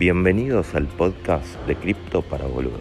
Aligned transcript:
Bienvenidos 0.00 0.74
al 0.74 0.88
podcast 0.88 1.46
de 1.66 1.76
Cripto 1.76 2.22
para 2.22 2.46
Boludos. 2.46 2.80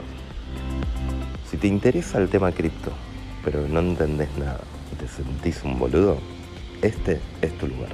Si 1.52 1.58
te 1.58 1.68
interesa 1.68 2.18
el 2.18 2.30
tema 2.30 2.54
cripto, 2.54 2.94
pero 3.44 3.68
no 3.68 3.82
entendés 3.82 4.30
nada 4.38 4.62
y 4.94 4.96
te 4.96 5.06
sentís 5.06 5.62
un 5.66 5.78
boludo, 5.78 6.18
este 6.82 7.20
es 7.42 7.58
tu 7.58 7.68
lugar. 7.68 7.90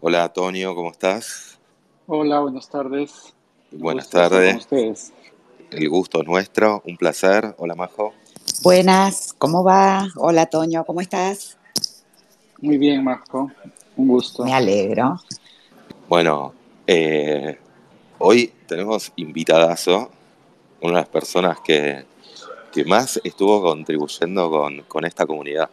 Hola 0.00 0.24
Antonio, 0.24 0.74
¿cómo 0.74 0.90
estás? 0.90 1.60
Hola, 2.08 2.40
buenas 2.40 2.68
tardes. 2.68 3.36
Buenas 3.70 4.10
tardes. 4.10 4.56
ustedes? 4.56 5.12
El 5.70 5.88
gusto 5.88 6.22
es 6.22 6.26
nuestro, 6.26 6.82
un 6.84 6.96
placer. 6.96 7.54
Hola 7.56 7.76
Majo. 7.76 8.14
Buenas, 8.62 9.34
¿cómo 9.38 9.64
va? 9.64 10.08
Hola 10.16 10.46
Toño, 10.46 10.84
¿cómo 10.84 11.00
estás? 11.00 11.58
Muy 12.60 12.78
bien, 12.78 13.02
Majo. 13.02 13.50
Un 13.96 14.08
gusto. 14.08 14.44
Me 14.44 14.54
alegro. 14.54 15.20
Bueno, 16.08 16.54
eh, 16.86 17.58
hoy 18.18 18.52
tenemos 18.66 19.12
invitadazo, 19.16 20.10
una 20.80 20.92
de 20.92 21.00
las 21.00 21.08
personas 21.08 21.58
que, 21.60 22.04
más 22.86 23.20
estuvo 23.24 23.60
contribuyendo 23.62 24.50
con, 24.88 25.04
esta 25.04 25.26
comunidad. 25.26 25.68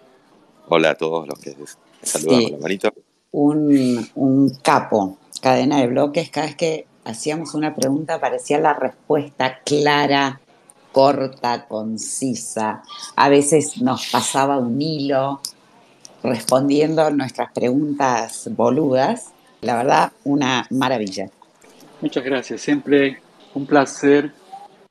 Hola 0.67 0.91
a 0.91 0.95
todos 0.95 1.27
los 1.27 1.39
que 1.39 1.55
saludan 2.01 2.43
con 2.43 2.51
la 2.53 2.57
manito. 2.57 2.93
Un, 3.31 4.09
un 4.15 4.49
capo, 4.61 5.17
cadena 5.41 5.79
de 5.79 5.87
bloques, 5.87 6.29
cada 6.29 6.47
vez 6.47 6.55
que 6.55 6.87
hacíamos 7.05 7.53
una 7.53 7.75
pregunta 7.75 8.19
parecía 8.19 8.59
la 8.59 8.73
respuesta 8.73 9.59
clara, 9.63 10.41
corta, 10.91 11.67
concisa. 11.67 12.83
A 13.15 13.29
veces 13.29 13.81
nos 13.81 14.09
pasaba 14.11 14.57
un 14.57 14.81
hilo 14.81 15.41
respondiendo 16.23 17.09
nuestras 17.11 17.51
preguntas 17.53 18.49
boludas. 18.55 19.33
La 19.61 19.75
verdad, 19.77 20.11
una 20.23 20.65
maravilla. 20.69 21.29
Muchas 22.01 22.23
gracias. 22.23 22.61
Siempre 22.61 23.21
un 23.53 23.65
placer 23.65 24.31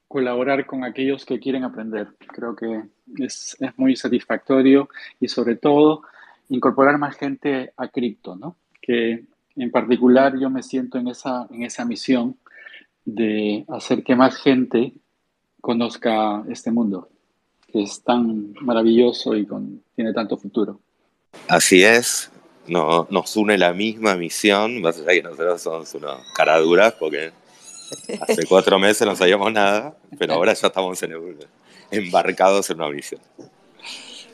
colaborar 0.08 0.64
con 0.66 0.84
aquellos 0.84 1.24
que 1.24 1.38
quieren 1.38 1.64
aprender. 1.64 2.08
Creo 2.26 2.56
que 2.56 2.82
es, 3.18 3.56
muy 3.76 3.94
satisfactorio 3.94 4.88
y 5.20 5.28
sobre 5.28 5.56
todo 5.56 6.02
incorporar 6.48 6.98
más 6.98 7.16
gente 7.16 7.72
a 7.76 7.88
cripto, 7.88 8.34
¿no? 8.34 8.56
Que 8.80 9.24
en 9.56 9.70
particular 9.70 10.38
yo 10.38 10.48
me 10.48 10.62
siento 10.62 10.98
en 10.98 11.08
esa, 11.08 11.46
en 11.50 11.62
esa 11.62 11.84
misión 11.84 12.36
de 13.04 13.64
hacer 13.68 14.02
que 14.02 14.16
más 14.16 14.36
gente 14.36 14.94
conozca 15.60 16.44
este 16.48 16.70
mundo, 16.70 17.08
que 17.72 17.82
es 17.82 18.02
tan 18.02 18.54
maravilloso 18.60 19.36
y 19.36 19.46
con, 19.46 19.82
tiene 19.94 20.12
tanto 20.12 20.36
futuro. 20.36 20.80
Así 21.48 21.82
es, 21.82 22.30
no, 22.66 23.06
nos 23.10 23.36
une 23.36 23.58
la 23.58 23.72
misma 23.72 24.16
misión, 24.16 24.80
más 24.80 24.98
allá 24.98 25.12
que 25.12 25.22
nosotros 25.22 25.62
somos 25.62 25.94
unos 25.94 26.20
caraduras, 26.34 26.94
porque 26.94 27.32
hace 28.20 28.46
cuatro 28.48 28.78
meses 28.78 29.06
no 29.06 29.16
sabíamos 29.16 29.52
nada, 29.52 29.96
pero 30.18 30.34
ahora 30.34 30.54
ya 30.54 30.68
estamos 30.68 31.02
en 31.02 31.38
embarcados 31.90 32.70
en 32.70 32.76
una 32.76 32.90
misión. 32.90 33.20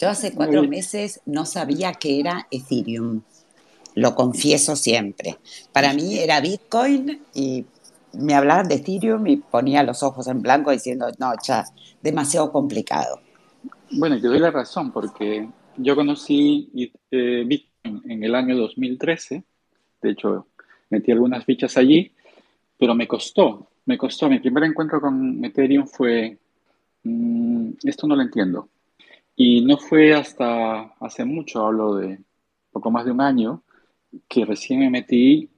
Yo 0.00 0.08
hace 0.08 0.32
cuatro 0.32 0.64
meses 0.64 1.20
no 1.24 1.46
sabía 1.46 1.92
que 1.94 2.20
era 2.20 2.46
Ethereum, 2.50 3.22
lo 3.94 4.14
confieso 4.14 4.74
siempre. 4.76 5.38
Para 5.72 5.92
mí 5.94 6.18
era 6.18 6.40
Bitcoin 6.40 7.22
y 7.32 7.64
me 8.18 8.34
hablaban 8.34 8.68
de 8.68 8.76
Ethereum 8.76 9.26
y 9.26 9.36
ponía 9.36 9.82
los 9.82 10.02
ojos 10.02 10.26
en 10.28 10.42
blanco 10.42 10.70
diciendo, 10.70 11.06
no, 11.18 11.32
ya, 11.46 11.64
demasiado 12.02 12.50
complicado. 12.52 13.20
Bueno, 13.90 14.20
te 14.20 14.26
doy 14.26 14.38
la 14.38 14.50
razón, 14.50 14.92
porque 14.92 15.48
yo 15.76 15.96
conocí 15.96 16.92
eh, 17.10 17.44
Bitcoin 17.46 18.02
en 18.10 18.24
el 18.24 18.34
año 18.34 18.56
2013, 18.56 19.44
de 20.02 20.10
hecho 20.10 20.46
metí 20.90 21.10
algunas 21.12 21.44
fichas 21.44 21.76
allí, 21.76 22.12
pero 22.78 22.94
me 22.94 23.08
costó, 23.08 23.68
me 23.86 23.98
costó. 23.98 24.28
Mi 24.28 24.38
primer 24.38 24.64
encuentro 24.64 25.00
con 25.00 25.44
Ethereum 25.44 25.86
fue, 25.86 26.38
mm, 27.02 27.70
esto 27.84 28.06
no 28.06 28.16
lo 28.16 28.22
entiendo. 28.22 28.68
Y 29.36 29.64
no 29.64 29.78
fue 29.78 30.14
hasta 30.14 30.94
hace 31.00 31.24
mucho, 31.24 31.66
hablo 31.66 31.96
de 31.96 32.20
poco 32.70 32.90
más 32.90 33.04
de 33.04 33.10
un 33.10 33.20
año, 33.20 33.62
que 34.28 34.44
recién 34.44 34.80
me 34.80 34.90
metí 34.90 35.50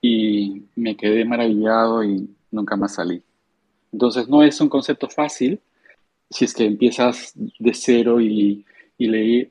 y 0.00 0.64
me 0.76 0.96
quedé 0.96 1.24
maravillado 1.24 2.04
y 2.04 2.28
nunca 2.50 2.76
más 2.76 2.94
salí. 2.94 3.22
Entonces 3.92 4.28
no 4.28 4.42
es 4.42 4.60
un 4.60 4.68
concepto 4.68 5.08
fácil 5.08 5.60
si 6.30 6.44
es 6.44 6.54
que 6.54 6.64
empiezas 6.64 7.32
de 7.34 7.74
cero 7.74 8.20
y, 8.20 8.64
y 8.98 9.06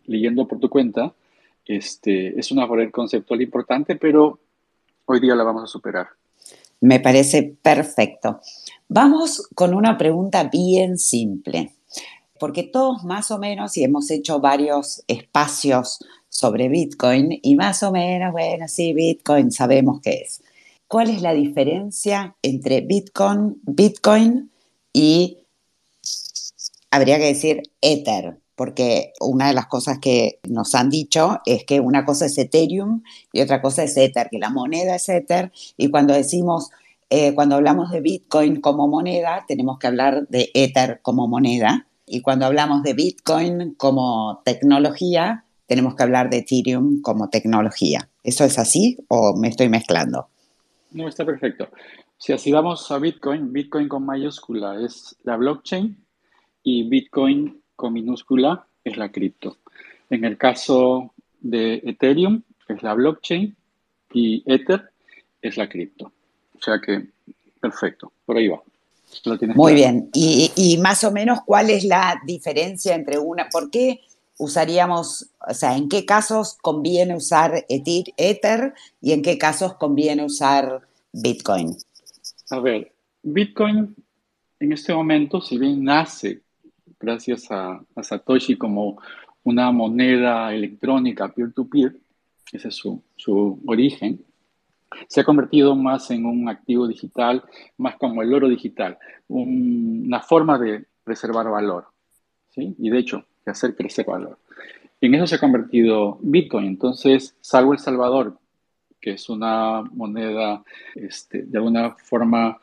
leyendo 0.05 0.47
por 0.47 0.59
tu 0.59 0.69
cuenta. 0.69 1.13
Este, 1.65 2.39
es 2.39 2.51
una 2.51 2.65
barrera 2.65 2.91
conceptual 2.91 3.41
importante, 3.41 3.95
pero 3.95 4.39
hoy 5.05 5.19
día 5.19 5.35
la 5.35 5.43
vamos 5.43 5.63
a 5.63 5.67
superar. 5.67 6.07
Me 6.79 6.99
parece 6.99 7.57
perfecto. 7.61 8.39
Vamos 8.87 9.47
con 9.55 9.73
una 9.73 9.97
pregunta 9.97 10.45
bien 10.45 10.97
simple, 10.97 11.73
porque 12.39 12.63
todos 12.63 13.03
más 13.03 13.31
o 13.31 13.39
menos, 13.39 13.77
y 13.77 13.83
hemos 13.83 14.09
hecho 14.11 14.39
varios 14.39 15.03
espacios 15.07 15.99
sobre 16.29 16.69
Bitcoin 16.69 17.39
y 17.41 17.55
más 17.55 17.83
o 17.83 17.91
menos, 17.91 18.31
bueno, 18.31 18.67
sí, 18.67 18.93
Bitcoin 18.93 19.51
sabemos 19.51 20.01
qué 20.01 20.21
es. 20.25 20.41
¿Cuál 20.87 21.09
es 21.09 21.21
la 21.21 21.33
diferencia 21.33 22.35
entre 22.41 22.81
Bitcoin, 22.81 23.59
Bitcoin 23.63 24.51
y, 24.93 25.39
habría 26.91 27.17
que 27.17 27.25
decir, 27.25 27.63
Ether? 27.81 28.39
Porque 28.55 29.13
una 29.19 29.49
de 29.49 29.53
las 29.53 29.67
cosas 29.67 29.99
que 29.99 30.39
nos 30.47 30.73
han 30.75 30.89
dicho 30.89 31.41
es 31.45 31.65
que 31.65 31.79
una 31.79 32.05
cosa 32.05 32.27
es 32.27 32.37
Ethereum 32.37 33.03
y 33.33 33.41
otra 33.41 33.61
cosa 33.61 33.83
es 33.83 33.97
Ether, 33.97 34.29
que 34.31 34.39
la 34.39 34.49
moneda 34.49 34.95
es 34.95 35.09
Ether 35.09 35.51
y 35.75 35.91
cuando 35.91 36.13
decimos, 36.13 36.69
eh, 37.09 37.33
cuando 37.35 37.55
hablamos 37.55 37.91
de 37.91 38.01
Bitcoin 38.01 38.61
como 38.61 38.87
moneda, 38.87 39.43
tenemos 39.47 39.79
que 39.79 39.87
hablar 39.87 40.27
de 40.29 40.51
Ether 40.53 41.01
como 41.01 41.27
moneda. 41.27 41.87
Y 42.07 42.21
cuando 42.21 42.45
hablamos 42.45 42.83
de 42.83 42.93
Bitcoin 42.93 43.75
como 43.75 44.41
tecnología, 44.45 45.43
tenemos 45.67 45.95
que 45.95 46.03
hablar 46.03 46.29
de 46.29 46.37
Ethereum 46.37 47.01
como 47.01 47.29
tecnología. 47.29 48.09
¿Eso 48.23 48.45
es 48.45 48.57
así 48.57 48.97
o 49.09 49.35
me 49.37 49.49
estoy 49.49 49.67
mezclando? 49.67 50.29
No, 50.91 51.07
está 51.07 51.25
perfecto. 51.25 51.67
Si 52.17 52.31
así 52.31 52.51
vamos 52.51 52.89
a 52.89 52.97
Bitcoin, 52.97 53.51
Bitcoin 53.51 53.89
con 53.89 54.05
mayúscula 54.05 54.81
es 54.81 55.17
la 55.23 55.35
blockchain 55.35 55.97
y 56.63 56.89
Bitcoin 56.89 57.61
con 57.75 57.93
minúscula 57.93 58.65
es 58.85 58.97
la 58.97 59.11
cripto. 59.11 59.57
En 60.09 60.23
el 60.23 60.37
caso 60.37 61.13
de 61.41 61.81
Ethereum 61.85 62.41
es 62.69 62.81
la 62.81 62.93
blockchain 62.93 63.55
y 64.13 64.43
Ether 64.45 64.89
es 65.41 65.57
la 65.57 65.67
cripto. 65.67 66.11
O 66.57 66.61
sea 66.61 66.79
que, 66.79 67.09
perfecto, 67.59 68.11
por 68.25 68.37
ahí 68.37 68.47
va. 68.47 68.61
Muy 69.55 69.73
bien. 69.73 70.09
Y, 70.13 70.51
y, 70.55 70.77
más 70.77 71.03
o 71.03 71.11
menos, 71.11 71.39
¿cuál 71.45 71.69
es 71.69 71.83
la 71.83 72.21
diferencia 72.25 72.95
entre 72.95 73.17
una? 73.17 73.49
¿Por 73.49 73.69
qué 73.69 74.01
usaríamos, 74.37 75.29
o 75.47 75.53
sea, 75.53 75.75
en 75.75 75.89
qué 75.89 76.05
casos 76.05 76.57
conviene 76.61 77.15
usar 77.15 77.65
Ether 77.69 78.73
y 79.01 79.11
en 79.13 79.21
qué 79.21 79.37
casos 79.37 79.75
conviene 79.75 80.23
usar 80.23 80.81
Bitcoin? 81.11 81.75
A 82.51 82.59
ver, 82.59 82.91
Bitcoin 83.23 83.95
en 84.59 84.73
este 84.73 84.93
momento, 84.93 85.41
si 85.41 85.57
bien 85.57 85.83
nace 85.83 86.41
gracias 86.99 87.47
a, 87.51 87.83
Satoshi 88.01 88.57
como 88.57 88.99
una 89.43 89.71
moneda 89.71 90.53
electrónica 90.53 91.27
peer-to-peer, 91.29 91.95
ese 92.51 92.69
es 92.69 92.75
su, 92.75 93.01
su, 93.15 93.61
origen, 93.65 94.23
se 95.07 95.21
ha 95.21 95.23
convertido 95.23 95.75
más 95.75 96.11
en 96.11 96.25
un 96.25 96.49
activo 96.49 96.87
digital, 96.87 97.43
más 97.77 97.95
como 97.97 98.21
el 98.21 98.33
oro 98.33 98.47
digital, 98.47 98.97
una 99.27 100.21
forma 100.21 100.57
de 100.57 100.85
preservar 101.03 101.49
valor. 101.49 101.87
¿sí? 102.49 102.75
Y 102.77 102.89
de 102.89 102.99
hecho, 102.99 103.25
hacer 103.51 103.75
crecer 103.75 104.05
valor. 104.05 104.37
En 104.99 105.13
eso 105.15 105.27
se 105.27 105.35
ha 105.35 105.39
convertido 105.39 106.17
Bitcoin. 106.21 106.65
Entonces, 106.65 107.35
salvo 107.41 107.73
El 107.73 107.79
Salvador, 107.79 108.37
que 108.99 109.11
es 109.11 109.29
una 109.29 109.83
moneda 109.83 110.63
este, 110.95 111.43
de 111.43 111.57
alguna 111.57 111.91
forma 111.91 112.59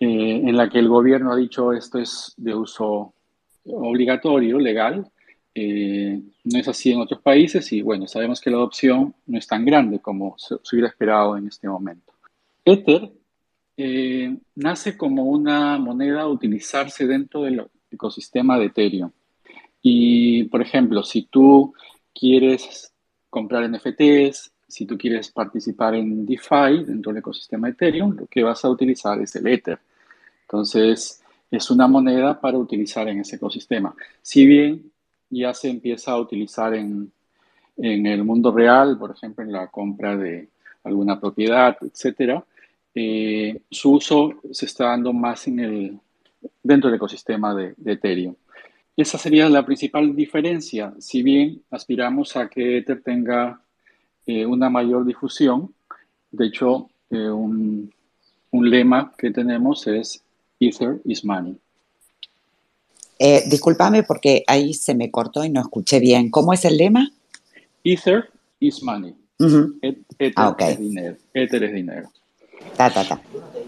eh, 0.00 0.42
en 0.44 0.56
la 0.56 0.70
que 0.70 0.78
el 0.78 0.88
gobierno 0.88 1.32
ha 1.32 1.36
dicho 1.36 1.72
esto 1.72 1.98
es 1.98 2.32
de 2.36 2.54
uso 2.54 3.12
obligatorio, 3.64 4.58
legal, 4.58 5.10
eh, 5.60 6.22
no 6.44 6.58
es 6.60 6.68
así 6.68 6.92
en 6.92 7.00
otros 7.00 7.20
países 7.20 7.72
y 7.72 7.82
bueno, 7.82 8.06
sabemos 8.06 8.40
que 8.40 8.48
la 8.48 8.58
adopción 8.58 9.12
no 9.26 9.38
es 9.38 9.46
tan 9.48 9.64
grande 9.64 9.98
como 9.98 10.36
se, 10.38 10.54
hubiera 10.54 10.86
esperado 10.86 11.36
en 11.36 11.48
este 11.48 11.68
momento. 11.68 12.12
Ether 12.64 13.10
eh, 13.76 14.36
nace 14.54 14.96
como 14.96 15.24
una 15.24 15.76
moneda 15.78 16.22
a 16.22 16.28
utilizarse 16.28 17.08
dentro 17.08 17.42
del 17.42 17.66
ecosistema 17.90 18.56
de 18.56 18.66
Ethereum. 18.66 19.10
Y, 19.82 20.44
por 20.44 20.62
ejemplo, 20.62 21.02
si 21.02 21.22
tú 21.22 21.74
quieres 22.14 22.92
comprar 23.28 23.68
NFTs, 23.68 24.52
si 24.68 24.86
tú 24.86 24.96
quieres 24.96 25.32
participar 25.32 25.96
en 25.96 26.24
DeFi 26.24 26.84
dentro 26.86 27.10
del 27.10 27.18
ecosistema 27.18 27.68
Ethereum, 27.68 28.16
lo 28.16 28.26
que 28.26 28.44
vas 28.44 28.64
a 28.64 28.70
utilizar 28.70 29.20
es 29.20 29.34
el 29.34 29.46
Ether. 29.48 29.80
Entonces, 30.42 31.20
es 31.50 31.70
una 31.70 31.88
moneda 31.88 32.40
para 32.40 32.58
utilizar 32.58 33.08
en 33.08 33.20
ese 33.20 33.36
ecosistema. 33.36 33.92
Si 34.22 34.46
bien 34.46 34.92
ya 35.30 35.54
se 35.54 35.68
empieza 35.68 36.12
a 36.12 36.20
utilizar 36.20 36.74
en, 36.74 37.12
en 37.76 38.06
el 38.06 38.24
mundo 38.24 38.52
real, 38.52 38.98
por 38.98 39.12
ejemplo, 39.12 39.44
en 39.44 39.52
la 39.52 39.68
compra 39.68 40.16
de 40.16 40.48
alguna 40.84 41.20
propiedad, 41.20 41.76
etcétera. 41.80 42.44
Eh, 42.94 43.60
su 43.70 43.92
uso 43.92 44.34
se 44.50 44.66
está 44.66 44.86
dando 44.86 45.12
más 45.12 45.46
en 45.46 45.60
el, 45.60 45.98
dentro 46.62 46.90
del 46.90 46.96
ecosistema 46.96 47.54
de, 47.54 47.74
Ethereum. 47.84 48.34
Esa 48.96 49.18
sería 49.18 49.48
la 49.48 49.64
principal 49.64 50.16
diferencia. 50.16 50.92
Si 50.98 51.22
bien 51.22 51.62
aspiramos 51.70 52.36
a 52.36 52.48
que 52.48 52.78
Ether 52.78 53.00
tenga 53.02 53.60
eh, 54.26 54.44
una 54.44 54.68
mayor 54.68 55.04
difusión, 55.04 55.72
de 56.32 56.46
hecho, 56.46 56.90
eh, 57.10 57.30
un, 57.30 57.92
un, 58.50 58.70
lema 58.70 59.12
que 59.16 59.30
tenemos 59.30 59.86
es 59.86 60.24
Ether 60.58 61.00
is 61.04 61.24
money. 61.24 61.56
Discúlpame 63.18 64.02
porque 64.02 64.44
ahí 64.46 64.74
se 64.74 64.94
me 64.94 65.10
cortó 65.10 65.44
y 65.44 65.50
no 65.50 65.60
escuché 65.60 65.98
bien. 66.00 66.30
¿Cómo 66.30 66.52
es 66.52 66.64
el 66.64 66.76
lema? 66.76 67.10
Ether 67.84 68.30
is 68.60 68.82
money. 68.82 69.14
Ether, 69.38 70.32
ah, 70.36 70.56
es 70.58 70.78
dinero. 70.78 71.16
Ether 71.34 71.64
es 71.64 71.72
dinero. 71.72 72.10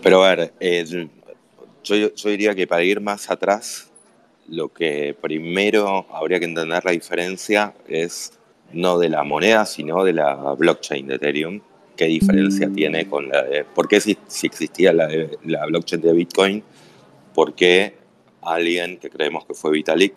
Pero 0.03 0.25
a 0.25 0.35
ver, 0.35 0.53
yo, 1.85 2.15
yo 2.15 2.31
diría 2.31 2.55
que 2.55 2.67
para 2.67 2.83
ir 2.83 3.01
más 3.01 3.31
atrás, 3.31 3.91
lo 4.49 4.69
que 4.69 5.17
primero 5.21 6.07
habría 6.13 6.39
que 6.39 6.45
entender 6.45 6.85
la 6.85 6.91
diferencia 6.91 7.75
es 7.89 8.33
no 8.73 8.99
de 8.99 9.09
la 9.09 9.23
moneda, 9.25 9.65
sino 9.67 10.05
de 10.05 10.13
la 10.13 10.35
blockchain 10.35 11.07
de 11.07 11.17
Ethereum. 11.17 11.61
¿Qué 11.97 12.07
diferencia 12.07 12.69
mm. 12.69 12.75
tiene 12.75 13.09
con 13.09 13.29
la 13.29 13.43
de... 13.43 13.65
¿Por 13.65 13.87
qué 13.89 14.01
si, 14.01 14.17
si 14.27 14.47
existía 14.47 14.93
la, 14.93 15.09
la 15.45 15.67
blockchain 15.67 16.01
de 16.01 16.13
Bitcoin? 16.13 16.63
¿Por 17.35 17.55
qué 17.55 17.95
alguien 18.43 18.99
que 18.99 19.11
creemos 19.11 19.45
que 19.47 19.55
fue 19.55 19.73
Vitalik 19.73 20.15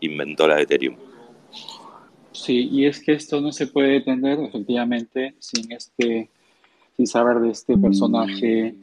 inventó 0.00 0.46
la 0.46 0.60
Ethereum? 0.60 0.96
Sí, 2.32 2.68
y 2.70 2.86
es 2.86 3.00
que 3.00 3.12
esto 3.12 3.40
no 3.40 3.52
se 3.52 3.66
puede 3.66 3.96
entender 3.96 4.38
efectivamente 4.40 5.34
sin 5.38 5.72
este 5.72 6.30
sin 6.96 7.06
saber 7.06 7.40
de 7.40 7.50
este 7.50 7.76
personaje 7.76 8.74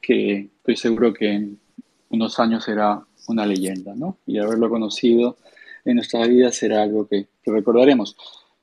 que 0.00 0.50
estoy 0.56 0.76
seguro 0.76 1.12
que 1.12 1.32
en 1.32 1.60
unos 2.08 2.38
años 2.38 2.64
será 2.64 3.04
una 3.28 3.46
leyenda, 3.46 3.94
¿no? 3.94 4.18
Y 4.26 4.38
haberlo 4.38 4.68
conocido 4.68 5.36
en 5.84 5.96
nuestra 5.96 6.26
vida 6.26 6.50
será 6.50 6.82
algo 6.82 7.06
que, 7.06 7.26
recordaremos. 7.44 8.16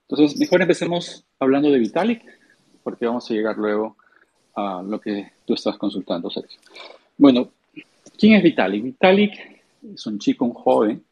Entonces, 0.07 0.39
mejor 0.39 0.62
empecemos 0.62 1.25
hablando 1.39 1.69
de 1.69 1.80
Vitalik, 1.80 2.24
porque 2.83 3.06
vamos 3.06 3.30
a 3.30 3.33
llegar 3.33 3.57
luego 3.57 3.95
a 4.56 4.81
lo 4.81 5.00
que 5.00 5.33
tú 5.45 5.54
estás 5.54 5.77
consultando, 5.77 6.30
Sergio. 6.30 6.60
Bueno, 7.18 7.51
¿quién 8.18 8.33
es 8.33 8.44
Vitalik? 8.44 8.83
Vitalik 8.83 9.59
es 9.94 10.06
un 10.06 10.20
chico, 10.20 10.46
un 10.46 10.54
joven, 10.54 11.04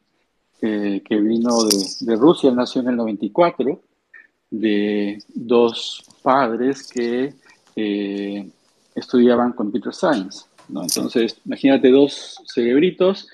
eh, 0.60 1.02
que 1.04 1.16
vino 1.16 1.64
de, 1.64 1.84
de 2.00 2.16
Rusia, 2.16 2.50
nació 2.50 2.80
en 2.82 2.88
el 2.88 2.96
94, 2.96 3.80
de 4.50 5.18
dos 5.34 6.04
padres 6.22 6.90
que 6.90 7.34
eh, 7.76 8.50
estudiaban 8.94 9.52
computer 9.52 9.94
science. 9.94 10.46
¿no? 10.68 10.82
Entonces, 10.82 11.40
imagínate 11.44 11.90
dos 11.90 12.42
cerebritos 12.52 13.28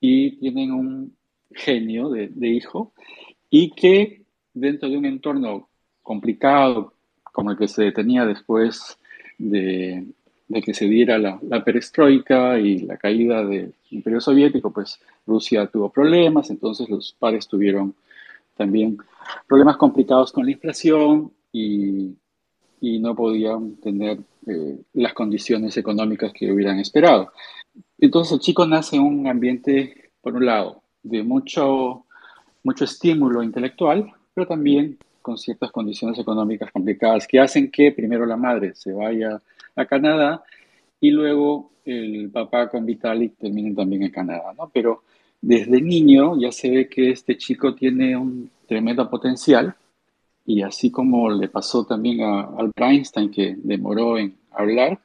y 0.00 0.36
tienen 0.36 0.72
un 0.72 1.16
genio 1.50 2.10
de, 2.10 2.48
hijo 2.48 2.92
y 3.48 3.70
que 3.70 4.24
dentro 4.52 4.88
de 4.88 4.98
un 4.98 5.06
entorno 5.06 5.68
complicado 6.02 6.92
como 7.22 7.50
el 7.50 7.56
que 7.56 7.68
se 7.68 7.90
tenía 7.92 8.26
después 8.26 8.98
de, 9.38 10.06
que 10.64 10.74
se 10.74 10.86
diera 10.86 11.18
la, 11.18 11.38
la, 11.42 11.64
perestroika 11.64 12.58
y 12.58 12.78
la 12.80 12.96
caída 12.96 13.44
del 13.44 13.74
imperio 13.90 14.20
soviético, 14.20 14.70
pues 14.70 15.00
Rusia 15.26 15.66
tuvo 15.66 15.90
problemas, 15.90 16.50
entonces 16.50 16.88
los 16.88 17.14
padres 17.18 17.48
tuvieron 17.48 17.94
también 18.56 18.96
problemas 19.48 19.76
complicados 19.76 20.32
con 20.32 20.44
la 20.44 20.52
inflación 20.52 21.32
y 21.52 22.14
y 22.80 22.98
no 22.98 23.14
podían 23.14 23.76
tener 23.76 24.18
eh, 24.46 24.78
las 24.94 25.14
condiciones 25.14 25.76
económicas 25.76 26.32
que 26.32 26.52
hubieran 26.52 26.78
esperado. 26.78 27.32
Entonces 27.98 28.34
el 28.34 28.40
chico 28.40 28.66
nace 28.66 28.96
en 28.96 29.02
un 29.02 29.26
ambiente, 29.26 30.10
por 30.20 30.34
un 30.34 30.46
lado, 30.46 30.82
de 31.02 31.22
mucho, 31.22 32.04
mucho 32.62 32.84
estímulo 32.84 33.42
intelectual, 33.42 34.12
pero 34.34 34.46
también 34.46 34.98
con 35.22 35.38
ciertas 35.38 35.72
condiciones 35.72 36.18
económicas 36.18 36.70
complicadas 36.70 37.26
que 37.26 37.40
hacen 37.40 37.70
que 37.70 37.92
primero 37.92 38.26
la 38.26 38.36
madre 38.36 38.74
se 38.74 38.92
vaya 38.92 39.40
a 39.76 39.86
Canadá 39.86 40.42
y 41.00 41.10
luego 41.10 41.70
el 41.84 42.30
papá 42.30 42.68
con 42.68 42.84
Vitalik 42.84 43.36
terminen 43.36 43.74
también 43.74 44.02
en 44.02 44.10
Canadá, 44.10 44.52
¿no? 44.56 44.70
Pero 44.72 45.04
desde 45.40 45.80
niño 45.80 46.38
ya 46.40 46.50
se 46.50 46.70
ve 46.70 46.88
que 46.88 47.10
este 47.10 47.36
chico 47.36 47.74
tiene 47.74 48.16
un 48.16 48.50
tremendo 48.66 49.08
potencial 49.08 49.74
y 50.44 50.62
así 50.62 50.90
como 50.90 51.30
le 51.30 51.48
pasó 51.48 51.84
también 51.84 52.22
a 52.22 52.40
Albert 52.40 52.80
Einstein, 52.80 53.30
que 53.30 53.56
demoró 53.58 54.16
en 54.18 54.36
hablar, 54.52 54.98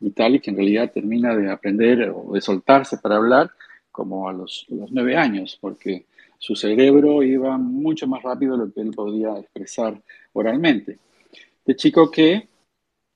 Vitalik 0.00 0.48
en 0.48 0.56
realidad 0.56 0.92
termina 0.92 1.34
de 1.36 1.50
aprender 1.50 2.12
o 2.14 2.32
de 2.32 2.40
soltarse 2.40 2.98
para 2.98 3.16
hablar 3.16 3.50
como 3.92 4.28
a 4.28 4.32
los, 4.32 4.66
nueve 4.68 5.16
años, 5.16 5.58
porque 5.60 6.06
su 6.38 6.56
cerebro 6.56 7.22
iba 7.22 7.58
mucho 7.58 8.06
más 8.06 8.22
rápido 8.22 8.56
de 8.56 8.66
lo 8.66 8.72
que 8.72 8.80
él 8.80 8.92
podía 8.92 9.38
expresar 9.38 10.00
oralmente. 10.32 10.98
De 11.64 11.76
chico 11.76 12.10
que 12.10 12.48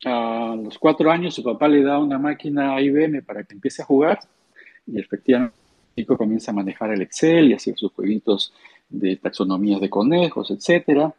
a 0.05 0.57
los 0.63 0.79
cuatro 0.79 1.11
años 1.11 1.35
su 1.35 1.43
papá 1.43 1.69
le 1.69 1.83
da 1.83 1.99
una 1.99 2.19
máquina 2.19 2.81
IBM 2.81 3.23
para 3.23 3.45
que 3.45 3.55
empiece 3.55 3.83
a 3.83 3.87
jugar 3.87 4.21
y 4.87 4.99
efectivamente 4.99 5.57
el 5.97 6.03
chico 6.03 6.17
comienza 6.17 6.51
a 6.51 6.55
manejar 6.55 6.93
el 6.93 7.03
Excel 7.03 7.51
y 7.51 7.55
hacer 7.55 7.77
sus 7.77 7.93
jueguitos 7.93 8.53
de 8.89 9.17
taxonomías 9.17 9.81
de 9.81 9.91
conejos, 9.91 10.51
etcétera. 10.51 11.15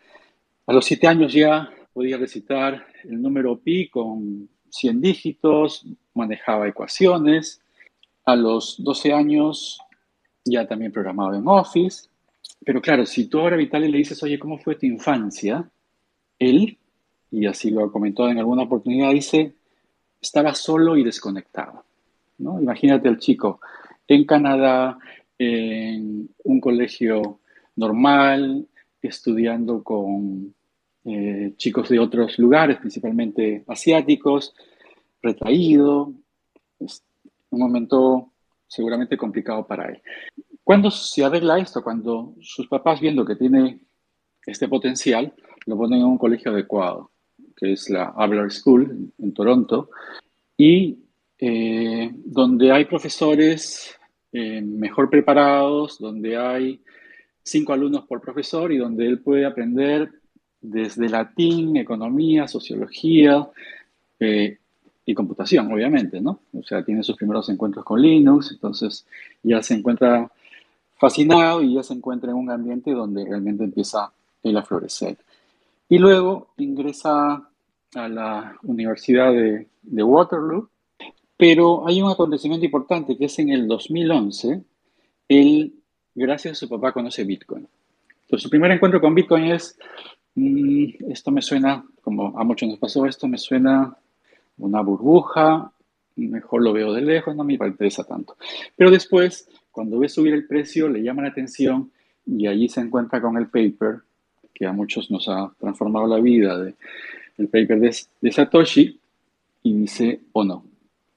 A 0.67 0.73
los 0.73 0.85
siete 0.85 1.07
años 1.07 1.33
ya 1.33 1.69
podía 1.93 2.17
recitar 2.17 2.85
el 3.03 3.21
número 3.21 3.57
pi 3.57 3.89
con 3.89 4.49
100 4.69 5.01
dígitos, 5.01 5.85
manejaba 6.13 6.67
ecuaciones. 6.67 7.61
A 8.25 8.35
los 8.35 8.83
12 8.83 9.13
años 9.13 9.79
ya 10.43 10.67
también 10.67 10.91
programaba 10.91 11.37
en 11.37 11.47
Office. 11.47 12.09
Pero 12.65 12.81
claro, 12.81 13.05
si 13.05 13.27
tú 13.27 13.39
ahora 13.39 13.55
a 13.55 13.59
Vitaly 13.59 13.89
le 13.89 13.99
dices, 13.99 14.21
oye, 14.23 14.39
¿cómo 14.39 14.57
fue 14.57 14.75
tu 14.75 14.85
infancia? 14.85 15.69
Él, 16.39 16.77
y 17.35 17.47
así 17.47 17.69
lo 17.69 17.83
ha 17.83 17.91
comentado 17.91 18.29
en 18.29 18.39
alguna 18.39 18.63
oportunidad, 18.63 19.11
dice, 19.11 19.53
estaba 20.21 20.53
solo 20.55 20.95
y 20.95 21.03
desconectado. 21.03 21.83
¿no? 22.37 22.61
Imagínate 22.61 23.09
al 23.09 23.19
chico 23.19 23.59
en 24.07 24.23
Canadá, 24.23 24.97
en 25.37 26.29
un 26.45 26.61
colegio 26.61 27.39
normal, 27.75 28.65
estudiando 29.01 29.83
con 29.83 30.55
eh, 31.03 31.53
chicos 31.57 31.89
de 31.89 31.99
otros 31.99 32.39
lugares, 32.39 32.77
principalmente 32.77 33.65
asiáticos, 33.67 34.55
retraído, 35.21 36.13
un 37.49 37.59
momento 37.59 38.31
seguramente 38.65 39.17
complicado 39.17 39.67
para 39.67 39.89
él. 39.89 40.01
¿Cuándo 40.63 40.89
se 40.89 41.25
arregla 41.25 41.59
esto? 41.59 41.83
Cuando 41.83 42.33
sus 42.39 42.67
papás, 42.67 43.01
viendo 43.01 43.25
que 43.25 43.35
tiene 43.35 43.81
este 44.45 44.69
potencial, 44.69 45.33
lo 45.65 45.75
ponen 45.75 45.99
en 45.99 46.05
un 46.05 46.17
colegio 46.17 46.51
adecuado, 46.51 47.11
que 47.55 47.73
es 47.73 47.89
la 47.89 48.13
Abler 48.15 48.51
School 48.51 49.11
en 49.17 49.33
Toronto, 49.33 49.89
y 50.57 50.97
eh, 51.37 52.11
donde 52.13 52.71
hay 52.71 52.85
profesores 52.85 53.95
eh, 54.31 54.61
mejor 54.61 55.09
preparados, 55.09 55.99
donde 55.99 56.37
hay 56.37 56.81
cinco 57.43 57.73
alumnos 57.73 58.05
por 58.05 58.21
profesor 58.21 58.71
y 58.71 58.77
donde 58.77 59.05
él 59.05 59.19
puede 59.19 59.45
aprender 59.45 60.09
desde 60.61 61.09
latín, 61.09 61.77
economía, 61.77 62.47
sociología 62.47 63.47
eh, 64.19 64.57
y 65.05 65.13
computación, 65.13 65.71
obviamente, 65.71 66.19
¿no? 66.19 66.39
O 66.53 66.63
sea, 66.63 66.83
tiene 66.83 67.03
sus 67.03 67.15
primeros 67.15 67.47
encuentros 67.49 67.85
con 67.85 68.01
Linux, 68.01 68.51
entonces 68.51 69.05
ya 69.43 69.61
se 69.61 69.75
encuentra 69.75 70.31
fascinado 70.97 71.61
y 71.61 71.75
ya 71.75 71.83
se 71.83 71.93
encuentra 71.93 72.31
en 72.31 72.37
un 72.37 72.49
ambiente 72.49 72.91
donde 72.91 73.25
realmente 73.25 73.63
empieza 73.63 74.11
él 74.41 74.57
a 74.57 74.63
florecer. 74.63 75.17
Y 75.89 75.97
luego 75.97 76.53
ingresa 76.57 77.49
a 77.95 78.09
la 78.09 78.57
Universidad 78.63 79.31
de, 79.31 79.67
Waterloo, 80.03 80.69
pero 81.37 81.87
hay 81.87 82.01
un 82.01 82.11
acontecimiento 82.11 82.65
importante 82.65 83.17
que 83.17 83.25
es 83.25 83.39
en 83.39 83.49
el 83.49 83.67
2011, 83.67 84.63
él 85.27 85.73
gracias 86.13 86.53
a 86.53 86.55
su 86.55 86.69
papá 86.69 86.91
conoce 86.91 87.23
Bitcoin. 87.23 87.67
Entonces, 88.21 88.43
su 88.43 88.49
primer 88.49 88.71
encuentro 88.71 88.99
con 88.99 89.13
Bitcoin 89.13 89.45
es, 89.45 89.77
mm, 90.35 91.11
esto 91.11 91.31
me 91.31 91.41
suena, 91.41 91.85
como 92.01 92.37
a 92.39 92.43
muchos 92.43 92.67
nos 92.69 92.79
pasó, 92.79 93.05
esto 93.05 93.27
me 93.27 93.37
suena 93.37 93.95
una 94.57 94.81
burbuja, 94.81 95.71
mejor 96.15 96.63
lo 96.63 96.73
veo 96.73 96.93
de 96.93 97.01
lejos, 97.01 97.35
no 97.35 97.43
me 97.43 97.53
interesa 97.53 98.03
tanto. 98.03 98.37
Pero 98.75 98.89
después, 98.89 99.47
cuando 99.71 99.99
ve 99.99 100.09
subir 100.09 100.33
el 100.33 100.47
precio, 100.47 100.87
le 100.87 101.03
llama 101.03 101.23
la 101.23 101.29
atención 101.29 101.91
y 102.25 102.47
allí 102.47 102.69
se 102.69 102.81
encuentra 102.81 103.21
con 103.21 103.37
el 103.37 103.47
paper, 103.47 104.01
que 104.55 104.65
a 104.65 104.71
muchos 104.71 105.11
nos 105.11 105.27
ha 105.27 105.51
transformado 105.59 106.07
la 106.07 106.19
vida, 106.19 106.57
de, 106.57 106.73
el 107.37 107.49
paper 107.49 107.79
de, 108.21 108.31
Satoshi, 108.31 108.99
y 109.61 109.73
dice, 109.73 110.21
oh 110.31 110.43
no, 110.43 110.63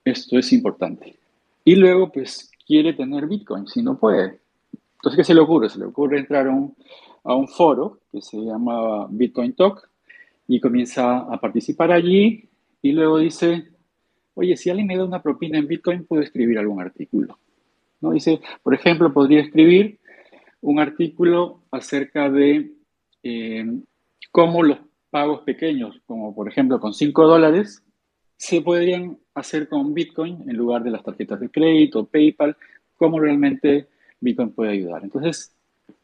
esto 0.03 0.37
es 0.37 0.51
importante. 0.53 1.15
Y 1.63 1.75
luego, 1.75 2.11
pues, 2.11 2.51
quiere 2.67 2.93
tener 2.93 3.25
Bitcoin, 3.25 3.65
si 3.67 3.81
no 3.81 3.97
puede, 3.97 4.39
Entonces, 4.95 5.17
¿qué 5.17 5.23
se 5.23 5.33
le 5.33 5.39
ocurre? 5.39 5.69
Se 5.69 5.79
le 5.79 5.85
ocurre 5.85 6.19
entrar 6.19 6.47
a 6.47 6.51
un, 6.51 6.75
a 7.23 7.33
un 7.33 7.47
foro 7.47 7.99
que 8.11 8.21
se 8.21 8.37
llama 8.37 9.07
Bitcoin 9.09 9.53
Talk 9.53 9.89
y 10.47 10.59
comienza 10.59 11.19
a 11.19 11.39
participar 11.39 11.91
allí 11.91 12.49
y 12.81 12.91
luego 12.91 13.19
dice, 13.19 13.69
oye, 14.33 14.57
si 14.57 14.69
alguien 14.69 14.87
me 14.87 14.97
da 14.97 15.05
una 15.05 15.21
propina 15.21 15.57
en 15.57 15.67
Bitcoin, 15.67 16.05
puedo 16.05 16.21
escribir 16.21 16.57
algún 16.59 16.81
artículo. 16.81 17.37
¿No? 18.01 18.11
Dice, 18.11 18.41
por 18.63 18.73
ejemplo, 18.73 19.13
podría 19.13 19.41
escribir 19.41 19.99
un 20.61 20.79
artículo 20.79 21.61
acerca 21.71 22.29
de 22.29 22.71
eh, 23.23 23.65
cómo 24.31 24.63
los 24.63 24.79
pagos 25.09 25.41
pequeños, 25.41 26.01
como 26.05 26.33
por 26.35 26.47
ejemplo 26.47 26.79
con 26.79 26.93
5 26.93 27.27
dólares, 27.27 27.83
se 28.37 28.61
podrían 28.61 29.17
hacer 29.33 29.67
con 29.67 29.93
Bitcoin 29.93 30.49
en 30.49 30.55
lugar 30.55 30.83
de 30.83 30.91
las 30.91 31.03
tarjetas 31.03 31.39
de 31.39 31.49
crédito, 31.49 32.05
PayPal, 32.05 32.55
cómo 32.95 33.19
realmente 33.19 33.87
Bitcoin 34.21 34.51
puede 34.51 34.71
ayudar. 34.71 35.03
Entonces, 35.03 35.53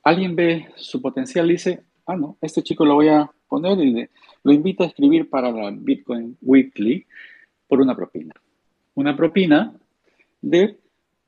alguien 0.04 0.36
ve 0.36 0.68
su 0.76 1.02
potencial 1.02 1.50
y 1.50 1.54
dice, 1.54 1.84
ah, 2.06 2.16
no, 2.16 2.38
este 2.42 2.62
chico 2.62 2.86
lo 2.86 2.96
voy 2.96 3.10
a 3.10 3.30
poner 3.48 3.80
y 3.80 4.10
lo 4.44 4.52
invita 4.52 4.84
a 4.84 4.88
escribir 4.88 5.30
para 5.30 5.52
la 5.52 5.72
Bitcoin 5.72 6.38
Weekly 6.42 7.06
por 7.68 7.82
una 7.82 7.96
propina. 7.96 8.34
Una 8.96 9.16
propina 9.16 9.74
de 10.42 10.78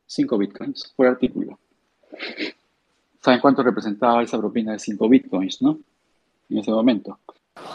5 0.06 0.38
Bitcoins 0.38 0.94
por 0.96 1.08
artículo. 1.08 1.60
¿Saben 3.27 3.41
cuánto 3.41 3.62
representaba 3.62 4.24
esa 4.24 4.38
propina 4.38 4.72
de 4.72 4.79
5 4.79 5.10
Bitcoins, 5.10 5.62
no? 5.62 5.77
En 6.50 6.60
ese 6.60 6.72
momento. 6.72 7.19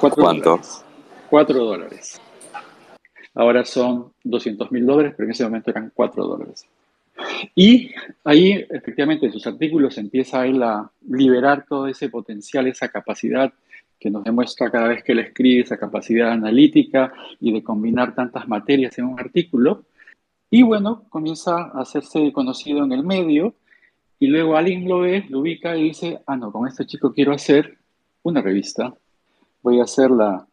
¿Cuánto? 0.01 0.59
4 1.29 1.63
dólares. 1.63 2.19
Ahora 3.35 3.63
son 3.67 4.15
200 4.25 4.73
mil 4.73 4.87
dólares, 4.87 5.13
pero 5.15 5.27
en 5.27 5.33
ese 5.33 5.45
momento 5.45 5.71
eran 5.71 5.93
4 5.95 6.25
dólares. 6.25 6.67
Y 7.55 7.91
ahí, 8.25 8.65
efectivamente, 8.71 9.27
en 9.27 9.33
sus 9.33 9.47
artículos 9.47 9.99
empieza 9.99 10.47
él 10.47 10.63
a 10.63 10.91
liberar 11.07 11.67
todo 11.69 11.87
ese 11.87 12.09
potencial, 12.09 12.67
esa 12.67 12.89
capacidad 12.89 13.53
que 14.01 14.09
nos 14.09 14.25
demuestra 14.25 14.71
cada 14.71 14.89
vez 14.89 15.05
que 15.05 15.13
él 15.13 15.19
escribe, 15.19 15.61
esa 15.61 15.77
capacidad 15.77 16.31
analítica 16.31 17.13
y 17.41 17.53
de 17.53 17.63
combinar 17.63 18.15
tantas 18.15 18.49
materias 18.49 18.97
en 18.97 19.05
un 19.05 19.21
artículo. 19.21 19.85
Y 20.49 20.63
bueno, 20.63 21.05
comienza 21.11 21.57
a 21.75 21.83
hacerse 21.83 22.33
conocido 22.33 22.85
en 22.85 22.93
el 22.93 23.05
medio 23.05 23.55
y 24.23 24.29
luego 24.29 24.57
alguien 24.57 24.89
lo 24.89 25.01
ve, 25.01 25.25
lo 25.31 25.41
ubica 25.41 25.77
y 25.77 25.83
dice, 25.83 26.21
ah, 26.29 26.37
no, 26.37 26.53
con 26.53 26.69
este 26.69 26.87
chico 26.87 27.13
quiero 27.13 27.33
hacer 27.33 27.77
una 28.23 28.41
revista, 28.41 28.95
voy 29.63 29.81
a 29.81 29.83
hacer 29.83 30.13
la, 30.13 30.47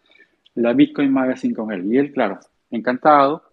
la 0.55 0.73
Bitcoin 0.73 1.13
Magazine 1.13 1.53
con 1.53 1.71
él. 1.71 1.85
Y 1.85 1.99
él, 1.99 2.11
claro, 2.11 2.39
encantado, 2.71 3.43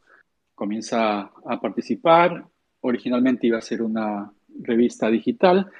comienza 0.54 1.30
a 1.44 1.60
participar. 1.60 2.46
Originalmente 2.80 3.46
iba 3.46 3.58
a 3.58 3.60
ser 3.60 3.82
una 3.82 4.32
revista 4.58 5.10
digital, 5.10 5.70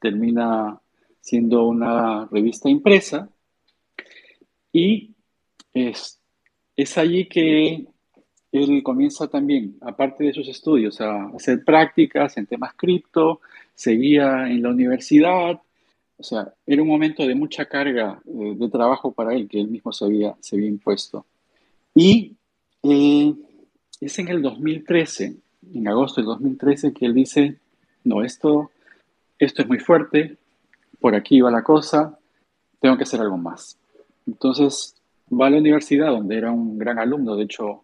termina 0.00 0.80
siendo 1.20 1.68
una 1.68 2.26
revista 2.26 2.68
impresa. 2.68 3.28
Y 4.72 5.14
es, 5.72 6.20
es 6.74 6.98
allí 6.98 7.28
que 7.28 7.86
él 8.50 8.82
comienza 8.82 9.28
también, 9.28 9.76
aparte 9.80 10.24
de 10.24 10.32
sus 10.32 10.48
estudios, 10.48 11.00
a 11.00 11.26
hacer 11.26 11.62
prácticas 11.64 12.36
en 12.36 12.46
temas 12.46 12.74
cripto, 12.74 13.42
seguía 13.76 14.48
en 14.48 14.62
la 14.62 14.70
universidad, 14.70 15.60
o 16.18 16.22
sea, 16.22 16.52
era 16.66 16.82
un 16.82 16.88
momento 16.88 17.26
de 17.26 17.34
mucha 17.34 17.66
carga 17.66 18.20
eh, 18.26 18.54
de 18.56 18.68
trabajo 18.70 19.12
para 19.12 19.34
él 19.34 19.46
que 19.48 19.60
él 19.60 19.68
mismo 19.68 19.92
se 19.92 20.06
había, 20.06 20.34
se 20.40 20.56
había 20.56 20.68
impuesto. 20.68 21.26
Y 21.94 22.34
eh, 22.82 23.34
es 24.00 24.18
en 24.18 24.28
el 24.28 24.42
2013, 24.42 25.36
en 25.74 25.88
agosto 25.88 26.20
del 26.20 26.26
2013, 26.26 26.92
que 26.94 27.06
él 27.06 27.14
dice, 27.14 27.58
no, 28.04 28.24
esto, 28.24 28.70
esto 29.38 29.62
es 29.62 29.68
muy 29.68 29.78
fuerte, 29.78 30.38
por 30.98 31.14
aquí 31.14 31.40
va 31.42 31.50
la 31.50 31.62
cosa, 31.62 32.18
tengo 32.80 32.96
que 32.96 33.02
hacer 33.02 33.20
algo 33.20 33.36
más. 33.36 33.78
Entonces 34.26 34.94
va 35.30 35.48
a 35.48 35.50
la 35.50 35.58
universidad, 35.58 36.08
donde 36.08 36.38
era 36.38 36.50
un 36.50 36.78
gran 36.78 36.98
alumno, 36.98 37.36
de 37.36 37.44
hecho, 37.44 37.82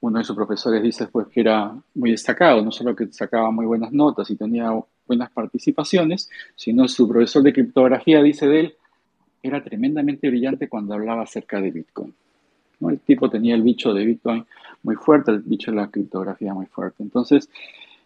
uno 0.00 0.18
de 0.18 0.24
sus 0.24 0.36
profesores 0.36 0.82
dice 0.82 1.08
pues 1.08 1.26
que 1.26 1.40
era 1.40 1.74
muy 1.94 2.12
destacado, 2.12 2.62
no 2.62 2.70
solo 2.70 2.96
que 2.96 3.12
sacaba 3.12 3.50
muy 3.50 3.66
buenas 3.66 3.92
notas 3.92 4.30
y 4.30 4.36
tenía 4.36 4.70
buenas 5.08 5.30
participaciones, 5.30 6.30
sino 6.54 6.86
su 6.86 7.08
profesor 7.08 7.42
de 7.42 7.52
criptografía 7.52 8.22
dice 8.22 8.46
de 8.46 8.60
él, 8.60 8.74
era 9.42 9.62
tremendamente 9.64 10.28
brillante 10.28 10.68
cuando 10.68 10.94
hablaba 10.94 11.22
acerca 11.22 11.60
de 11.60 11.70
Bitcoin. 11.70 12.14
¿no? 12.80 12.90
El 12.90 13.00
tipo 13.00 13.28
tenía 13.28 13.54
el 13.54 13.62
bicho 13.62 13.92
de 13.92 14.04
Bitcoin 14.04 14.46
muy 14.82 14.94
fuerte, 14.94 15.32
el 15.32 15.40
bicho 15.40 15.70
de 15.70 15.78
la 15.78 15.90
criptografía 15.90 16.54
muy 16.54 16.66
fuerte. 16.66 17.02
Entonces, 17.02 17.48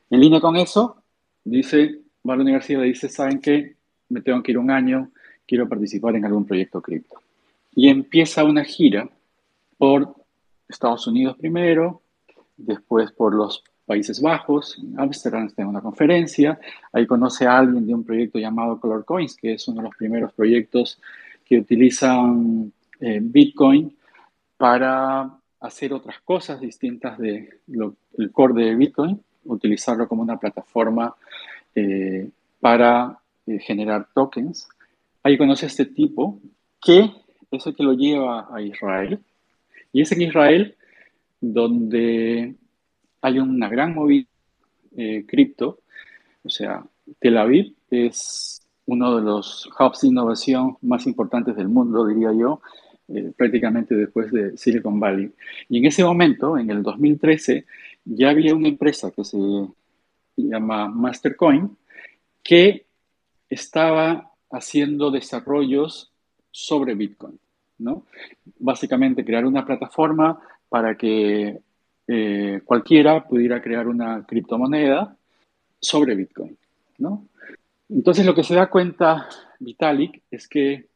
en 0.08 0.20
línea 0.20 0.40
con 0.40 0.56
eso, 0.56 0.96
dice, 1.44 1.98
va 2.28 2.34
a 2.34 2.36
la 2.36 2.42
universidad 2.42 2.82
y 2.84 2.88
dice, 2.88 3.08
¿saben 3.08 3.40
qué? 3.40 3.74
Me 4.08 4.20
tengo 4.20 4.42
que 4.42 4.52
ir 4.52 4.58
un 4.58 4.70
año, 4.70 5.10
quiero 5.46 5.68
participar 5.68 6.16
en 6.16 6.24
algún 6.24 6.46
proyecto 6.46 6.80
cripto. 6.80 7.20
Y 7.74 7.88
empieza 7.88 8.44
una 8.44 8.64
gira 8.64 9.08
por 9.78 10.14
Estados 10.68 11.06
Unidos 11.06 11.36
primero, 11.36 12.02
después 12.56 13.10
por 13.12 13.34
los 13.34 13.64
Países 13.84 14.20
Bajos, 14.20 14.78
en 14.78 14.98
Amsterdam 14.98 15.46
está 15.46 15.62
en 15.62 15.68
una 15.68 15.80
conferencia, 15.80 16.58
ahí 16.92 17.06
conoce 17.06 17.46
a 17.46 17.58
alguien 17.58 17.86
de 17.86 17.94
un 17.94 18.04
proyecto 18.04 18.38
llamado 18.38 18.78
Color 18.78 19.04
Coins, 19.04 19.36
que 19.36 19.54
es 19.54 19.66
uno 19.68 19.82
de 19.82 19.88
los 19.88 19.96
primeros 19.96 20.32
proyectos 20.32 21.00
que 21.44 21.58
utilizan 21.58 22.72
eh, 23.00 23.18
Bitcoin 23.20 23.96
para 24.56 25.30
hacer 25.60 25.92
otras 25.92 26.20
cosas 26.20 26.60
distintas 26.60 27.18
del 27.18 27.60
core 28.32 28.64
de 28.64 28.74
Bitcoin, 28.74 29.20
utilizarlo 29.44 30.06
como 30.08 30.22
una 30.22 30.38
plataforma 30.38 31.14
eh, 31.74 32.28
para 32.60 33.18
eh, 33.46 33.58
generar 33.58 34.06
tokens. 34.14 34.68
Ahí 35.22 35.36
conoce 35.36 35.66
a 35.66 35.68
este 35.68 35.86
tipo 35.86 36.40
que 36.80 37.10
es 37.50 37.66
el 37.66 37.74
que 37.74 37.82
lo 37.82 37.92
lleva 37.92 38.48
a 38.52 38.60
Israel. 38.60 39.20
Y 39.92 40.02
es 40.02 40.12
en 40.12 40.22
Israel 40.22 40.76
donde 41.40 42.54
hay 43.22 43.38
una 43.38 43.68
gran 43.68 43.94
movida 43.94 44.26
eh, 44.96 45.24
cripto. 45.26 45.78
O 46.44 46.50
sea, 46.50 46.84
Tel 47.18 47.38
Aviv 47.38 47.74
es 47.90 48.60
uno 48.86 49.16
de 49.16 49.22
los 49.22 49.68
hubs 49.78 50.02
de 50.02 50.08
innovación 50.08 50.76
más 50.82 51.06
importantes 51.06 51.56
del 51.56 51.68
mundo, 51.68 52.06
diría 52.06 52.32
yo, 52.32 52.60
eh, 53.08 53.32
prácticamente 53.36 53.94
después 53.94 54.30
de 54.32 54.56
Silicon 54.56 54.98
Valley. 54.98 55.32
Y 55.68 55.78
en 55.78 55.86
ese 55.86 56.04
momento, 56.04 56.58
en 56.58 56.70
el 56.70 56.82
2013, 56.82 57.64
ya 58.04 58.30
había 58.30 58.54
una 58.54 58.68
empresa 58.68 59.12
que 59.12 59.24
se 59.24 59.38
llama 60.36 60.88
Mastercoin 60.88 61.76
que 62.42 62.86
estaba 63.48 64.32
haciendo 64.50 65.10
desarrollos 65.10 66.10
sobre 66.50 66.94
Bitcoin, 66.94 67.38
¿no? 67.78 68.04
Básicamente 68.58 69.24
crear 69.24 69.46
una 69.46 69.64
plataforma 69.64 70.40
para 70.68 70.96
que 70.96 71.60
eh, 72.06 72.60
cualquiera 72.64 73.24
pudiera 73.24 73.62
crear 73.62 73.86
una 73.86 74.24
criptomoneda 74.26 75.16
sobre 75.80 76.14
Bitcoin, 76.14 76.56
¿no? 76.98 77.26
Entonces 77.88 78.24
lo 78.24 78.34
que 78.34 78.44
se 78.44 78.54
da 78.54 78.70
cuenta 78.70 79.28
Vitalik 79.58 80.22
es 80.30 80.48
que 80.48 80.86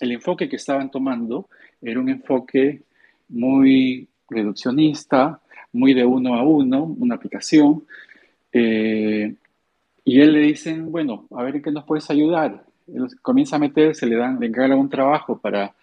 el 0.00 0.12
enfoque 0.12 0.48
que 0.48 0.56
estaban 0.56 0.90
tomando 0.90 1.48
era 1.82 2.00
un 2.00 2.08
enfoque 2.08 2.82
muy 3.28 4.08
reduccionista, 4.28 5.40
muy 5.72 5.94
de 5.94 6.04
uno 6.04 6.34
a 6.34 6.42
uno, 6.42 6.84
una 6.84 7.16
aplicación. 7.16 7.84
Eh, 8.52 9.34
y 10.04 10.20
él 10.20 10.32
le 10.32 10.40
dicen, 10.40 10.90
bueno, 10.90 11.26
a 11.30 11.42
ver 11.42 11.60
qué 11.60 11.70
nos 11.70 11.84
puedes 11.84 12.10
ayudar. 12.10 12.64
Comienza 13.22 13.56
a 13.56 13.60
meterse, 13.60 14.06
le 14.06 14.16
dan, 14.16 14.40
le 14.40 14.46
encarga 14.46 14.74
un 14.74 14.88
trabajo 14.88 15.38
para 15.38 15.74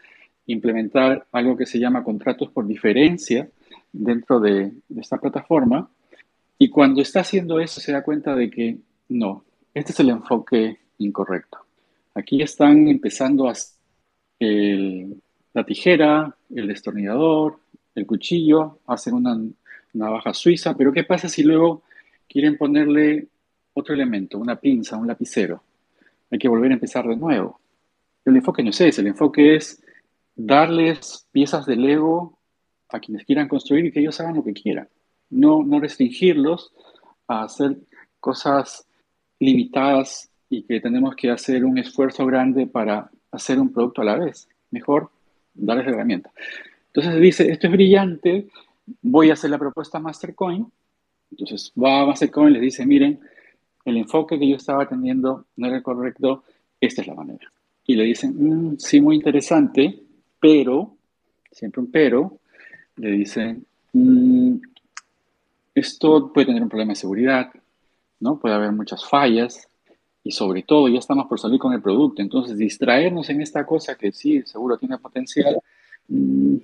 implementar 0.47 1.27
algo 1.31 1.55
que 1.55 1.65
se 1.65 1.79
llama 1.79 2.03
contratos 2.03 2.49
por 2.49 2.65
diferencia 2.65 3.47
dentro 3.97 4.39
de, 4.39 4.71
de 4.87 5.01
esta 5.01 5.17
plataforma. 5.17 5.89
Y 6.57 6.69
cuando 6.69 7.01
está 7.01 7.21
haciendo 7.21 7.59
eso 7.59 7.79
se 7.79 7.91
da 7.91 8.03
cuenta 8.03 8.35
de 8.35 8.49
que 8.49 8.77
no, 9.09 9.43
este 9.73 9.91
es 9.91 9.99
el 9.99 10.09
enfoque 10.09 10.79
incorrecto. 10.97 11.59
Aquí 12.15 12.41
están 12.41 12.87
empezando 12.87 13.47
a 13.47 13.53
el, 14.39 15.21
la 15.53 15.63
tijera, 15.65 16.35
el 16.53 16.67
destornillador, 16.67 17.59
el 17.95 18.05
cuchillo, 18.05 18.79
hacen 18.87 19.13
una 19.13 19.37
navaja 19.93 20.33
suiza, 20.33 20.75
pero 20.75 20.91
¿qué 20.91 21.03
pasa 21.03 21.29
si 21.29 21.43
luego 21.43 21.83
quieren 22.27 22.57
ponerle 22.57 23.27
otro 23.73 23.93
elemento, 23.93 24.37
una 24.37 24.55
pinza, 24.55 24.97
un 24.97 25.07
lapicero? 25.07 25.63
Hay 26.29 26.39
que 26.39 26.49
volver 26.49 26.71
a 26.71 26.75
empezar 26.75 27.07
de 27.07 27.15
nuevo. 27.15 27.59
El 28.25 28.35
enfoque 28.35 28.63
no 28.63 28.71
es 28.71 28.81
ese, 28.81 29.01
el 29.01 29.07
enfoque 29.07 29.55
es 29.55 29.83
darles 30.35 31.27
piezas 31.31 31.65
de 31.65 31.75
Lego 31.75 32.36
a 32.89 32.99
quienes 32.99 33.25
quieran 33.25 33.47
construir 33.47 33.85
y 33.85 33.91
que 33.91 33.99
ellos 33.99 34.19
hagan 34.19 34.35
lo 34.35 34.43
que 34.43 34.53
quieran. 34.53 34.87
No, 35.29 35.63
no 35.63 35.79
restringirlos 35.79 36.73
a 37.27 37.43
hacer 37.43 37.77
cosas 38.19 38.87
limitadas 39.39 40.29
y 40.49 40.63
que 40.63 40.79
tenemos 40.79 41.15
que 41.15 41.29
hacer 41.29 41.65
un 41.65 41.77
esfuerzo 41.77 42.25
grande 42.25 42.67
para 42.67 43.09
hacer 43.31 43.59
un 43.59 43.71
producto 43.71 44.01
a 44.01 44.05
la 44.05 44.17
vez. 44.17 44.47
Mejor 44.71 45.09
darles 45.53 45.85
la 45.85 45.91
herramienta. 45.91 46.31
Entonces 46.87 47.21
dice, 47.21 47.51
esto 47.51 47.67
es 47.67 47.73
brillante, 47.73 48.47
voy 49.01 49.29
a 49.29 49.33
hacer 49.33 49.49
la 49.49 49.57
propuesta 49.57 49.99
Mastercoin. 49.99 50.65
Entonces 51.31 51.71
va 51.81 52.01
a 52.01 52.05
Mastercoin 52.05 52.49
y 52.49 52.53
les 52.53 52.61
dice, 52.61 52.85
miren, 52.85 53.19
el 53.85 53.97
enfoque 53.97 54.39
que 54.39 54.47
yo 54.47 54.55
estaba 54.55 54.87
teniendo 54.87 55.45
no 55.55 55.67
era 55.67 55.77
el 55.77 55.83
correcto, 55.83 56.43
esta 56.79 57.01
es 57.01 57.07
la 57.07 57.15
manera. 57.15 57.51
Y 57.85 57.95
le 57.95 58.03
dicen, 58.03 58.35
mm, 58.37 58.77
sí, 58.79 59.01
muy 59.01 59.15
interesante, 59.15 59.99
pero, 60.39 60.95
siempre 61.51 61.81
un 61.81 61.91
pero, 61.91 62.39
le 62.97 63.11
dicen, 63.11 63.65
mm, 63.93 64.55
esto 65.73 66.31
puede 66.33 66.47
tener 66.47 66.61
un 66.61 66.69
problema 66.69 66.91
de 66.91 66.95
seguridad, 66.95 67.51
¿no? 68.19 68.39
Puede 68.39 68.55
haber 68.55 68.71
muchas 68.71 69.07
fallas 69.07 69.67
y 70.23 70.31
sobre 70.31 70.63
todo 70.63 70.87
ya 70.87 70.99
estamos 70.99 71.27
por 71.27 71.39
salir 71.39 71.59
con 71.59 71.73
el 71.73 71.81
producto, 71.81 72.21
entonces 72.21 72.57
distraernos 72.57 73.29
en 73.29 73.41
esta 73.41 73.65
cosa 73.65 73.95
que 73.95 74.11
sí, 74.11 74.41
seguro 74.45 74.77
tiene 74.77 74.97
potencial, 74.97 75.57
mm, 76.07 76.57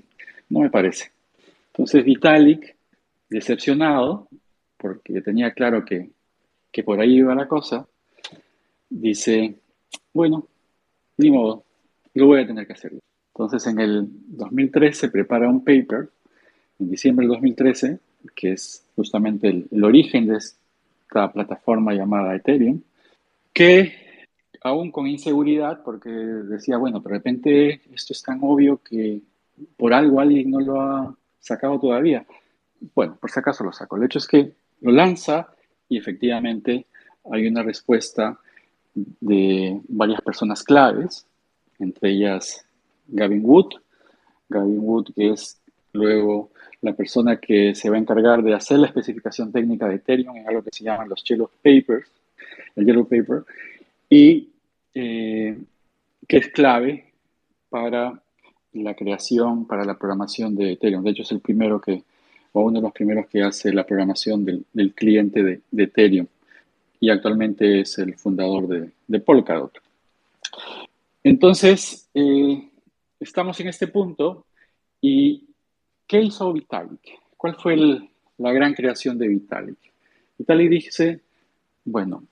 no 0.49 0.59
me 0.59 0.69
parece. 0.69 1.11
Entonces 1.67 2.03
Vitalik, 2.03 2.75
decepcionado, 3.29 4.27
porque 4.77 5.21
tenía 5.21 5.51
claro 5.51 5.85
que, 5.85 6.09
que 6.71 6.83
por 6.83 6.99
ahí 6.99 7.17
iba 7.17 7.33
la 7.35 7.47
cosa, 7.47 7.87
dice, 8.89 9.55
bueno, 10.13 10.47
ni 11.17 11.31
modo, 11.31 11.63
lo 12.13 12.27
voy 12.27 12.41
a 12.41 12.47
tener 12.47 12.67
que 12.67 12.73
hacer. 12.73 12.93
Entonces 13.33 13.65
en 13.67 13.79
el 13.79 14.07
2013 14.27 15.09
prepara 15.09 15.49
un 15.49 15.63
paper, 15.63 16.09
en 16.83 16.91
diciembre 16.91 17.25
del 17.25 17.35
2013, 17.35 17.99
que 18.35 18.53
es 18.53 18.85
justamente 18.95 19.65
el, 19.69 19.83
origen 19.83 20.27
de 20.27 20.37
esta 20.37 21.31
plataforma 21.31 21.93
llamada 21.93 22.35
Ethereum, 22.35 22.81
que 23.53 23.93
aún 24.61 24.91
con 24.91 25.07
inseguridad, 25.07 25.81
porque 25.83 26.09
decía, 26.09 26.77
bueno, 26.77 26.99
de 26.99 27.09
repente 27.09 27.81
esto 27.93 28.13
es 28.13 28.21
tan 28.21 28.39
obvio 28.41 28.81
que 28.83 29.21
por 29.77 29.93
algo 29.93 30.19
alguien 30.19 30.51
no 30.51 30.59
lo 30.59 30.81
ha 30.81 31.15
sacado 31.39 31.79
todavía. 31.79 32.25
Bueno, 32.95 33.17
por 33.19 33.29
si 33.31 33.39
acaso 33.39 33.63
lo 33.63 33.71
saco. 33.71 33.97
El 33.97 34.03
hecho 34.03 34.19
es 34.19 34.27
que 34.27 34.53
lo 34.81 34.91
lanza 34.91 35.49
y 35.89 35.97
efectivamente 35.97 36.85
hay 37.31 37.47
una 37.47 37.63
respuesta 37.63 38.39
de 38.93 39.79
varias 39.87 40.21
personas 40.21 40.63
claves, 40.63 41.25
entre 41.79 42.11
ellas 42.11 42.65
Gavin 43.07 43.43
Wood, 43.43 43.73
Gavin 44.49 44.79
Wood 44.79 45.13
que 45.15 45.31
es 45.31 45.59
luego 45.93 46.51
la 46.81 46.93
persona 46.93 47.37
que 47.37 47.73
se 47.75 47.89
va 47.89 47.95
a 47.95 47.99
encargar 47.99 48.43
de 48.43 48.53
hacer 48.53 48.77
la 48.79 48.87
especificación 48.87 49.51
técnica 49.51 49.87
de 49.87 49.95
Ethereum 49.95 50.35
en 50.35 50.47
algo 50.47 50.63
que 50.63 50.71
se 50.71 50.83
llaman 50.83 51.07
los 51.07 51.23
Yellow 51.23 51.49
Papers, 51.61 52.11
el 52.75 52.85
Yellow 52.85 53.07
Paper, 53.07 53.43
y 54.09 54.49
eh, 54.93 55.57
que 56.27 56.37
es 56.37 56.49
clave 56.49 57.05
para 57.69 58.21
la 58.73 58.95
creación, 58.95 59.65
para 59.65 59.85
la 59.85 59.97
programación 59.97 60.55
de 60.55 60.73
Ethereum. 60.73 61.03
De 61.03 61.11
hecho, 61.11 61.21
es 61.21 61.31
el 61.31 61.39
primero 61.39 61.79
que, 61.79 62.03
o 62.51 62.61
uno 62.61 62.79
de 62.79 62.83
los 62.83 62.91
primeros 62.91 63.27
que 63.27 63.41
hace 63.41 63.71
la 63.71 63.85
programación 63.85 64.43
del, 64.43 64.93
cliente 64.93 65.41
de, 65.41 65.61
Ethereum. 65.83 66.27
Y 66.99 67.09
actualmente 67.09 67.81
es 67.81 67.97
el 67.97 68.15
fundador 68.15 68.67
de, 68.67 68.89
de 69.07 69.19
Polkadot. 69.19 69.77
Entonces, 71.23 72.09
eh, 72.13 72.69
estamos 73.19 73.59
en 73.59 73.67
este 73.69 73.87
punto 73.87 74.45
y 75.01 75.43
¿qué 76.13 76.21
hizo 76.21 76.53
Vitalik? 76.53 77.19
¿Cuál 77.35 77.55
fue 77.55 77.75
la 78.37 78.51
gran 78.51 78.75
creación 78.75 79.17
de 79.17 79.27
Vitalik? 79.27 79.79
Vitalik 80.37 80.69
dice, 80.69 81.21
bueno, 81.85 82.23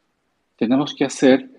tenemos 0.55 0.93
que 0.93 1.03
hacer 1.03 1.49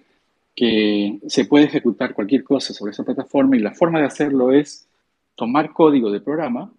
que 0.54 1.18
se 1.26 1.46
puede 1.46 1.64
ejecutar 1.64 2.14
cualquier 2.14 2.44
cosa 2.44 2.72
sobre 2.72 2.92
esa 2.92 3.02
plataforma 3.02 3.56
y 3.56 3.58
la 3.58 3.72
forma 3.72 3.98
de 3.98 4.06
hacerlo 4.06 4.52
es 4.52 4.86
tomar 5.34 5.72
código 5.72 6.12
de 6.12 6.20
programa 6.20 6.72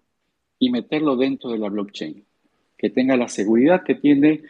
y 0.58 0.70
meterlo 0.70 1.14
dentro 1.14 1.50
de 1.50 1.58
la 1.58 1.68
blockchain, 1.68 2.24
que 2.78 2.88
tenga 2.88 3.14
la 3.14 3.28
seguridad 3.28 3.82
que 3.82 3.96
tiene 3.96 4.40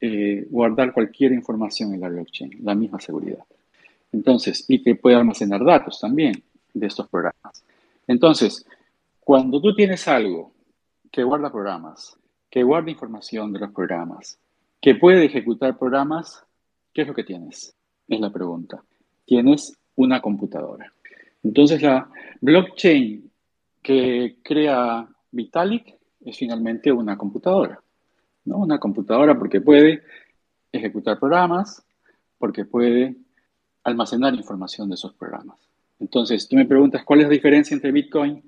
eh, 0.00 0.46
guardar 0.48 0.94
cualquier 0.94 1.32
información 1.32 1.92
en 1.92 2.00
la 2.00 2.08
blockchain, 2.08 2.56
la 2.62 2.74
misma 2.74 3.00
seguridad. 3.00 3.44
Entonces, 4.12 4.64
y 4.66 4.82
que 4.82 4.94
pueda 4.94 5.18
almacenar 5.18 5.62
datos 5.62 6.00
también 6.00 6.42
de 6.72 6.86
estos 6.86 7.06
programas. 7.08 7.62
Entonces, 8.06 8.64
cuando 9.24 9.60
tú 9.60 9.74
tienes 9.74 10.08
algo 10.08 10.52
que 11.10 11.22
guarda 11.22 11.52
programas, 11.52 12.18
que 12.50 12.62
guarda 12.62 12.90
información 12.90 13.52
de 13.52 13.60
los 13.60 13.72
programas, 13.72 14.38
que 14.80 14.96
puede 14.96 15.24
ejecutar 15.24 15.78
programas, 15.78 16.44
¿qué 16.92 17.02
es 17.02 17.08
lo 17.08 17.14
que 17.14 17.22
tienes? 17.22 17.74
Es 18.08 18.20
la 18.20 18.30
pregunta. 18.30 18.82
Tienes 19.24 19.78
una 19.94 20.20
computadora. 20.20 20.92
Entonces, 21.44 21.80
la 21.82 22.10
blockchain 22.40 23.30
que 23.80 24.38
crea 24.42 25.08
Vitalik 25.30 25.96
es 26.24 26.36
finalmente 26.36 26.90
una 26.90 27.16
computadora. 27.16 27.80
¿no? 28.44 28.58
Una 28.58 28.78
computadora 28.78 29.38
porque 29.38 29.60
puede 29.60 30.02
ejecutar 30.72 31.18
programas, 31.18 31.84
porque 32.38 32.64
puede 32.64 33.16
almacenar 33.84 34.34
información 34.34 34.88
de 34.88 34.96
esos 34.96 35.14
programas. 35.14 35.58
Entonces, 36.00 36.48
tú 36.48 36.56
me 36.56 36.64
preguntas 36.64 37.04
cuál 37.04 37.20
es 37.20 37.26
la 37.26 37.32
diferencia 37.32 37.74
entre 37.74 37.92
Bitcoin 37.92 38.42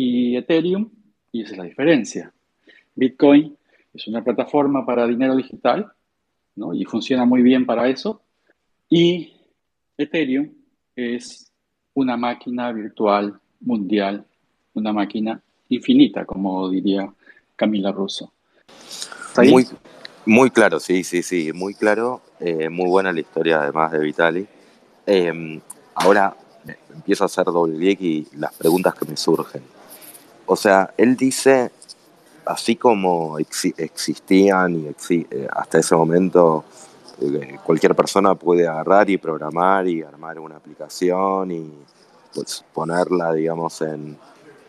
y 0.00 0.36
Ethereum, 0.36 0.88
y 1.32 1.42
esa 1.42 1.52
es 1.52 1.58
la 1.58 1.64
diferencia. 1.64 2.32
Bitcoin 2.94 3.56
es 3.92 4.06
una 4.06 4.22
plataforma 4.22 4.86
para 4.86 5.08
dinero 5.08 5.34
digital, 5.34 5.90
¿no? 6.54 6.72
Y 6.72 6.84
funciona 6.84 7.24
muy 7.24 7.42
bien 7.42 7.66
para 7.66 7.88
eso. 7.88 8.22
Y 8.88 9.32
Ethereum 9.96 10.50
es 10.94 11.50
una 11.94 12.16
máquina 12.16 12.70
virtual 12.70 13.40
mundial, 13.58 14.24
una 14.74 14.92
máquina 14.92 15.42
infinita, 15.68 16.24
como 16.24 16.70
diría 16.70 17.12
Camila 17.56 17.90
Russo. 17.90 18.32
Muy, 19.50 19.66
muy 20.26 20.50
claro, 20.50 20.78
sí, 20.78 21.02
sí, 21.02 21.24
sí, 21.24 21.52
muy 21.52 21.74
claro. 21.74 22.22
Eh, 22.38 22.68
muy 22.68 22.88
buena 22.88 23.12
la 23.12 23.18
historia 23.18 23.62
además 23.62 23.90
de 23.90 23.98
Vitali. 23.98 24.46
Em, 25.06 25.60
ahora 25.96 26.36
empiezo 26.94 27.24
a 27.24 27.26
hacer 27.26 27.46
doble 27.46 27.76
clic 27.76 28.00
y 28.00 28.28
las 28.36 28.54
preguntas 28.54 28.94
que 28.94 29.06
me 29.06 29.16
surgen. 29.16 29.77
O 30.48 30.56
sea, 30.56 30.92
él 30.96 31.16
dice, 31.16 31.70
así 32.46 32.76
como 32.76 33.38
existían 33.38 34.74
y 34.74 34.86
eh, 35.10 35.48
hasta 35.54 35.78
ese 35.78 35.94
momento 35.94 36.64
eh, 37.20 37.58
cualquier 37.62 37.94
persona 37.94 38.34
puede 38.34 38.66
agarrar 38.66 39.10
y 39.10 39.18
programar 39.18 39.86
y 39.86 40.02
armar 40.02 40.40
una 40.40 40.56
aplicación 40.56 41.50
y 41.50 41.70
pues, 42.34 42.64
ponerla, 42.72 43.34
digamos, 43.34 43.82
en, 43.82 44.16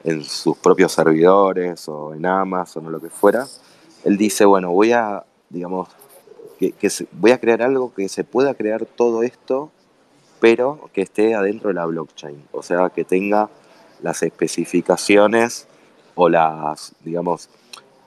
en 0.04 0.24
sus 0.26 0.58
propios 0.58 0.92
servidores 0.92 1.88
o 1.88 2.14
en 2.14 2.26
Amazon 2.26 2.88
o 2.88 2.90
lo 2.90 3.00
que 3.00 3.10
fuera, 3.10 3.48
él 4.04 4.18
dice, 4.18 4.44
bueno, 4.44 4.72
voy 4.72 4.92
a, 4.92 5.24
digamos, 5.50 5.88
que, 6.60 6.74
voy 7.14 7.32
a 7.32 7.40
crear 7.40 7.62
algo 7.62 7.94
que 7.94 8.10
se 8.10 8.26
pueda 8.26 8.54
crear 8.54 8.86
todo 8.86 9.24
esto, 9.24 9.72
pero 10.42 10.90
que 10.92 11.02
esté 11.02 11.36
adentro 11.36 11.70
de 11.70 11.76
la 11.76 11.86
blockchain, 11.86 12.44
o 12.52 12.64
sea, 12.64 12.90
que 12.90 13.06
tenga 13.06 13.50
las 14.02 14.24
especificaciones 14.24 15.69
o 16.22 16.28
las, 16.28 16.94
digamos, 17.04 17.50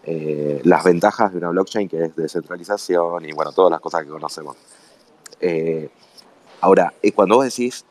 eh, 0.04 0.60
las 0.64 0.84
ventajas 0.84 1.32
de 1.32 1.38
una 1.38 1.48
blockchain 1.48 1.88
que 1.88 2.04
es 2.04 2.14
descentralización 2.14 3.24
y, 3.24 3.32
bueno, 3.32 3.52
todas 3.52 3.70
las 3.70 3.80
cosas 3.80 4.04
que 4.04 4.10
conocemos. 4.10 4.56
Eh, 5.40 5.88
ahora, 6.60 6.92
eh, 7.02 7.12
cuando 7.12 7.36
vos 7.36 7.44
decís 7.46 7.86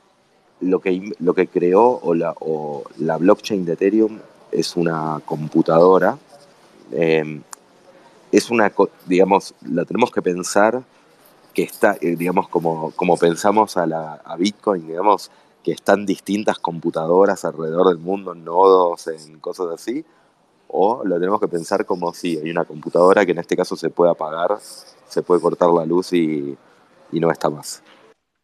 lo 0.60 0.80
que, 0.80 1.12
lo 1.20 1.34
que 1.34 1.48
creó 1.48 2.00
o 2.04 2.14
la, 2.14 2.36
o 2.40 2.84
la 3.00 3.18
blockchain 3.18 3.66
de 3.66 3.74
Ethereum 3.74 4.20
es 4.52 4.76
una 4.76 5.20
computadora. 5.26 6.20
Em, 6.92 7.42
es 8.32 8.52
una, 8.52 8.72
digamos, 9.08 9.56
la 9.62 9.86
tenemos 9.86 10.12
que 10.12 10.22
pensar 10.22 10.84
que 11.54 11.64
está, 11.64 11.98
eh, 12.00 12.16
digamos, 12.16 12.48
como, 12.48 12.92
como 12.92 13.18
pensamos 13.18 13.76
a, 13.76 13.88
la, 13.88 14.22
a 14.24 14.36
Bitcoin, 14.36 14.86
digamos, 14.86 15.32
que 15.64 15.72
están 15.72 16.06
distintas 16.06 16.60
computadoras 16.60 17.46
alrededor 17.46 17.88
del 17.90 17.98
mundo, 17.98 18.34
nodos, 18.34 19.08
en 19.08 19.40
cosas 19.40 19.68
así, 19.74 20.04
o 20.68 21.04
lo 21.06 21.16
tenemos 21.16 21.40
que 21.40 21.48
pensar 21.48 21.86
como 21.86 22.14
si 22.14 22.38
hay 22.38 22.50
una 22.50 22.66
computadora 22.66 23.26
que 23.26 23.34
en 23.34 23.40
este 23.40 23.56
caso 23.56 23.76
se 23.76 23.90
puede 23.90 24.12
apagar, 24.12 24.58
se 24.60 25.22
puede 25.22 25.42
cortar 25.42 25.70
la 25.70 25.86
luz 25.86 26.14
y, 26.14 26.56
y 27.12 27.20
no 27.20 27.32
está 27.32 27.50
más. 27.50 27.84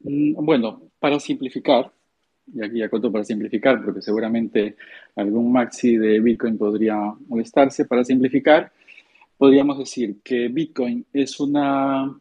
Mm, 0.01 0.45
bueno, 0.45 0.81
para 0.99 1.19
simplificar, 1.19 1.91
y 2.53 2.63
aquí 2.63 2.81
acoto 2.81 3.11
para 3.11 3.23
simplificar, 3.23 3.83
porque 3.83 4.01
seguramente 4.01 4.75
algún 5.15 5.51
maxi 5.51 5.97
de 5.97 6.19
Bitcoin 6.19 6.57
podría 6.57 6.97
molestarse, 7.27 7.85
para 7.85 8.03
simplificar, 8.03 8.71
podríamos 9.37 9.77
decir 9.77 10.17
que 10.23 10.47
Bitcoin 10.47 11.05
es 11.13 11.39
una 11.39 12.17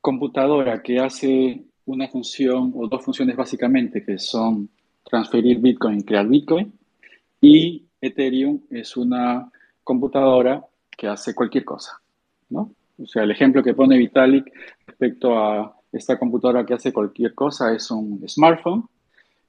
computadora 0.00 0.82
que 0.82 1.00
hace 1.00 1.64
una 1.86 2.08
función 2.08 2.72
o 2.74 2.88
dos 2.88 3.04
funciones 3.04 3.36
básicamente, 3.36 4.04
que 4.04 4.18
son 4.18 4.68
transferir 5.04 5.58
Bitcoin 5.58 6.02
crear 6.02 6.26
Bitcoin, 6.26 6.72
y 7.40 7.84
Ethereum 8.00 8.60
es 8.70 8.96
una 8.96 9.50
computadora 9.82 10.64
que 10.96 11.08
hace 11.08 11.34
cualquier 11.34 11.64
cosa, 11.64 12.00
¿no? 12.48 12.74
O 13.02 13.06
sea, 13.06 13.24
el 13.24 13.30
ejemplo 13.30 13.62
que 13.62 13.74
pone 13.74 13.98
Vitalik 13.98 14.44
respecto 14.86 15.38
a 15.38 15.76
esta 15.92 16.18
computadora 16.18 16.64
que 16.64 16.74
hace 16.74 16.92
cualquier 16.92 17.34
cosa 17.34 17.74
es 17.74 17.90
un 17.90 18.22
smartphone 18.28 18.88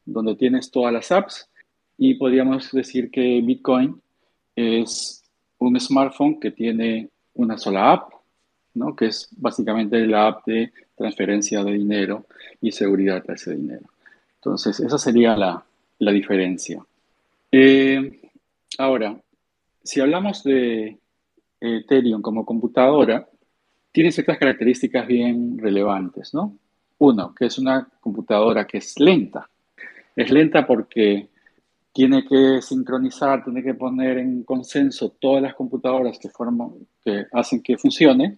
donde 0.05 0.35
tienes 0.35 0.71
todas 0.71 0.93
las 0.93 1.11
apps 1.11 1.49
y 1.97 2.15
podríamos 2.15 2.71
decir 2.71 3.09
que 3.09 3.41
Bitcoin 3.41 4.01
es 4.55 5.23
un 5.57 5.79
smartphone 5.79 6.39
que 6.39 6.51
tiene 6.51 7.09
una 7.33 7.57
sola 7.57 7.93
app, 7.93 8.13
¿no? 8.75 8.95
que 8.95 9.07
es 9.07 9.29
básicamente 9.37 10.05
la 10.05 10.27
app 10.27 10.45
de 10.45 10.71
transferencia 10.95 11.63
de 11.63 11.73
dinero 11.73 12.25
y 12.61 12.71
seguridad 12.71 13.23
de 13.23 13.33
ese 13.33 13.55
dinero. 13.55 13.89
Entonces, 14.35 14.79
esa 14.79 14.97
sería 14.97 15.35
la, 15.35 15.63
la 15.99 16.11
diferencia. 16.11 16.85
Eh, 17.51 18.21
ahora, 18.77 19.17
si 19.83 20.01
hablamos 20.01 20.43
de 20.43 20.97
Ethereum 21.59 22.21
como 22.21 22.45
computadora, 22.45 23.27
tiene 23.91 24.11
ciertas 24.11 24.37
características 24.37 25.07
bien 25.07 25.57
relevantes, 25.57 26.33
¿no? 26.33 26.57
Uno, 26.97 27.33
que 27.33 27.45
es 27.45 27.57
una 27.57 27.87
computadora 28.01 28.65
que 28.65 28.77
es 28.77 28.99
lenta. 28.99 29.49
Es 30.15 30.31
lenta 30.31 30.65
porque 30.65 31.29
tiene 31.93 32.25
que 32.25 32.61
sincronizar, 32.61 33.43
tiene 33.43 33.63
que 33.63 33.73
poner 33.73 34.17
en 34.17 34.43
consenso 34.43 35.15
todas 35.19 35.41
las 35.41 35.55
computadoras 35.55 36.19
que, 36.19 36.29
forman, 36.29 36.71
que 37.03 37.25
hacen 37.31 37.61
que 37.61 37.77
funcione, 37.77 38.37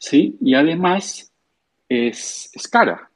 ¿sí? 0.00 0.36
Y 0.40 0.54
además 0.54 1.30
es, 1.88 2.50
cara, 2.72 3.10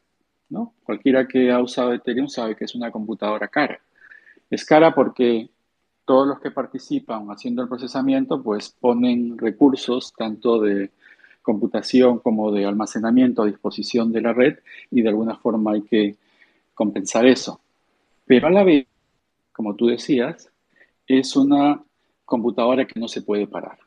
¿no? 0.50 0.74
Cualquiera 0.84 1.26
que 1.26 1.50
ha 1.50 1.60
usado 1.60 1.94
Ethereum 1.94 2.28
sabe 2.28 2.54
que 2.54 2.66
es 2.66 2.74
una 2.74 2.92
computadora 2.92 3.48
cara. 3.48 3.80
Es 4.50 4.64
cara 4.64 4.94
porque 4.94 5.48
todos 6.04 6.28
los 6.28 6.40
que 6.40 6.50
participan 6.50 7.26
haciendo 7.28 7.62
el 7.62 7.68
procesamiento, 7.68 8.42
pues 8.42 8.68
ponen 8.68 9.38
recursos 9.38 10.12
tanto 10.12 10.60
de 10.60 10.90
computación 11.42 12.18
como 12.18 12.52
de 12.52 12.66
almacenamiento 12.66 13.42
a 13.42 13.46
disposición 13.46 14.12
de 14.12 14.20
la 14.20 14.32
red 14.32 14.58
y 14.90 15.02
de 15.02 15.08
alguna 15.08 15.36
forma 15.36 15.72
hay 15.72 15.82
que 15.82 16.16
compensar 16.74 17.26
eso. 17.26 17.60
Pero 18.26 18.48
a 18.48 18.50
la 18.50 18.64
vez, 18.64 18.86
como 19.52 19.74
tú 19.74 19.86
decías, 19.86 20.50
es 21.06 21.34
una 21.36 21.82
computadora 22.26 22.86
que 22.86 23.00
no 23.00 23.08
se 23.08 23.22
puede 23.22 23.46
parar. 23.46 23.78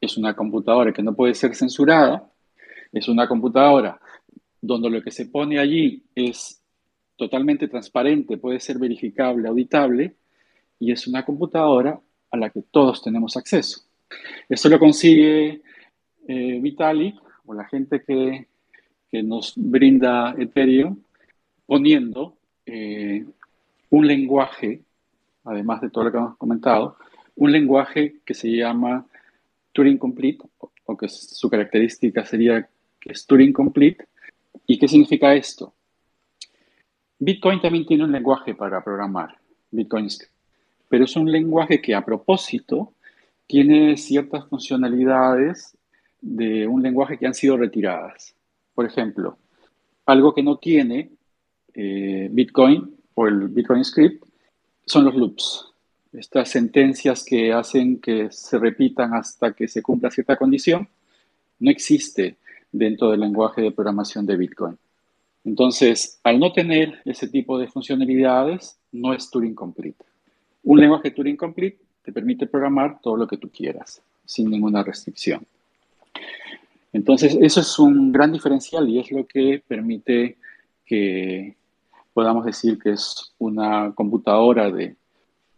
Es 0.00 0.16
una 0.16 0.34
computadora 0.34 0.92
que 0.92 1.02
no 1.02 1.14
puede 1.14 1.34
ser 1.34 1.54
censurada. 1.54 2.29
Es 2.92 3.08
una 3.08 3.28
computadora 3.28 4.00
donde 4.60 4.90
lo 4.90 5.02
que 5.02 5.10
se 5.10 5.26
pone 5.26 5.58
allí 5.58 6.04
es 6.14 6.62
totalmente 7.16 7.68
transparente, 7.68 8.38
puede 8.38 8.60
ser 8.60 8.78
verificable, 8.78 9.48
auditable 9.48 10.16
y 10.78 10.92
es 10.92 11.06
una 11.06 11.24
computadora 11.24 12.00
a 12.30 12.36
la 12.36 12.50
que 12.50 12.62
todos 12.62 13.02
tenemos 13.02 13.36
acceso. 13.36 13.82
Esto 14.48 14.68
lo 14.68 14.78
consigue 14.78 15.62
eh, 16.26 16.58
Vitalik 16.60 17.16
o 17.46 17.54
la 17.54 17.64
gente 17.64 18.02
que, 18.02 18.46
nos 19.24 19.54
brinda 19.56 20.36
Ethereum 20.38 20.96
poniendo 21.66 22.36
eh, 22.64 23.26
un 23.90 24.06
lenguaje, 24.06 24.82
además 25.42 25.80
de 25.80 25.90
todo 25.90 26.04
lo 26.04 26.12
que 26.12 26.18
hemos 26.18 26.36
comentado, 26.36 26.96
un 27.34 27.50
lenguaje 27.50 28.20
que 28.24 28.34
se 28.34 28.48
llama 28.48 29.04
Turing 29.72 29.98
Complete, 29.98 30.44
o 30.84 30.96
que 30.96 31.08
su 31.08 31.50
característica 31.50 32.24
sería 32.24 32.68
que 33.00 33.12
es 33.12 33.26
Turing 33.26 33.52
Complete. 33.52 34.06
¿Y 34.66 34.78
qué 34.78 34.86
significa 34.86 35.34
esto? 35.34 35.72
Bitcoin 37.18 37.60
también 37.60 37.86
tiene 37.86 38.04
un 38.04 38.12
lenguaje 38.12 38.54
para 38.54 38.82
programar, 38.82 39.36
Bitcoin 39.70 40.08
Script 40.10 40.40
pero 40.90 41.04
es 41.04 41.14
un 41.14 41.30
lenguaje 41.30 41.80
que 41.80 41.94
a 41.94 42.04
propósito 42.04 42.92
tiene 43.46 43.96
ciertas 43.96 44.44
funcionalidades 44.48 45.76
de 46.20 46.66
un 46.66 46.82
lenguaje 46.82 47.16
que 47.16 47.28
han 47.28 47.34
sido 47.34 47.56
retiradas. 47.56 48.34
Por 48.74 48.86
ejemplo, 48.86 49.38
algo 50.04 50.34
que 50.34 50.42
no 50.42 50.58
tiene 50.58 51.12
eh, 51.74 52.28
Bitcoin 52.32 52.92
o 53.14 53.28
el 53.28 53.46
Bitcoin 53.48 53.84
Script 53.84 54.24
son 54.84 55.04
los 55.04 55.14
loops. 55.14 55.66
Estas 56.12 56.50
sentencias 56.50 57.24
que 57.24 57.52
hacen 57.52 58.00
que 58.00 58.32
se 58.32 58.58
repitan 58.58 59.14
hasta 59.14 59.52
que 59.52 59.68
se 59.68 59.82
cumpla 59.82 60.10
cierta 60.10 60.36
condición, 60.36 60.88
no 61.60 61.70
existe 61.70 62.36
dentro 62.72 63.10
del 63.10 63.20
lenguaje 63.20 63.62
de 63.62 63.72
programación 63.72 64.26
de 64.26 64.36
Bitcoin. 64.36 64.78
Entonces, 65.44 66.20
al 66.22 66.38
no 66.38 66.52
tener 66.52 67.00
ese 67.04 67.28
tipo 67.28 67.58
de 67.58 67.68
funcionalidades, 67.68 68.78
no 68.92 69.14
es 69.14 69.30
Turing 69.30 69.54
complete. 69.54 70.04
Un 70.62 70.78
lenguaje 70.78 71.10
Turing 71.10 71.36
Complete 71.36 71.78
te 72.02 72.12
permite 72.12 72.46
programar 72.46 73.00
todo 73.00 73.16
lo 73.16 73.26
que 73.26 73.38
tú 73.38 73.50
quieras, 73.50 74.02
sin 74.24 74.50
ninguna 74.50 74.82
restricción. 74.82 75.46
Entonces, 76.92 77.36
eso 77.40 77.60
es 77.60 77.78
un 77.78 78.12
gran 78.12 78.32
diferencial 78.32 78.88
y 78.88 78.98
es 78.98 79.10
lo 79.10 79.26
que 79.26 79.62
permite 79.66 80.36
que 80.84 81.56
podamos 82.12 82.44
decir 82.44 82.78
que 82.78 82.90
es 82.90 83.32
una 83.38 83.92
computadora 83.94 84.70
de 84.70 84.96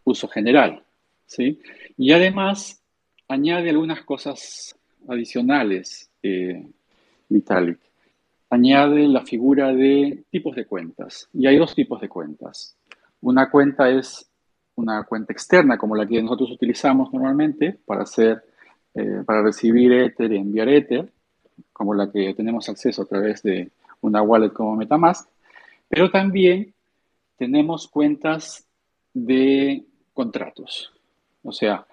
uso 0.03 0.27
general. 0.27 0.83
¿sí? 1.25 1.59
Y 1.97 2.11
además, 2.11 2.81
añade 3.27 3.69
algunas 3.69 4.03
cosas 4.03 4.75
adicionales, 5.07 6.09
eh, 6.21 6.65
Vitalik. 7.29 7.79
Añade 8.49 9.07
la 9.07 9.25
figura 9.25 9.73
de 9.73 10.23
tipos 10.29 10.55
de 10.55 10.65
cuentas. 10.65 11.27
Y 11.33 11.47
hay 11.47 11.57
dos 11.57 11.73
tipos 11.73 11.99
de 12.01 12.09
cuentas. 12.09 12.75
Una 13.21 13.49
cuenta 13.49 13.89
es 13.89 14.29
una 14.75 15.03
cuenta 15.03 15.33
externa 15.33 15.77
como 15.77 15.95
la 15.95 16.05
que 16.05 16.21
nosotros 16.21 16.51
utilizamos 16.51 17.13
normalmente 17.13 17.77
para 17.85 18.03
hacer, 18.03 18.43
eh, 18.95 19.23
para 19.25 19.43
recibir 19.43 19.91
Ether 19.91 20.31
y 20.31 20.37
enviar 20.37 20.69
Ether, 20.69 21.11
como 21.71 21.93
la 21.93 22.11
que 22.11 22.33
tenemos 22.33 22.67
acceso 22.69 23.03
a 23.03 23.05
través 23.05 23.43
de 23.43 23.71
una 24.01 24.21
wallet 24.21 24.51
como 24.51 24.75
MetaMask, 24.75 25.29
pero 25.87 26.09
también 26.09 26.73
tenemos 27.37 27.87
cuentas 27.87 28.65
de 29.13 29.83
contratos, 30.13 30.91
o 31.43 31.51
sea, 31.51 31.85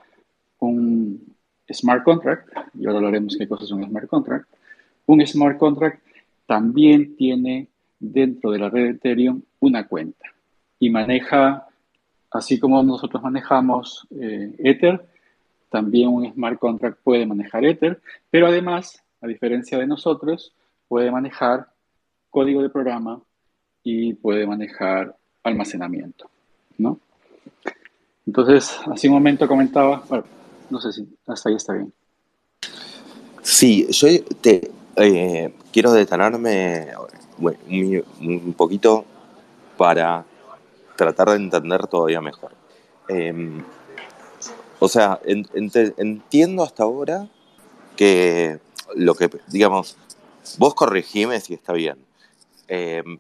un 0.58 1.34
smart 1.70 2.02
contract, 2.04 2.48
y 2.74 2.86
ahora 2.86 2.98
hablaremos 2.98 3.36
qué 3.36 3.46
cosa 3.46 3.64
es 3.64 3.70
un 3.70 3.84
smart 3.84 4.06
contract, 4.06 4.48
un 5.06 5.26
smart 5.26 5.58
contract 5.58 6.02
también 6.46 7.16
tiene 7.16 7.68
dentro 7.98 8.50
de 8.50 8.58
la 8.58 8.70
red 8.70 8.96
Ethereum 8.96 9.42
una 9.60 9.86
cuenta 9.86 10.26
y 10.78 10.90
maneja 10.90 11.66
así 12.30 12.58
como 12.58 12.82
nosotros 12.82 13.22
manejamos 13.22 14.06
eh, 14.18 14.54
Ether, 14.58 15.04
también 15.68 16.08
un 16.08 16.32
smart 16.32 16.58
contract 16.58 16.98
puede 17.02 17.26
manejar 17.26 17.64
Ether, 17.64 18.00
pero 18.30 18.46
además, 18.46 19.02
a 19.20 19.26
diferencia 19.26 19.78
de 19.78 19.86
nosotros, 19.86 20.52
puede 20.88 21.10
manejar 21.10 21.68
código 22.30 22.62
de 22.62 22.70
programa 22.70 23.20
y 23.82 24.14
puede 24.14 24.46
manejar 24.46 25.16
almacenamiento, 25.42 26.30
¿no? 26.78 26.98
Entonces, 28.26 28.78
hace 28.86 29.08
un 29.08 29.14
momento 29.14 29.48
comentaba, 29.48 30.02
no 30.68 30.80
sé 30.80 30.92
si 30.92 31.08
hasta 31.26 31.48
ahí 31.48 31.56
está 31.56 31.72
bien. 31.72 31.92
Sí, 33.42 33.86
yo 33.90 34.08
te 34.40 34.70
eh, 34.96 35.55
quiero 35.72 35.92
detenerme 35.92 36.88
un 37.38 38.55
poquito 38.57 39.05
para 39.76 40.24
tratar 40.96 41.31
de 41.31 41.37
entender 41.37 41.87
todavía 41.87 42.20
mejor. 42.20 42.53
Em, 43.09 43.64
o 44.79 44.88
sea, 44.88 45.20
entiendo 45.24 46.62
hasta 46.62 46.83
ahora 46.83 47.29
que 47.96 48.59
lo 48.94 49.14
que, 49.14 49.31
digamos, 49.48 49.96
vos 50.59 50.74
corregime 50.74 51.40
si 51.40 51.55
está 51.55 51.72
bien. 51.72 51.98
Em, 52.68 53.18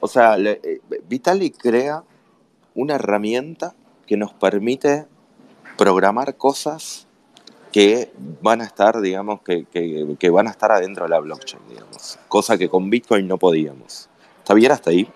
o 0.00 0.08
sea, 0.08 0.36
eh, 0.38 0.80
Vitalik 1.08 1.56
crea 1.56 2.02
una 2.74 2.96
herramienta 2.96 3.74
que 4.06 4.16
nos 4.16 4.32
permite 4.32 5.06
programar 5.76 6.36
cosas 6.36 7.06
que 7.72 8.12
van 8.42 8.60
a 8.60 8.64
estar, 8.64 9.00
digamos, 9.00 9.40
que, 9.42 9.64
que, 9.64 10.30
van 10.30 10.46
a 10.46 10.50
estar 10.50 10.70
adentro 10.70 11.04
de 11.04 11.10
la 11.10 11.18
blockchain, 11.18 11.62
digamos. 11.68 12.18
Cosa 12.28 12.58
que 12.58 12.68
con 12.68 12.90
Bitcoin 12.90 13.26
no 13.26 13.38
podíamos. 13.38 14.08
¿Está 14.38 14.52
bien 14.54 14.72
hasta 14.72 14.90
ahí? 14.90 15.08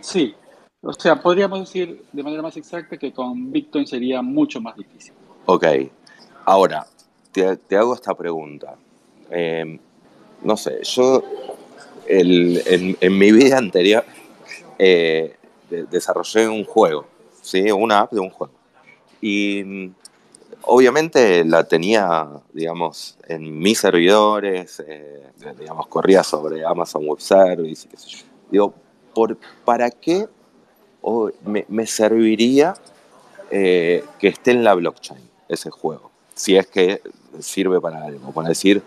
Sí, 0.00 0.34
o 0.82 0.92
sea, 0.92 1.20
podríamos 1.20 1.60
decir 1.60 2.04
de 2.12 2.22
manera 2.22 2.42
más 2.42 2.56
exacta 2.56 2.98
que 2.98 3.12
con 3.12 3.50
Bitcoin 3.50 3.86
sería 3.86 4.20
mucho 4.20 4.60
más 4.60 4.76
difícil. 4.76 5.14
Ok. 5.46 5.64
Ahora, 6.44 6.86
te, 7.32 7.76
hago 7.76 7.94
esta 7.94 8.14
pregunta. 8.14 8.76
Em, 9.30 9.78
no 10.42 10.56
sé, 10.56 10.80
yo 10.84 11.24
en, 12.06 13.18
mi 13.18 13.32
vida 13.32 13.58
anterior 13.58 14.04
eh, 14.78 15.34
desarrollé 15.90 16.46
un 16.48 16.64
juego, 16.64 17.06
¿sí? 17.40 17.70
Una 17.72 18.00
app 18.00 18.12
de 18.12 18.20
un 18.20 18.30
juego. 18.30 18.52
Y 19.20 19.90
obviamente 20.62 21.44
la 21.44 21.64
tenía, 21.64 22.28
digamos, 22.52 23.18
en 23.28 23.58
mis 23.58 23.78
servidores, 23.78 24.82
eh, 24.86 25.30
digamos, 25.58 25.86
corría 25.86 26.22
sobre 26.22 26.64
Amazon 26.64 27.06
Web 27.06 27.20
Service, 27.20 27.88
qué 27.88 27.96
sé 27.96 28.08
yo. 28.08 28.18
Digo, 28.50 28.74
¿por, 29.14 29.36
¿para 29.64 29.90
qué 29.90 30.28
me, 31.68 31.86
serviría 31.86 32.74
eh, 33.50 34.04
que 34.18 34.28
esté 34.28 34.50
en 34.50 34.64
la 34.64 34.74
blockchain 34.74 35.20
ese 35.48 35.70
juego, 35.70 36.10
si 36.34 36.56
es 36.56 36.66
que 36.66 37.00
sirve 37.38 37.80
para 37.80 38.04
algo, 38.04 38.32
para 38.32 38.48
decir, 38.48 38.82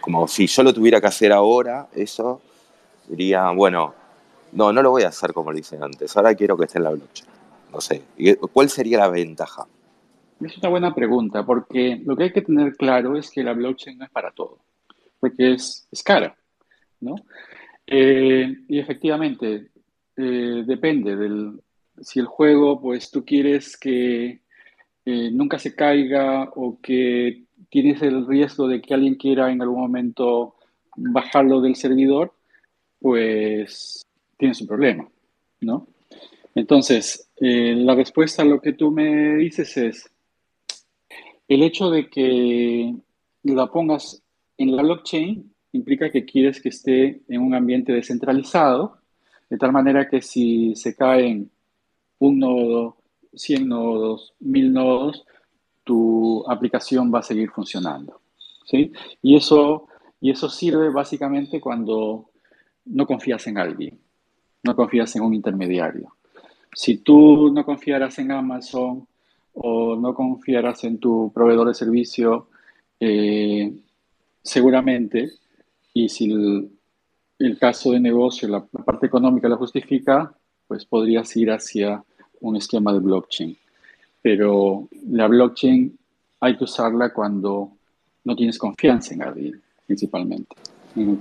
como 0.00 0.28
si 0.28 0.46
yo 0.46 0.62
lo 0.62 0.72
tuviera 0.72 1.00
que 1.00 1.08
hacer 1.08 1.32
ahora, 1.32 1.88
eso 1.94 2.40
diría, 3.08 3.50
bueno, 3.50 3.94
no, 4.52 4.72
no 4.72 4.82
lo 4.82 4.90
voy 4.90 5.02
a 5.02 5.08
hacer 5.08 5.32
como 5.32 5.50
lo 5.50 5.58
hice 5.58 5.78
antes, 5.80 6.16
ahora 6.16 6.34
quiero 6.34 6.56
que 6.56 6.66
esté 6.66 6.78
en 6.78 6.84
la 6.84 6.90
blockchain. 6.90 7.28
No 7.72 7.80
sé, 7.80 8.02
¿cuál 8.52 8.70
sería 8.70 8.98
la 8.98 9.08
ventaja? 9.08 9.66
Es 10.40 10.58
una 10.58 10.68
buena 10.68 10.94
pregunta, 10.94 11.44
porque 11.46 12.00
lo 12.04 12.16
que 12.16 12.24
hay 12.24 12.32
que 12.32 12.42
tener 12.42 12.76
claro 12.76 13.16
es 13.16 13.30
que 13.30 13.44
la 13.44 13.52
blockchain 13.52 13.98
no 13.98 14.04
es 14.04 14.10
para 14.10 14.32
todo. 14.32 14.58
porque 15.20 15.54
es, 15.54 15.88
es 15.90 16.02
cara, 16.02 16.36
¿no? 17.00 17.14
Eh, 17.86 18.54
y 18.68 18.78
efectivamente, 18.78 19.68
eh, 20.16 20.64
depende 20.66 21.16
del, 21.16 21.60
si 22.00 22.20
el 22.20 22.26
juego, 22.26 22.80
pues 22.80 23.10
tú 23.10 23.24
quieres 23.24 23.76
que 23.76 24.40
eh, 25.04 25.30
nunca 25.32 25.58
se 25.58 25.74
caiga 25.74 26.50
o 26.54 26.78
que 26.80 27.44
tienes 27.70 28.02
el 28.02 28.26
riesgo 28.26 28.68
de 28.68 28.82
que 28.82 28.94
alguien 28.94 29.14
quiera 29.14 29.50
en 29.50 29.62
algún 29.62 29.80
momento 29.80 30.56
bajarlo 30.96 31.60
del 31.60 31.76
servidor, 31.76 32.32
pues 33.00 34.06
tienes 34.36 34.60
un 34.60 34.66
problema, 34.66 35.08
¿no? 35.60 35.86
Entonces, 36.54 37.30
la 37.40 37.94
respuesta 37.94 38.42
a 38.42 38.44
lo 38.44 38.60
que 38.60 38.74
tú 38.74 38.90
me 38.92 39.36
dices 39.36 39.76
es, 39.76 40.13
el 41.48 41.62
hecho 41.62 41.90
de 41.90 42.08
que 42.08 42.94
la 43.42 43.66
pongas 43.66 44.22
en 44.56 44.74
la 44.74 44.82
blockchain 44.82 45.52
implica 45.72 46.10
que 46.10 46.24
quieres 46.24 46.60
que 46.60 46.68
esté 46.68 47.22
en 47.28 47.40
un 47.40 47.54
ambiente 47.54 47.92
descentralizado, 47.92 48.98
de 49.50 49.58
tal 49.58 49.72
manera 49.72 50.08
que 50.08 50.22
si 50.22 50.74
se 50.76 50.94
caen 50.94 51.50
un 52.18 52.38
nodo, 52.38 52.96
100 53.34 53.68
nodos, 53.68 54.34
1000 54.40 54.72
nodos, 54.72 55.26
tu 55.82 56.44
aplicación 56.48 57.12
va 57.12 57.18
a 57.18 57.22
seguir 57.22 57.50
funcionando. 57.50 58.20
¿sí? 58.64 58.92
Y, 59.20 59.36
eso, 59.36 59.88
y 60.20 60.30
eso 60.30 60.48
sirve 60.48 60.90
básicamente 60.90 61.60
cuando 61.60 62.30
no 62.86 63.06
confías 63.06 63.46
en 63.46 63.58
alguien, 63.58 63.98
no 64.62 64.74
confías 64.74 65.14
en 65.16 65.22
un 65.22 65.34
intermediario. 65.34 66.16
Si 66.72 66.98
tú 66.98 67.50
no 67.52 67.64
confiaras 67.64 68.18
en 68.18 68.32
Amazon 68.32 69.06
o 69.54 69.96
no 69.96 70.14
confiaras 70.14 70.84
en 70.84 70.98
tu 70.98 71.32
proveedor 71.32 71.68
de 71.68 71.74
servicio, 71.74 72.48
eh, 73.00 73.72
seguramente 74.42 75.32
y 75.92 76.08
si 76.08 76.30
el, 77.38 77.58
caso 77.58 77.92
de 77.92 78.00
negocio, 78.00 78.48
la, 78.48 78.64
parte 78.64 79.06
económica 79.06 79.48
lo 79.48 79.56
justifica, 79.56 80.34
pues 80.66 80.84
podrías 80.84 81.34
ir 81.36 81.50
hacia 81.50 82.02
un 82.40 82.56
esquema 82.56 82.92
de 82.92 82.98
blockchain. 82.98 83.56
Pero 84.20 84.88
la 85.08 85.28
blockchain 85.28 85.96
hay 86.40 86.56
que 86.56 86.64
usarla 86.64 87.12
cuando 87.12 87.70
no 88.24 88.34
tienes 88.34 88.58
confianza 88.58 89.14
en 89.14 89.22
alguien, 89.22 89.62
principalmente. 89.86 90.56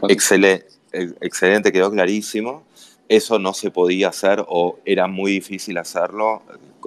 excelente, 0.09 0.65
excelente, 0.91 1.71
quedó 1.71 1.91
clarísimo. 1.91 2.63
Eso 3.09 3.37
no 3.39 3.53
se 3.53 3.69
podía 3.69 4.09
hacer 4.09 4.43
o 4.47 4.79
era 4.85 5.07
muy 5.07 5.33
difícil 5.33 5.77
hacerlo 5.77 6.41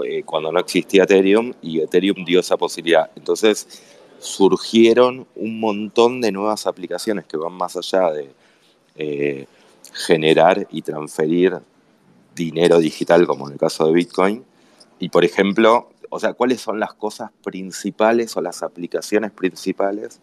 eh, 0.04 0.22
cuando 0.24 0.50
no 0.50 0.60
existía 0.60 1.04
Ethereum 1.04 1.52
y 1.62 1.80
Ethereum 1.80 2.24
dio 2.24 2.40
esa 2.40 2.56
posibilidad. 2.56 3.10
Entonces, 3.16 3.82
surgieron 4.18 5.26
un 5.36 5.60
montón 5.60 6.20
de 6.20 6.32
nuevas 6.32 6.66
aplicaciones 6.66 7.26
que 7.26 7.36
van 7.36 7.52
más 7.52 7.76
allá 7.76 8.10
de 8.12 8.30
eh, 8.96 9.46
generar 9.92 10.66
y 10.70 10.82
transferir 10.82 11.58
dinero 12.34 12.78
digital, 12.78 13.26
como 13.26 13.46
en 13.46 13.54
el 13.54 13.58
caso 13.58 13.86
de 13.86 13.92
Bitcoin. 13.92 14.44
Y, 14.98 15.08
por 15.10 15.24
ejemplo, 15.24 15.90
o 16.10 16.18
sea, 16.18 16.34
¿cuáles 16.34 16.60
son 16.60 16.80
las 16.80 16.94
cosas 16.94 17.30
principales 17.42 18.36
o 18.36 18.40
las 18.40 18.62
aplicaciones 18.62 19.32
principales 19.32 20.20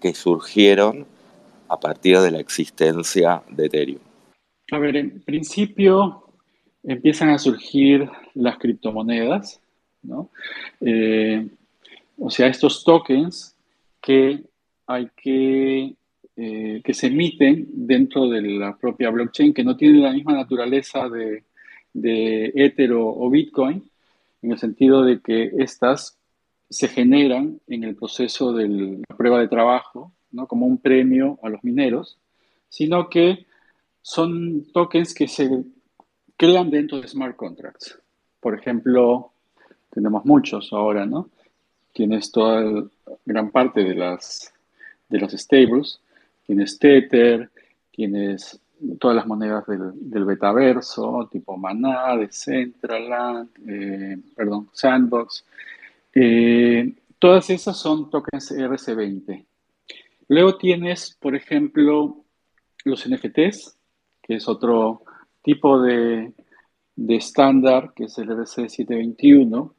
que 0.00 0.14
surgieron 0.14 1.06
a 1.68 1.80
partir 1.80 2.20
de 2.20 2.30
la 2.30 2.38
existencia 2.38 3.42
de 3.48 3.66
Ethereum? 3.66 4.05
A 4.72 4.78
ver, 4.78 4.96
en 4.96 5.20
principio 5.20 6.24
empiezan 6.82 7.30
a 7.30 7.38
surgir 7.38 8.08
las 8.34 8.58
criptomonedas, 8.58 9.60
¿no? 10.02 10.30
Eh, 10.80 11.48
o 12.18 12.30
sea, 12.30 12.48
estos 12.48 12.84
tokens 12.84 13.56
que 14.00 14.42
hay 14.86 15.08
que, 15.16 15.94
eh, 16.36 16.80
que 16.84 16.94
se 16.94 17.08
emiten 17.08 17.66
dentro 17.72 18.28
de 18.28 18.40
la 18.42 18.76
propia 18.76 19.10
blockchain, 19.10 19.52
que 19.52 19.64
no 19.64 19.76
tienen 19.76 20.02
la 20.02 20.12
misma 20.12 20.32
naturaleza 20.32 21.08
de, 21.08 21.44
de 21.92 22.52
Ether 22.54 22.92
o, 22.92 23.28
Bitcoin, 23.30 23.82
en 24.42 24.52
el 24.52 24.58
sentido 24.58 25.02
de 25.02 25.20
que 25.20 25.50
estas 25.58 26.18
se 26.68 26.88
generan 26.88 27.60
en 27.68 27.84
el 27.84 27.94
proceso 27.94 28.52
de 28.52 28.68
la 28.68 29.16
prueba 29.16 29.40
de 29.40 29.48
trabajo, 29.48 30.12
¿no? 30.32 30.46
como 30.46 30.66
un 30.66 30.78
premio 30.78 31.38
a 31.42 31.48
los 31.48 31.62
mineros, 31.64 32.18
sino 32.68 33.08
que 33.08 33.46
son 34.06 34.64
tokens 34.72 35.12
que 35.12 35.26
se 35.26 35.64
crean 36.36 36.70
dentro 36.70 37.00
de 37.00 37.08
smart 37.08 37.34
contracts. 37.34 37.98
Por 38.38 38.56
ejemplo, 38.56 39.32
tenemos 39.90 40.24
muchos 40.24 40.72
ahora, 40.72 41.06
¿no? 41.06 41.28
tienes 41.96 42.30
toda 42.30 42.84
gran 43.24 43.50
parte 43.50 43.82
de 43.82 43.94
las 43.94 44.52
de 45.08 45.18
los 45.18 45.32
stables, 45.32 45.98
tienes 46.46 46.78
Tether, 46.78 47.48
tienes 47.90 48.60
todas 49.00 49.16
las 49.16 49.26
monedas 49.26 49.66
del, 49.66 49.92
del 49.94 50.24
betaverso, 50.26 51.26
tipo 51.32 51.56
Maná, 51.56 52.16
Decentraland, 52.16 53.48
eh, 53.66 54.18
perdón, 54.36 54.68
Sandbox. 54.72 55.44
Eh, 56.14 56.92
todas 57.18 57.48
esas 57.48 57.78
son 57.78 58.10
tokens 58.10 58.52
RC20. 58.52 59.44
Luego 60.28 60.58
tienes, 60.58 61.16
por 61.18 61.34
ejemplo, 61.34 62.24
los 62.84 63.08
NFTs, 63.08 63.75
que 64.26 64.34
es 64.36 64.48
otro 64.48 65.02
tipo 65.42 65.80
de, 65.80 66.32
de 66.96 67.16
estándar, 67.16 67.92
que 67.94 68.04
es 68.04 68.18
el 68.18 68.28
RC721, 68.30 69.72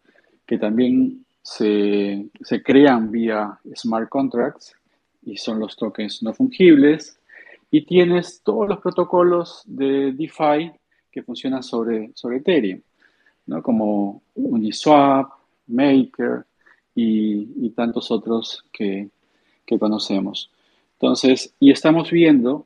que 0.46 0.58
también 0.58 1.26
se, 1.42 2.30
crean 2.64 3.12
vía 3.12 3.60
smart 3.76 4.08
contracts 4.10 4.76
y 5.24 5.38
son 5.38 5.60
los 5.60 5.76
tokens 5.76 6.22
no 6.24 6.34
fungibles. 6.34 7.20
Y 7.70 7.86
tienes 7.86 8.42
todos 8.44 8.70
los 8.70 8.80
protocolos 8.80 9.64
de 9.66 10.14
DeFi 10.14 10.72
que 11.12 11.24
funcionan 11.24 11.64
sobre, 11.64 12.12
sobre 12.14 12.38
Ethereum, 12.38 12.82
¿no? 13.48 13.62
como 13.62 14.22
Uniswap, 14.36 15.32
Maker 15.68 16.46
y, 16.96 17.70
tantos 17.72 18.10
otros 18.10 18.64
que, 18.72 19.10
que, 19.66 19.78
conocemos. 19.78 20.50
Entonces, 20.94 21.54
y 21.60 21.72
estamos 21.72 22.10
viendo 22.10 22.66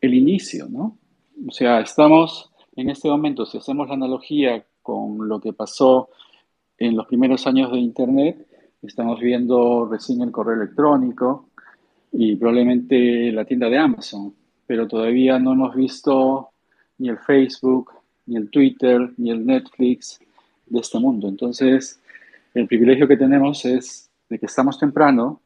el 0.00 0.14
inicio, 0.14 0.68
¿no? 0.68 0.98
O 1.46 1.50
sea, 1.50 1.80
estamos 1.80 2.50
en 2.76 2.90
este 2.90 3.08
momento, 3.08 3.46
si 3.46 3.58
hacemos 3.58 3.88
la 3.88 3.94
analogía 3.94 4.64
con 4.82 5.28
lo 5.28 5.40
que 5.40 5.52
pasó 5.52 6.08
en 6.78 6.96
los 6.96 7.06
primeros 7.06 7.46
años 7.46 7.72
de 7.72 7.78
Internet, 7.78 8.46
estamos 8.82 9.20
viendo 9.20 9.86
recién 9.86 10.22
el 10.22 10.30
correo 10.30 10.54
electrónico 10.54 11.48
y 12.12 12.36
probablemente 12.36 13.32
la 13.32 13.44
tienda 13.44 13.68
de 13.68 13.78
Amazon, 13.78 14.34
pero 14.66 14.86
todavía 14.86 15.38
no 15.38 15.52
hemos 15.52 15.74
visto 15.74 16.50
ni 16.98 17.08
el 17.08 17.18
Facebook, 17.18 17.92
ni 18.26 18.36
el 18.36 18.50
Twitter, 18.50 19.12
ni 19.16 19.30
el 19.30 19.44
Netflix 19.44 20.20
de 20.66 20.80
este 20.80 20.98
mundo. 20.98 21.28
Entonces, 21.28 22.00
el 22.54 22.66
privilegio 22.66 23.08
que 23.08 23.16
tenemos 23.16 23.64
es 23.64 24.10
de 24.28 24.38
que 24.38 24.46
estamos 24.46 24.78
temprano 24.78 25.40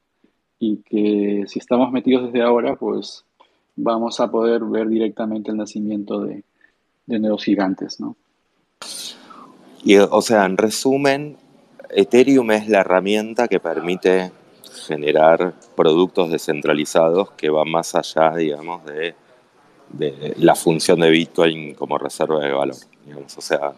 y 0.59 0.79
que 0.79 1.44
si 1.46 1.59
estamos 1.59 1.90
metidos 1.92 2.27
desde 2.33 2.42
ahora, 2.42 2.77
pues 2.77 3.24
vamos 3.79 4.21
a 4.21 4.31
poder 4.31 4.64
ver 4.64 4.88
directamente 4.88 5.51
el 5.51 5.57
nacimiento 5.57 6.21
de, 6.21 6.45
de 7.07 7.19
nuevos 7.19 7.45
gigantes, 7.45 8.01
¿no? 8.01 8.17
Y, 9.83 9.97
o 9.97 10.21
sea, 10.21 10.45
en 10.45 10.57
resumen, 10.57 11.37
Ethereum 11.91 12.51
es 12.51 12.69
la 12.69 12.81
herramienta 12.81 13.49
que 13.49 13.61
permite 13.61 14.33
generar 14.87 15.55
productos 15.77 16.31
descentralizados 16.31 17.31
que 17.33 17.51
van 17.51 17.71
más 17.71 17.95
allá, 17.95 18.35
digamos, 18.35 18.85
de, 18.85 19.14
la 20.37 20.55
función 20.55 21.01
de 21.01 21.11
Bitcoin 21.11 21.75
como 21.75 21.97
reserva 21.97 22.41
de 22.45 22.53
valor. 22.53 22.77
Digamos. 23.07 23.37
O 23.38 23.41
sea, 23.41 23.73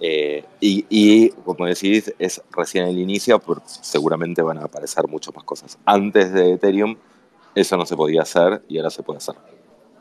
eh, 0.00 0.44
y, 0.60 1.30
como 1.30 1.66
decís, 1.66 2.12
es 2.18 2.42
recién 2.50 2.86
el 2.86 2.98
inicio, 2.98 3.38
porque 3.38 3.64
seguramente 3.66 4.42
van 4.42 4.58
a 4.58 4.64
aparecer 4.64 5.06
muchas 5.08 5.34
más 5.34 5.44
cosas. 5.44 5.78
Antes 5.84 6.32
de 6.32 6.52
Ethereum, 6.54 6.96
eso 7.54 7.76
no 7.76 7.86
se 7.86 7.96
podía 7.96 8.22
hacer 8.22 8.62
y 8.68 8.78
ahora 8.78 8.90
se 8.90 9.02
puede 9.02 9.18
hacer. 9.18 9.34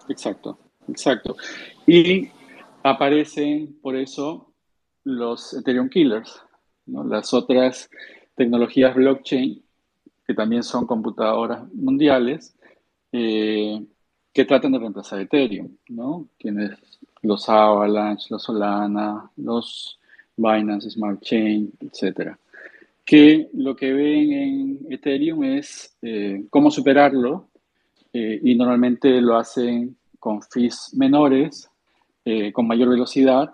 Exacto, 0.08 0.58
exacto. 0.88 1.36
Y 1.86 2.30
aparecen, 2.84 3.78
por 3.82 3.96
eso, 3.96 4.52
los 5.04 5.54
Ethereum 5.54 5.90
Killers, 5.90 6.42
las 6.86 7.34
otras 7.34 7.90
tecnologías 8.36 8.96
blockchain, 8.96 9.64
que 10.26 10.34
también 10.34 10.64
son 10.64 10.86
computadoras 10.86 11.72
mundiales, 11.74 12.56
eh, 13.12 13.84
que 14.32 14.46
tratan 14.46 14.72
de 14.72 14.80
reemplazar 14.80 15.20
Ethereum, 15.20 15.76
¿no? 15.90 16.28
Tienes 16.38 16.72
los 17.22 17.50
Avalanche, 17.50 18.28
los 18.30 18.44
Solana, 18.44 19.30
los 19.38 20.00
Binance 20.38 20.90
Smart 20.92 21.20
Chain, 21.22 21.72
etc. 21.82 22.38
Que 23.10 23.50
lo 23.54 23.76
que 23.76 23.92
ven 23.92 24.32
en 24.32 24.80
Ethereum 24.90 25.44
es 25.44 25.98
eh, 26.04 26.46
cómo 26.52 26.70
superarlo 26.70 27.50
eh, 28.14 28.40
y 28.44 28.54
normalmente 28.54 29.20
lo 29.20 29.36
hacen 29.36 29.98
con 30.20 30.44
fees 30.44 30.92
menores, 30.94 31.70
con 32.54 32.68
mayor 32.68 32.90
velocidad, 32.90 33.50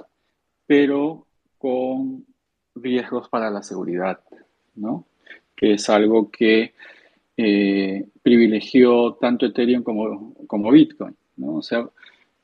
pero 0.65 1.27
con 1.57 2.25
riesgos 2.75 3.29
para 3.29 3.49
la 3.49 3.63
seguridad, 3.63 4.19
¿no? 4.75 5.05
Que 5.55 5.75
es 5.75 5.89
algo 5.89 6.29
que 6.29 6.73
eh, 7.37 8.07
privilegió 8.21 9.15
tanto 9.19 9.45
Ethereum 9.45 9.83
como, 9.83 10.33
como 10.47 10.71
Bitcoin. 10.71 11.15
¿no? 11.35 11.55
O 11.55 11.61
sea, 11.61 11.87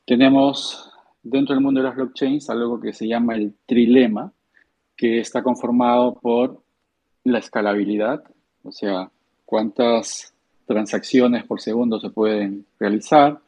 tenemos 0.04 0.92
dentro 1.22 1.54
del 1.54 1.64
mundo 1.64 1.80
de 1.80 1.86
las 1.86 1.96
blockchains 1.96 2.50
algo 2.50 2.78
que 2.80 2.92
se 2.92 3.08
llama 3.08 3.34
el 3.34 3.54
trilema, 3.64 4.32
que 4.96 5.20
está 5.20 5.42
conformado 5.42 6.14
por 6.20 6.61
la 7.24 7.38
escalabilidad, 7.38 8.24
o 8.62 8.72
sea, 8.72 9.10
cuántas 9.44 10.32
transacciones 10.66 11.44
por 11.44 11.60
segundo 11.60 12.00
se 12.00 12.10
pueden 12.10 12.64
realizar, 12.78 13.38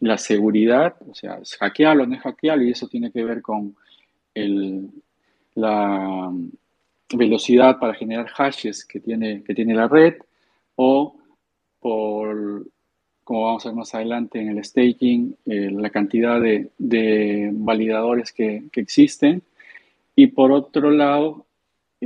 la 0.00 0.18
seguridad, 0.18 0.96
o 1.08 1.14
sea, 1.14 1.36
es 1.36 1.56
hackeable 1.56 2.02
o 2.02 2.06
no 2.06 2.14
es 2.16 2.22
hackeable, 2.22 2.66
y 2.66 2.70
eso 2.70 2.88
tiene 2.88 3.10
que 3.10 3.24
ver 3.24 3.40
con 3.42 3.74
la 5.54 6.30
velocidad 7.14 7.78
para 7.78 7.94
generar 7.94 8.26
hashes 8.28 8.84
que 8.84 9.00
tiene, 9.00 9.42
que 9.44 9.54
tiene 9.54 9.74
la 9.74 9.88
red, 9.88 10.14
o 10.76 11.16
por, 11.80 12.66
como 13.22 13.44
vamos 13.44 13.64
a 13.64 13.68
ver 13.68 13.76
más 13.76 13.94
adelante 13.94 14.40
en 14.40 14.48
el 14.48 14.64
staking, 14.64 15.36
eh, 15.46 15.70
la 15.70 15.90
cantidad 15.90 16.40
de, 16.40 17.50
validadores 17.52 18.32
que, 18.32 18.64
que, 18.72 18.80
existen. 18.80 19.42
Y 20.16 20.28
por 20.28 20.52
otro 20.52 20.90
lado, 20.90 21.46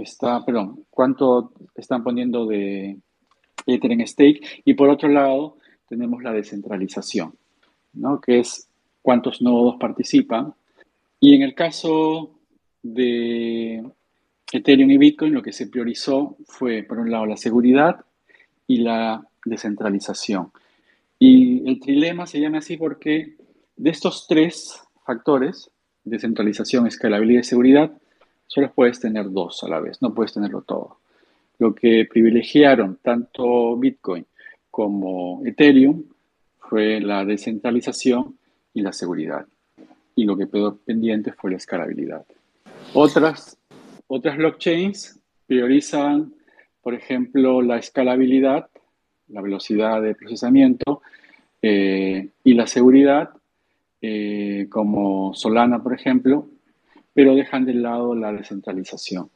está, 0.02 0.44
perdón, 0.44 0.84
cuánto 0.90 1.52
están 1.74 2.02
poniendo 2.02 2.46
de 2.46 2.98
en 3.66 4.06
stake. 4.06 4.62
Y 4.64 4.74
por 4.74 4.88
otro 4.88 5.08
lado, 5.08 5.58
tenemos 5.88 6.22
la 6.22 6.32
descentralización, 6.32 7.34
¿no? 7.94 8.20
que 8.20 8.40
es 8.40 8.68
cuántos 9.02 9.42
nodos 9.42 9.76
participan. 9.78 10.54
Y 11.20 11.34
en 11.34 11.42
el 11.42 11.54
caso 11.54 12.38
de 12.82 13.82
Ethereum 14.52 14.90
y 14.90 14.98
Bitcoin, 14.98 15.34
lo 15.34 15.42
que 15.42 15.52
se 15.52 15.66
priorizó 15.66 16.36
fue, 16.46 16.82
por 16.82 16.98
un 16.98 17.10
lado, 17.10 17.26
la 17.26 17.36
seguridad 17.36 18.04
y 18.66 18.78
la 18.78 19.26
descentralización. 19.44 20.52
Y 21.18 21.68
el 21.68 21.80
trilema 21.80 22.26
se 22.26 22.40
llama 22.40 22.58
así 22.58 22.76
porque 22.76 23.36
de 23.76 23.90
estos 23.90 24.26
tres 24.28 24.80
factores, 25.04 25.70
descentralización, 26.04 26.86
escalabilidad 26.86 27.40
y 27.40 27.44
seguridad, 27.44 27.92
solo 28.48 28.72
puedes 28.74 28.98
tener 28.98 29.30
dos 29.30 29.62
a 29.62 29.68
la 29.68 29.78
vez, 29.78 30.02
no 30.02 30.12
puedes 30.12 30.32
tenerlo 30.32 30.62
todo. 30.62 30.98
Lo 31.60 31.72
que 31.72 32.04
privilegiaron 32.10 32.98
tanto 33.00 33.76
Bitcoin 33.76 34.26
como 34.70 35.42
Ethereum 35.46 36.02
fue 36.58 37.00
la 37.00 37.24
descentralización 37.24 38.36
y 38.74 38.82
la 38.82 38.92
seguridad. 38.92 39.46
Y 40.16 40.24
lo 40.24 40.36
que 40.36 40.48
quedó 40.48 40.76
pendiente 40.76 41.32
fue 41.32 41.52
la 41.52 41.58
escalabilidad. 41.58 42.26
Otras, 42.92 43.56
otras 44.08 44.36
blockchains 44.36 45.20
priorizan, 45.46 46.34
por 46.82 46.94
ejemplo, 46.94 47.62
la 47.62 47.78
escalabilidad 47.78 48.68
la 49.28 49.40
velocidad 49.40 50.02
de 50.02 50.14
procesamiento 50.14 51.02
eh, 51.62 52.28
y 52.44 52.54
la 52.54 52.66
seguridad, 52.66 53.30
eh, 54.00 54.66
como 54.70 55.34
Solana, 55.34 55.82
por 55.82 55.94
ejemplo, 55.94 56.46
pero 57.18 57.34
dejan 57.34 57.64
de 57.64 57.74
lado 57.74 58.14
la 58.14 58.30
descentralización, 58.32 59.28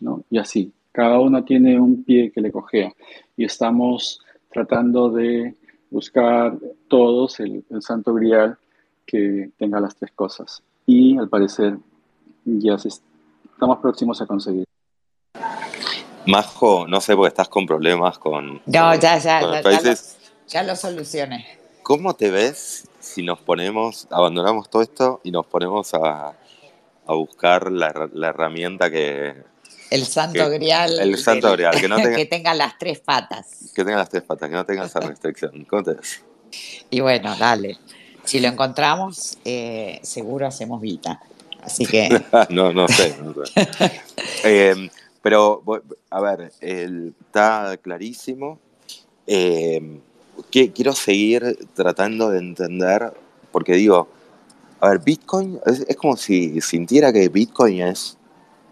¿no? 0.00 0.24
Y 0.30 0.38
así, 0.38 0.72
cada 0.90 1.20
uno 1.20 1.44
tiene 1.44 1.78
un 1.78 2.02
pie 2.02 2.32
que 2.32 2.40
le 2.40 2.50
cojea 2.50 2.94
y 3.36 3.44
estamos 3.44 4.22
tratando 4.50 5.10
de 5.10 5.54
buscar 5.90 6.56
todos 6.88 7.38
el, 7.40 7.62
el 7.68 7.82
santo 7.82 8.14
grial 8.14 8.56
que 9.04 9.50
tenga 9.58 9.80
las 9.80 9.96
tres 9.96 10.12
cosas. 10.12 10.62
Y 10.86 11.18
al 11.18 11.28
parecer 11.28 11.76
ya 12.46 12.76
estamos 12.76 13.80
próximos 13.80 14.22
a 14.22 14.26
conseguir. 14.26 14.64
Majo, 16.26 16.86
no 16.88 17.02
sé 17.02 17.14
porque 17.14 17.28
estás 17.28 17.50
con 17.50 17.66
problemas 17.66 18.18
con. 18.18 18.62
No, 18.64 18.94
ya, 18.94 19.18
ya, 19.18 19.18
ya, 19.18 19.94
ya, 20.48 20.62
lo, 20.62 20.74
solucioné. 20.74 21.44
¿Cómo 21.82 22.14
te 22.14 22.30
ves 22.30 22.88
si 22.98 23.22
nos 23.22 23.38
ponemos, 23.40 24.08
abandonamos 24.10 24.70
todo 24.70 24.80
esto 24.80 25.20
y 25.22 25.30
nos 25.32 25.44
ponemos 25.44 25.92
a, 25.92 26.34
buscar 27.14 27.70
la, 27.70 28.08
herramienta 28.28 28.90
que. 28.90 29.34
El 29.90 30.04
santo 30.04 30.50
grial. 30.50 30.98
El 30.98 31.16
santo 31.18 31.52
grial, 31.52 31.80
que, 31.80 31.88
no 31.88 31.96
tenga, 32.02 32.16
que 32.16 32.26
tenga 32.26 32.54
las 32.54 32.78
tres 32.78 33.00
patas. 33.00 33.72
Que 33.74 33.84
tenga 33.84 33.98
las 33.98 34.08
tres 34.08 34.22
patas, 34.22 34.48
que 34.48 34.54
no 34.54 34.66
tenga 34.66 34.84
esa 34.84 35.00
restricción. 35.00 35.64
¿Cómo 35.64 35.82
te 35.82 35.94
ves? 35.94 36.22
Y 36.90 37.00
bueno, 37.00 37.36
dale. 37.36 37.78
Si 38.24 38.40
lo 38.40 38.48
encontramos, 38.48 39.38
eh, 39.44 40.00
seguro 40.02 40.46
hacemos 40.46 40.80
vida. 40.80 41.20
Así 41.62 41.86
que. 41.86 42.08
no, 42.50 42.72
no 42.72 42.88
sé. 42.88 43.16
No 43.22 43.46
sé. 43.46 43.68
eh, 44.44 44.90
pero, 45.22 45.62
a 46.10 46.20
ver, 46.20 46.52
está 46.60 47.76
clarísimo. 47.82 48.58
Eh, 49.26 50.00
quiero 50.50 50.92
seguir 50.92 51.58
tratando 51.74 52.30
de 52.30 52.38
entender, 52.38 53.12
porque 53.50 53.74
digo, 53.74 54.08
a 54.80 54.90
ver, 54.90 55.00
Bitcoin 55.00 55.58
es, 55.66 55.96
como 55.96 56.16
si 56.16 56.60
sintiera 56.60 57.12
que 57.12 57.28
Bitcoin 57.28 57.82
es 57.82 58.16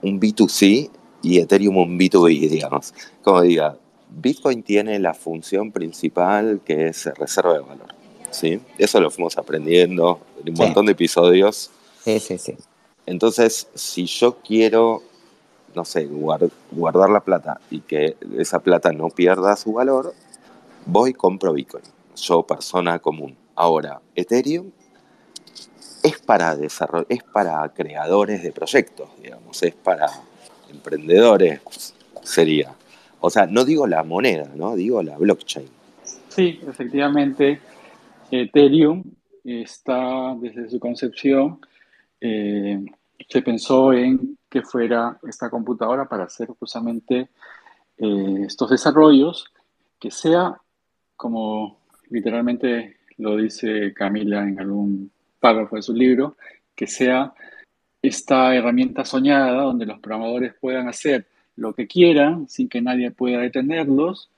un 0.02 0.20
B2C 0.20 0.90
y 1.22 1.38
Ethereum 1.38 1.76
un 1.76 1.98
B2B, 1.98 2.48
digamos. 2.48 2.92
Como 3.22 3.42
diga, 3.42 3.76
Bitcoin 4.10 4.62
tiene 4.62 4.98
la 4.98 5.14
función 5.14 5.72
principal 5.72 6.60
que 6.64 6.88
es 6.88 7.06
reserva 7.16 7.54
de 7.54 7.60
valor. 7.60 7.94
¿sí? 8.30 8.60
Eso 8.78 9.00
lo 9.00 9.10
fuimos 9.10 9.38
aprendiendo 9.38 10.20
en 10.44 10.50
un 10.50 10.58
montón 10.58 10.86
de 10.86 10.92
episodios. 10.92 11.70
Sí, 12.04 12.20
sí, 12.20 12.38
sí. 12.38 12.54
Entonces, 13.06 13.68
si 13.74 14.06
yo 14.06 14.38
quiero 14.44 15.02
no 15.74 15.84
sé, 15.84 16.08
guardar 16.70 17.10
la 17.10 17.20
plata 17.20 17.60
y 17.70 17.80
que 17.80 18.16
esa 18.38 18.60
plata 18.60 18.92
no 18.92 19.08
pierda 19.08 19.56
su 19.56 19.72
valor, 19.72 20.14
voy 20.86 21.10
y 21.10 21.14
compro 21.14 21.52
Bitcoin. 21.52 21.84
Yo, 22.16 22.44
persona 22.44 22.98
común. 22.98 23.36
Ahora, 23.54 24.00
Ethereum 24.14 24.70
es 26.04 26.18
para 26.18 26.54
desarrollo, 26.54 27.06
es 27.08 27.22
para 27.22 27.66
creadores 27.70 28.42
de 28.42 28.52
proyectos, 28.52 29.08
digamos, 29.22 29.62
es 29.62 29.74
para 29.74 30.06
emprendedores, 30.70 31.60
sería. 32.22 32.74
O 33.20 33.30
sea, 33.30 33.46
no 33.46 33.64
digo 33.64 33.86
la 33.86 34.04
moneda, 34.04 34.50
¿no? 34.54 34.76
Digo 34.76 35.02
la 35.02 35.16
blockchain. 35.16 35.66
Sí, 36.28 36.60
efectivamente, 36.68 37.58
Ethereum 38.30 39.02
está 39.44 40.36
desde 40.38 40.68
su 40.68 40.78
concepción, 40.78 41.60
eh, 42.20 42.84
se 43.26 43.40
pensó 43.40 43.94
en 43.94 44.36
que 44.50 44.60
fuera 44.60 45.18
esta 45.26 45.48
computadora 45.48 46.06
para 46.06 46.24
hacer 46.24 46.48
justamente 46.48 47.30
eh, 47.96 48.44
estos 48.46 48.68
desarrollos, 48.68 49.46
que 49.98 50.10
sea, 50.10 50.60
como 51.16 51.78
literalmente 52.10 52.98
lo 53.16 53.36
dice 53.36 53.94
Camila 53.94 54.46
en 54.46 54.60
algún 54.60 55.13
párrafo 55.44 55.76
de 55.76 55.82
su 55.82 55.92
libro, 55.92 56.36
que 56.74 56.86
sea 56.86 57.34
esta 58.00 58.54
herramienta 58.56 59.04
soñada 59.04 59.60
donde 59.60 59.84
los 59.84 60.00
programadores 60.00 60.54
puedan 60.58 60.88
hacer 60.88 61.26
lo 61.56 61.74
que 61.74 61.86
quieran 61.86 62.48
sin 62.48 62.66
que 62.70 62.80
nadie 62.80 63.10
pueda 63.10 63.40
detenerlos 63.40 64.30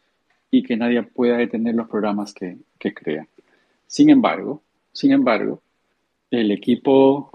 y 0.51 0.64
que 0.64 0.77
nadie 0.77 1.05
pueda 1.05 1.37
detener 1.37 1.77
los 1.77 1.88
programas 1.88 2.35
que, 2.35 2.57
que 2.77 2.92
crean. 2.92 3.29
Sin 3.87 4.11
embargo, 4.11 4.62
sin 4.92 5.12
embargo, 5.12 5.62
el 6.29 6.51
equipo 6.51 7.31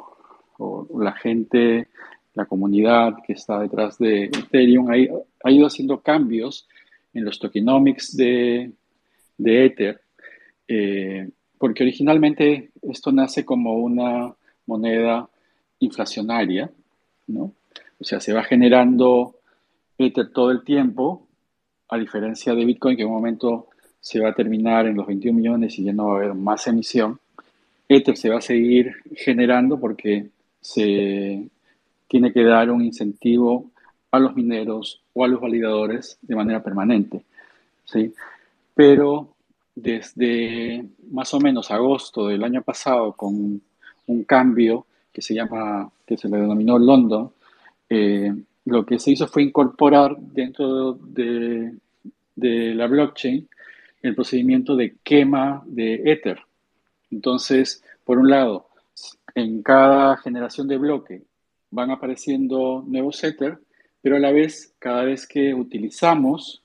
o 0.58 1.02
la 1.02 1.14
gente 1.14 1.88
la 2.34 2.46
comunidad 2.46 3.16
que 3.26 3.34
está 3.34 3.60
detrás 3.60 3.98
de 3.98 4.26
Ethereum 4.26 4.90
ha, 4.90 5.52
ido 5.52 5.66
haciendo 5.66 6.02
cambios 6.02 6.68
en 7.14 7.24
los 7.24 7.40
tokenomics 7.40 8.18
de, 8.18 8.72
de 9.38 9.66
Ether, 9.66 10.02
eh, 10.68 11.30
porque 11.62 11.84
originalmente 11.84 12.72
esto 12.82 13.12
nace 13.12 13.46
como 13.46 13.76
una 13.76 14.34
moneda 14.66 15.30
inflacionaria, 15.78 16.72
¿no? 17.28 17.54
O 18.00 18.04
sea, 18.04 18.20
se 18.20 18.34
va 18.34 18.44
generando 18.44 19.36
Ether 19.96 20.32
todo 20.34 20.50
el 20.50 20.64
tiempo, 20.64 21.28
a 21.88 22.00
diferencia 22.00 22.56
de 22.56 22.66
Bitcoin, 22.66 22.98
que 22.98 23.04
en 23.04 23.10
un 23.10 23.14
momento 23.14 23.68
se 24.00 24.20
va 24.20 24.30
a 24.30 24.34
terminar 24.34 24.88
en 24.88 24.98
los 24.98 25.06
21 25.06 25.38
millones 25.38 25.78
y 25.78 25.84
ya 25.84 25.94
no 25.94 26.08
va 26.08 26.14
a 26.14 26.18
haber 26.18 26.34
más 26.34 26.66
emisión. 26.66 27.20
Ether 27.88 28.18
se 28.18 28.30
va 28.30 28.40
a 28.40 28.42
seguir 28.42 28.96
generando 29.16 29.80
porque 29.80 30.30
se 30.62 31.48
tiene 32.08 32.34
que 32.34 32.44
dar 32.44 32.72
un 32.72 32.84
incentivo 32.84 33.70
a 34.10 34.18
los 34.18 34.36
mineros 34.36 35.04
o 35.14 35.26
a 35.26 35.28
los 35.28 35.40
validadores 35.40 36.18
de 36.24 36.36
manera 36.36 36.64
permanente. 36.64 37.22
¿sí? 37.86 38.16
Pero 38.74 39.31
desde 39.76 40.86
más 41.12 41.34
o 41.34 41.40
menos 41.40 41.72
agosto 41.72 42.28
del 42.28 42.44
año 42.44 42.62
pasado, 42.62 43.14
con 43.14 43.62
un 44.08 44.24
cambio 44.24 44.86
que 45.12 45.22
se 45.22 45.34
llama, 45.34 45.92
que 46.06 46.18
se 46.18 46.30
le 46.30 46.38
denominó 46.38 46.78
London, 46.78 47.32
eh, 47.90 48.34
lo 48.66 48.86
que 48.86 49.00
se 49.00 49.12
hizo 49.12 49.28
fue 49.28 49.44
incorporar 49.44 50.18
dentro 50.18 50.94
de, 50.94 51.74
de 52.36 52.76
la 52.76 52.88
blockchain 52.88 53.48
el 54.02 54.16
procedimiento 54.16 54.76
de 54.76 54.96
quema 55.04 55.64
de 55.66 56.02
Ether. 56.06 56.40
Entonces, 57.12 57.84
por 58.04 58.18
un 58.18 58.30
lado, 58.30 58.68
en 59.36 59.62
cada 59.62 60.18
generación 60.18 60.68
de 60.68 60.78
bloque 60.78 61.24
van 61.70 61.92
apareciendo 61.92 62.84
nuevos 62.86 63.18
setters, 63.18 63.58
pero 64.02 64.18
a 64.18 64.20
la 64.20 64.32
vez, 64.32 64.74
cada 64.80 65.04
vez 65.04 65.28
que 65.28 65.54
utilizamos 65.54 66.61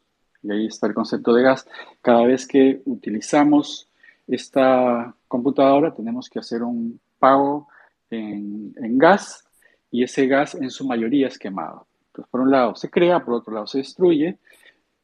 y 0.47 0.53
ahí 0.53 0.66
está 0.66 0.86
el 0.86 0.94
concepto 0.94 1.32
de 1.34 1.42
gas, 1.42 1.66
cada 2.01 2.24
vez 2.24 2.47
que 2.47 2.80
utilizamos 2.84 3.88
esta 4.26 5.14
computadora 5.28 5.94
tenemos 5.94 6.28
que 6.28 6.38
hacer 6.38 6.62
un 6.62 7.01
pago 7.18 7.68
en, 8.11 8.99
gas 8.99 9.44
y 9.90 10.03
ese 10.03 10.26
gas 10.26 10.55
en 10.55 10.70
su 10.70 10.86
mayoría 10.86 11.28
es 11.28 11.38
quemado. 11.38 11.86
Entonces, 12.09 12.30
por 12.30 12.40
un 12.40 12.51
lado 12.51 12.74
se 12.74 12.90
crea, 12.90 13.24
por 13.24 13.34
otro 13.34 13.55
lado 13.55 13.66
se 13.66 13.78
destruye. 13.78 14.38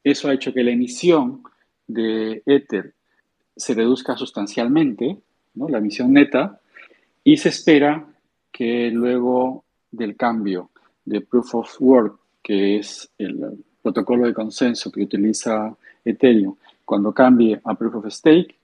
Eso 0.02 0.28
ha 0.28 0.34
hecho 0.34 0.52
que 0.52 0.64
la 0.64 0.70
emisión 0.70 1.42
de 1.86 2.42
éter 2.46 2.94
se 3.56 3.74
reduzca 3.74 4.16
sustancialmente, 4.16 5.18
¿no? 5.54 5.68
la 5.68 5.78
emisión 5.78 6.12
neta, 6.12 6.60
y 7.22 7.36
se 7.36 7.50
espera 7.50 8.06
que 8.50 8.90
luego 8.90 9.64
del 9.90 10.16
cambio 10.16 10.70
de 11.04 11.20
Proof 11.20 11.54
of 11.54 11.76
Work, 11.80 12.18
que 12.42 12.78
es 12.78 13.10
el 13.18 13.64
protocolo 13.82 14.26
de 14.26 14.34
consenso 14.34 14.90
que 14.90 15.02
utiliza 15.02 15.74
Ethereum, 16.04 16.54
cuando 16.84 17.12
cambie 17.12 17.60
a 17.64 17.74
Proof 17.74 17.96
of 17.96 18.06
Stake, 18.12 18.54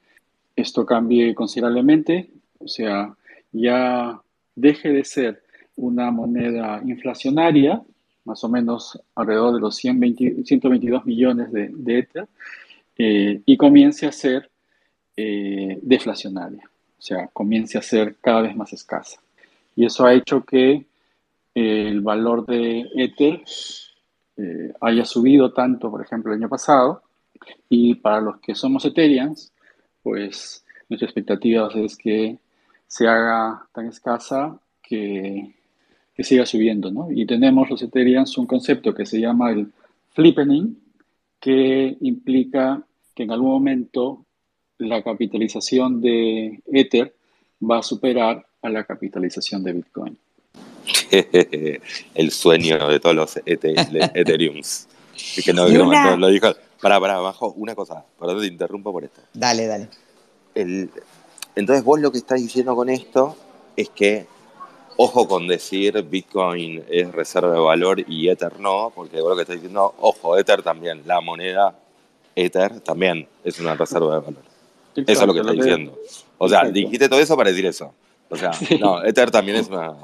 esto 0.56 0.84
cambie 0.84 1.34
considerablemente, 1.34 2.30
o 2.58 2.68
sea, 2.68 3.14
ya 3.52 4.20
deje 4.54 4.90
de 4.90 5.04
ser 5.04 5.42
una 5.76 6.10
moneda 6.10 6.82
inflacionaria, 6.84 7.82
más 8.24 8.42
o 8.44 8.48
menos 8.48 9.00
alrededor 9.14 9.54
de 9.54 9.60
los 9.60 9.76
122 9.76 11.06
millones 11.06 11.52
de, 11.52 11.70
de 11.72 11.98
Ether, 11.98 12.28
eh, 12.98 13.40
y 13.46 13.56
comience 13.56 14.06
a 14.06 14.12
ser 14.12 14.50
eh, 15.16 15.78
deflacionaria, 15.82 16.64
o 16.98 17.02
sea, 17.02 17.28
comience 17.28 17.78
a 17.78 17.82
ser 17.82 18.16
cada 18.20 18.42
vez 18.42 18.56
más 18.56 18.72
escasa. 18.72 19.20
Y 19.76 19.84
eso 19.84 20.04
ha 20.04 20.12
hecho 20.12 20.44
que 20.44 20.84
el 21.54 22.00
valor 22.00 22.44
de 22.44 22.88
Ether 22.94 23.42
eh, 24.38 24.72
haya 24.80 25.04
subido 25.04 25.52
tanto, 25.52 25.90
por 25.90 26.00
ejemplo, 26.00 26.32
el 26.32 26.38
año 26.38 26.48
pasado, 26.48 27.02
y 27.68 27.96
para 27.96 28.20
los 28.20 28.38
que 28.38 28.54
somos 28.54 28.84
Ethereans, 28.84 29.52
pues 30.02 30.64
nuestra 30.88 31.06
expectativa 31.06 31.68
es 31.74 31.96
que 31.96 32.38
se 32.86 33.06
haga 33.06 33.66
tan 33.72 33.86
escasa 33.86 34.58
que, 34.82 35.54
siga 36.20 36.46
subiendo, 36.46 36.90
¿no? 36.90 37.12
Y 37.12 37.26
tenemos 37.26 37.70
los 37.70 37.80
Ethereans 37.82 38.36
un 38.38 38.46
concepto 38.46 38.92
que 38.92 39.06
se 39.06 39.20
llama 39.20 39.52
el 39.52 39.72
flippening, 40.14 40.76
que 41.38 41.96
implica 42.00 42.82
que 43.14 43.22
en 43.22 43.30
algún 43.30 43.50
momento 43.50 44.24
la 44.78 45.02
capitalización 45.02 46.00
de 46.00 46.60
Ether 46.66 47.14
va 47.62 47.78
a 47.78 47.82
superar 47.82 48.46
a 48.62 48.68
la 48.68 48.84
capitalización 48.84 49.62
de 49.62 49.72
Bitcoin. 49.72 50.18
el 52.14 52.30
sueño 52.30 52.88
de 52.88 53.00
todos 53.00 53.14
los 53.14 53.40
Ethereums. 53.44 54.88
que 55.44 55.52
no, 55.52 55.68
lo 55.68 56.28
dijo. 56.28 56.54
Para, 56.80 57.00
para, 57.00 57.16
abajo, 57.16 57.52
una 57.56 57.74
cosa, 57.74 58.04
perdón, 58.18 58.40
te 58.40 58.46
interrumpo 58.46 58.92
por 58.92 59.04
esto. 59.04 59.20
Dale, 59.34 59.66
dale. 59.66 59.88
entonces, 60.54 61.84
vos 61.84 62.00
lo 62.00 62.12
que 62.12 62.18
estás 62.18 62.40
diciendo 62.40 62.76
con 62.76 62.88
esto 62.88 63.36
es 63.76 63.88
que, 63.88 64.26
ojo 64.96 65.26
con 65.26 65.48
decir 65.48 66.00
Bitcoin 66.02 66.84
es 66.88 67.10
reserva 67.10 67.52
de 67.52 67.58
valor 67.58 68.04
y 68.06 68.28
Ether 68.28 68.60
no, 68.60 68.92
porque 68.94 69.20
vos 69.20 69.30
lo 69.30 69.36
que 69.36 69.42
estás 69.42 69.56
diciendo, 69.56 69.94
ojo, 69.98 70.38
Ether 70.38 70.62
también, 70.62 71.02
la 71.04 71.20
moneda 71.20 71.76
Ether 72.36 72.80
también 72.80 73.26
es 73.42 73.58
una 73.58 73.74
reserva 73.74 74.14
de 74.14 74.20
valor. 74.20 74.42
eso 74.94 75.20
es 75.20 75.26
lo 75.26 75.34
que 75.34 75.40
estás 75.40 75.56
diciendo. 75.56 75.98
O 76.38 76.48
sea, 76.48 76.64
dijiste 76.64 77.08
todo 77.08 77.18
eso 77.18 77.36
para 77.36 77.50
decir 77.50 77.66
eso. 77.66 77.92
O 78.30 78.36
sea, 78.36 78.50
no, 78.80 79.04
Ether 79.04 79.30
también 79.30 79.58
es 79.58 79.68
una... 79.68 79.94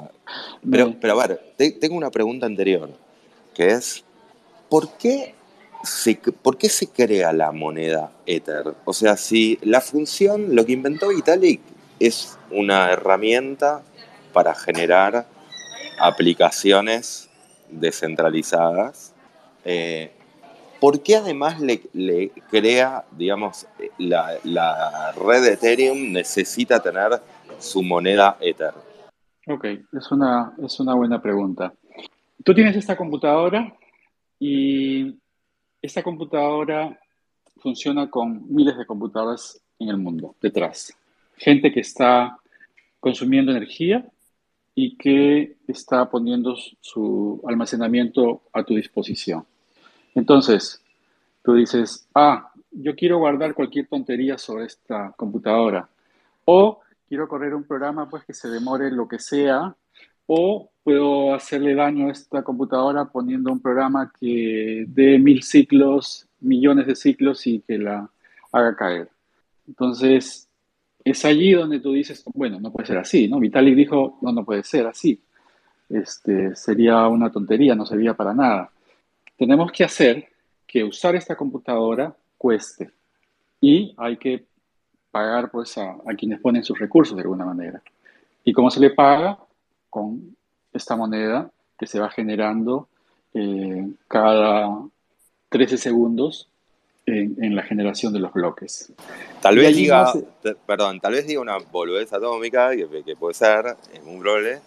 Pero, 0.69 0.95
pero 0.99 1.19
a 1.19 1.27
ver, 1.27 1.53
tengo 1.79 1.95
una 1.95 2.09
pregunta 2.09 2.45
anterior, 2.45 2.89
que 3.53 3.71
es, 3.71 4.03
¿por 4.69 4.97
qué, 4.97 5.35
se, 5.83 6.15
¿por 6.15 6.57
qué 6.57 6.69
se 6.69 6.87
crea 6.87 7.31
la 7.31 7.51
moneda 7.51 8.11
Ether? 8.25 8.73
O 8.85 8.93
sea, 8.93 9.17
si 9.17 9.59
la 9.61 9.81
función, 9.81 10.55
lo 10.55 10.65
que 10.65 10.73
inventó 10.73 11.09
Vitalik 11.09 11.61
es 11.99 12.37
una 12.49 12.91
herramienta 12.91 13.83
para 14.33 14.55
generar 14.55 15.27
aplicaciones 15.99 17.29
descentralizadas, 17.69 19.13
eh, 19.63 20.11
¿por 20.79 21.01
qué 21.01 21.17
además 21.17 21.59
le, 21.59 21.81
le 21.93 22.29
crea, 22.49 23.05
digamos, 23.11 23.65
la, 23.97 24.37
la, 24.43 25.11
red 25.13 25.43
de 25.43 25.53
Ethereum 25.53 26.11
necesita 26.11 26.81
tener 26.81 27.21
su 27.59 27.83
moneda 27.83 28.37
Ether? 28.39 28.73
Ok, 29.47 29.65
es 29.65 30.11
una, 30.11 30.53
es 30.63 30.79
una 30.79 30.95
buena 30.95 31.21
pregunta. 31.21 31.73
Tú 32.43 32.53
tienes 32.53 32.75
esta 32.75 32.95
computadora 32.95 33.75
y 34.39 35.15
esta 35.81 36.01
computadora 36.03 36.99
funciona 37.57 38.09
con 38.09 38.53
miles 38.53 38.77
de 38.77 38.85
computadoras 38.85 39.61
en 39.79 39.89
el 39.89 39.97
mundo 39.97 40.35
detrás. 40.41 40.93
Gente 41.37 41.71
que 41.71 41.81
está 41.81 42.37
consumiendo 42.99 43.51
energía 43.51 44.05
y 44.73 44.97
que 44.97 45.57
está 45.67 46.09
poniendo 46.09 46.55
su 46.81 47.41
almacenamiento 47.47 48.41
a 48.51 48.63
tu 48.63 48.75
disposición. 48.75 49.45
Entonces, 50.15 50.81
tú 51.43 51.53
dices, 51.53 52.07
ah, 52.15 52.51
yo 52.71 52.95
quiero 52.95 53.19
guardar 53.19 53.53
cualquier 53.53 53.87
tontería 53.87 54.37
sobre 54.37 54.65
esta 54.65 55.13
computadora. 55.15 55.87
O 56.45 56.81
quiero 57.07 57.27
correr 57.27 57.53
un 57.53 57.63
programa 57.63 58.09
pues 58.09 58.23
que 58.25 58.33
se 58.33 58.49
demore 58.49 58.91
lo 58.91 59.07
que 59.07 59.19
sea 59.19 59.75
o 60.27 60.69
puedo 60.83 61.33
hacerle 61.33 61.75
daño 61.75 62.07
a 62.07 62.11
esta 62.11 62.43
computadora 62.43 63.05
poniendo 63.05 63.51
un 63.51 63.59
programa 63.59 64.11
que 64.19 64.85
dé 64.87 65.19
mil 65.19 65.43
ciclos, 65.43 66.27
millones 66.39 66.87
de 66.87 66.95
ciclos 66.95 67.45
y 67.47 67.61
que 67.61 67.77
la 67.77 68.09
haga 68.51 68.75
caer. 68.75 69.09
Entonces, 69.67 70.47
es 71.03 71.25
allí 71.25 71.53
donde 71.53 71.79
tú 71.79 71.93
dices, 71.93 72.23
bueno, 72.33 72.59
no 72.59 72.71
puede 72.71 72.87
ser 72.87 72.97
así, 72.97 73.27
¿no? 73.27 73.39
Vitalik 73.39 73.75
dijo, 73.75 74.17
no, 74.21 74.31
no 74.31 74.43
puede 74.43 74.63
ser 74.63 74.87
así. 74.87 75.21
Este, 75.89 76.55
sería 76.55 77.07
una 77.07 77.31
tontería, 77.31 77.75
no 77.75 77.85
serviría 77.85 78.15
para 78.15 78.33
nada. 78.33 78.71
Tenemos 79.37 79.71
que 79.71 79.83
hacer 79.83 80.27
que 80.65 80.83
usar 80.83 81.15
esta 81.15 81.35
computadora 81.35 82.15
cueste 82.37 82.91
y 83.61 83.93
hay 83.97 84.17
que 84.17 84.45
pagar 85.15 85.49
pues, 85.49 85.77
a, 85.77 85.95
quienes 86.17 86.41
ponen 86.41 86.61
sus 86.61 86.77
recursos 86.77 87.15
de 87.15 87.21
alguna 87.21 87.45
manera. 87.45 87.81
¿Y 88.43 88.51
cómo 88.51 88.69
se 88.69 88.81
le 88.81 88.89
paga? 88.89 89.39
Con 89.89 90.35
esta 90.73 90.97
moneda 90.97 91.49
que 91.79 91.87
se 91.87 92.01
va 92.01 92.09
generando 92.09 92.89
eh, 93.33 93.87
cada 94.09 94.77
13 95.47 95.77
segundos 95.77 96.49
en, 97.05 97.55
la 97.55 97.63
generación 97.63 98.11
de 98.11 98.19
los 98.19 98.33
bloques. 98.33 98.91
Tal 99.39 99.55
vez 99.55 99.73
diga, 99.73 100.11
perdón, 100.67 100.99
tal 100.99 101.13
vez 101.13 101.25
diga 101.25 101.39
una 101.39 101.59
boludez 101.59 102.11
atómica, 102.11 102.71
que, 102.75 103.03
que 103.05 103.15
puede 103.15 103.35
ser, 103.35 103.67
es 103.93 104.01
un 104.05 104.19
problema. 104.19 104.59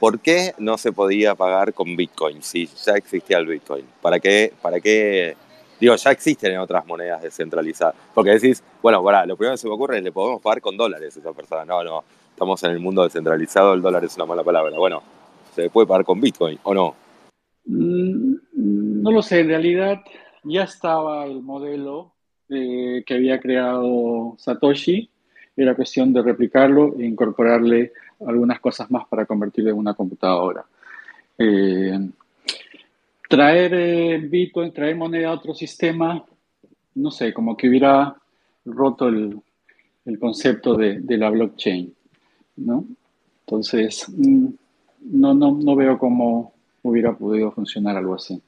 ¿Por 0.00 0.18
qué 0.18 0.54
no 0.56 0.78
se 0.78 0.92
podía 0.92 1.34
pagar 1.34 1.74
con 1.74 1.94
Bitcoin 1.94 2.42
si 2.42 2.70
ya 2.86 2.94
existía 2.94 3.36
el 3.36 3.46
Bitcoin? 3.46 3.84
¿Para 4.00 4.18
qué, 4.18 4.50
para 4.62 4.80
qué 4.80 5.36
Digo, 5.80 5.96
ya 5.96 6.10
existen 6.10 6.52
en 6.52 6.58
otras 6.58 6.86
monedas 6.86 7.22
descentralizadas. 7.22 7.94
Porque 8.14 8.30
decís, 8.30 8.62
bueno, 8.82 9.02
lo 9.02 9.36
primero 9.36 9.54
que 9.54 9.58
se 9.58 9.68
me 9.68 9.74
ocurre 9.74 9.98
es 9.98 10.04
le 10.04 10.12
podemos 10.12 10.40
pagar 10.40 10.60
con 10.60 10.76
dólares 10.76 11.16
a 11.16 11.20
esa 11.20 11.32
persona. 11.32 11.64
No, 11.64 11.82
no, 11.82 12.04
estamos 12.30 12.62
en 12.64 12.70
el 12.70 12.80
mundo 12.80 13.04
descentralizado, 13.04 13.74
el 13.74 13.82
dólar 13.82 14.04
es 14.04 14.16
una 14.16 14.26
mala 14.26 14.42
palabra. 14.42 14.76
Bueno, 14.78 15.02
¿se 15.54 15.70
puede 15.70 15.86
pagar 15.86 16.04
con 16.04 16.20
Bitcoin 16.20 16.58
o 16.62 16.74
no? 16.74 16.94
Mm, 17.66 19.02
no 19.02 19.10
lo 19.10 19.22
sé, 19.22 19.40
en 19.40 19.48
realidad 19.48 20.00
ya 20.44 20.64
estaba 20.64 21.24
el 21.24 21.42
modelo 21.42 22.12
eh, 22.48 23.02
que 23.06 23.14
había 23.14 23.40
creado 23.40 24.34
Satoshi. 24.38 25.10
Era 25.56 25.74
cuestión 25.74 26.12
de 26.12 26.22
replicarlo 26.22 26.94
e 26.98 27.04
incorporarle 27.04 27.92
algunas 28.26 28.60
cosas 28.60 28.90
más 28.90 29.06
para 29.06 29.26
convertirlo 29.26 29.70
en 29.70 29.78
una 29.78 29.94
computadora. 29.94 30.64
Eh, 31.38 31.98
traer 33.34 33.74
eh, 33.74 34.18
Bitcoin, 34.18 34.72
traer 34.72 34.94
moneda 34.94 35.30
a 35.30 35.32
otro 35.32 35.54
sistema, 35.54 36.24
no 36.94 37.10
sé, 37.10 37.34
como 37.34 37.56
que 37.56 37.68
hubiera 37.68 38.14
roto 38.64 39.08
el, 39.08 39.40
concepto 40.20 40.76
de, 40.76 41.02
la 41.16 41.30
blockchain, 41.30 41.92
¿no? 42.56 42.84
Entonces, 43.40 44.06
mm, 44.08 44.46
no, 45.00 45.34
no, 45.34 45.50
no 45.50 45.74
veo 45.74 45.98
cómo 45.98 46.52
hubiera 46.82 47.16
podido 47.16 47.50
funcionar 47.50 47.96
algo 47.96 48.14
así. 48.14 48.40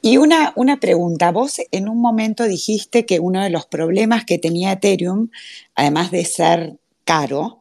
Y 0.00 0.16
una, 0.16 0.54
una, 0.56 0.80
pregunta, 0.80 1.30
vos 1.30 1.60
en 1.70 1.88
un 1.88 2.00
momento 2.00 2.44
dijiste 2.44 3.04
que 3.04 3.20
uno 3.20 3.42
de 3.42 3.50
los 3.50 3.66
problemas 3.66 4.24
que 4.24 4.38
tenía 4.38 4.72
Ethereum, 4.72 5.28
además 5.74 6.10
de 6.10 6.24
ser 6.24 6.78
caro, 7.04 7.60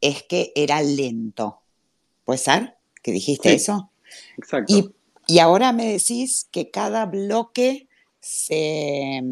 es 0.00 0.22
que 0.22 0.52
era 0.54 0.80
lento. 0.82 1.60
¿Puede 2.24 2.38
ser 2.38 2.76
que 3.02 3.10
dijiste 3.10 3.52
eso? 3.52 3.90
Exacto. 4.36 4.72
Y 4.72 4.90
ahora 5.40 5.72
me 5.72 5.86
decís 5.92 6.48
que 6.50 6.70
cada 6.70 7.06
bloque 7.06 7.88
se, 8.20 9.22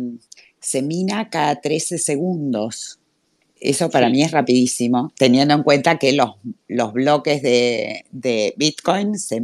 mina 0.82 1.28
cada 1.30 1.60
13 1.60 1.98
segundos. 1.98 2.98
Eso 3.60 3.90
para 3.90 4.10
mí 4.10 4.22
es 4.22 4.32
rapidísimo, 4.32 5.12
teniendo 5.16 5.54
en 5.54 5.62
cuenta 5.62 5.96
que 5.96 6.12
los, 6.12 6.32
los 6.66 6.92
bloques 6.92 7.42
de, 7.42 8.54
Bitcoin 8.56 9.16
se, 9.16 9.40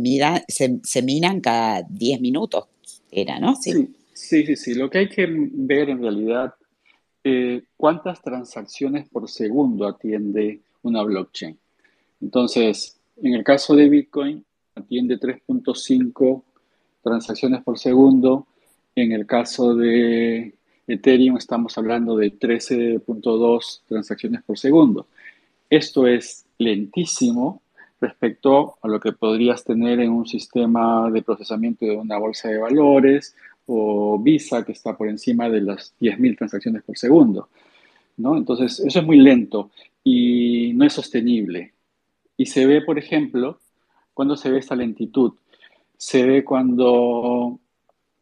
se, 0.83 1.03
minan 1.03 1.41
cada 1.41 1.83
10 1.89 2.21
minutos, 2.21 2.65
era, 3.13 3.39
¿no? 3.39 3.55
Sí. 3.55 3.95
Sí, 4.13 4.45
sí, 4.45 4.57
sí. 4.57 4.75
Lo 4.75 4.91
que 4.91 4.99
hay 4.99 5.09
que 5.09 5.29
ver 5.31 5.89
en 5.91 6.03
realidad, 6.03 6.53
eh, 7.23 7.63
cuántas 7.77 8.21
transacciones 8.21 9.09
por 9.09 9.29
segundo 9.31 9.87
atiende 9.87 10.61
una 10.83 11.05
blockchain. 11.05 11.57
Entonces, 12.21 12.99
en 13.23 13.35
el 13.35 13.45
caso 13.45 13.77
de 13.77 13.89
Bitcoin, 13.89 14.45
atiende 14.79 15.19
3.5 15.19 16.43
transacciones 17.03 17.63
por 17.63 17.79
segundo. 17.79 18.47
En 18.95 19.13
el 19.13 19.27
caso 19.27 19.75
de 19.75 20.55
Ethereum 20.87 21.37
estamos 21.37 21.77
hablando 21.79 22.17
de 22.17 22.33
13.2 22.33 23.81
transacciones 23.87 24.43
por 24.43 24.59
segundo. 24.59 25.07
Esto 25.71 26.07
es 26.07 26.47
lentísimo 26.59 27.63
respecto 28.01 28.77
a 28.81 28.89
lo 28.89 29.01
que 29.01 29.13
podrías 29.13 29.65
tener 29.65 30.01
en 30.01 30.11
un 30.11 30.27
sistema 30.27 31.11
de 31.11 31.23
procesamiento 31.23 31.85
de 31.85 31.97
una 31.97 32.17
bolsa 32.17 32.49
de 32.49 32.59
valores 32.59 33.35
o 33.67 34.19
Visa 34.19 34.65
que 34.65 34.73
está 34.73 34.97
por 34.97 35.09
encima 35.09 35.49
de 35.51 35.61
las 35.61 35.95
10.000 36.01 36.39
transacciones 36.39 36.83
por 36.83 36.97
segundo. 36.97 37.49
¿no? 38.17 38.37
Entonces, 38.37 38.81
eso 38.81 38.99
es 38.99 39.07
muy 39.07 39.19
lento 39.19 39.71
y 40.05 40.73
no 40.75 40.85
es 40.85 40.93
sostenible. 40.93 41.73
Y 42.37 42.47
se 42.47 42.67
ve, 42.67 42.83
por 42.83 42.99
ejemplo, 42.99 43.59
cuando 44.19 44.37
se 44.37 44.51
ve 44.51 44.59
esta 44.59 44.75
lentitud. 44.75 45.35
Se 45.97 46.27
ve 46.27 46.43
cuando 46.43 47.61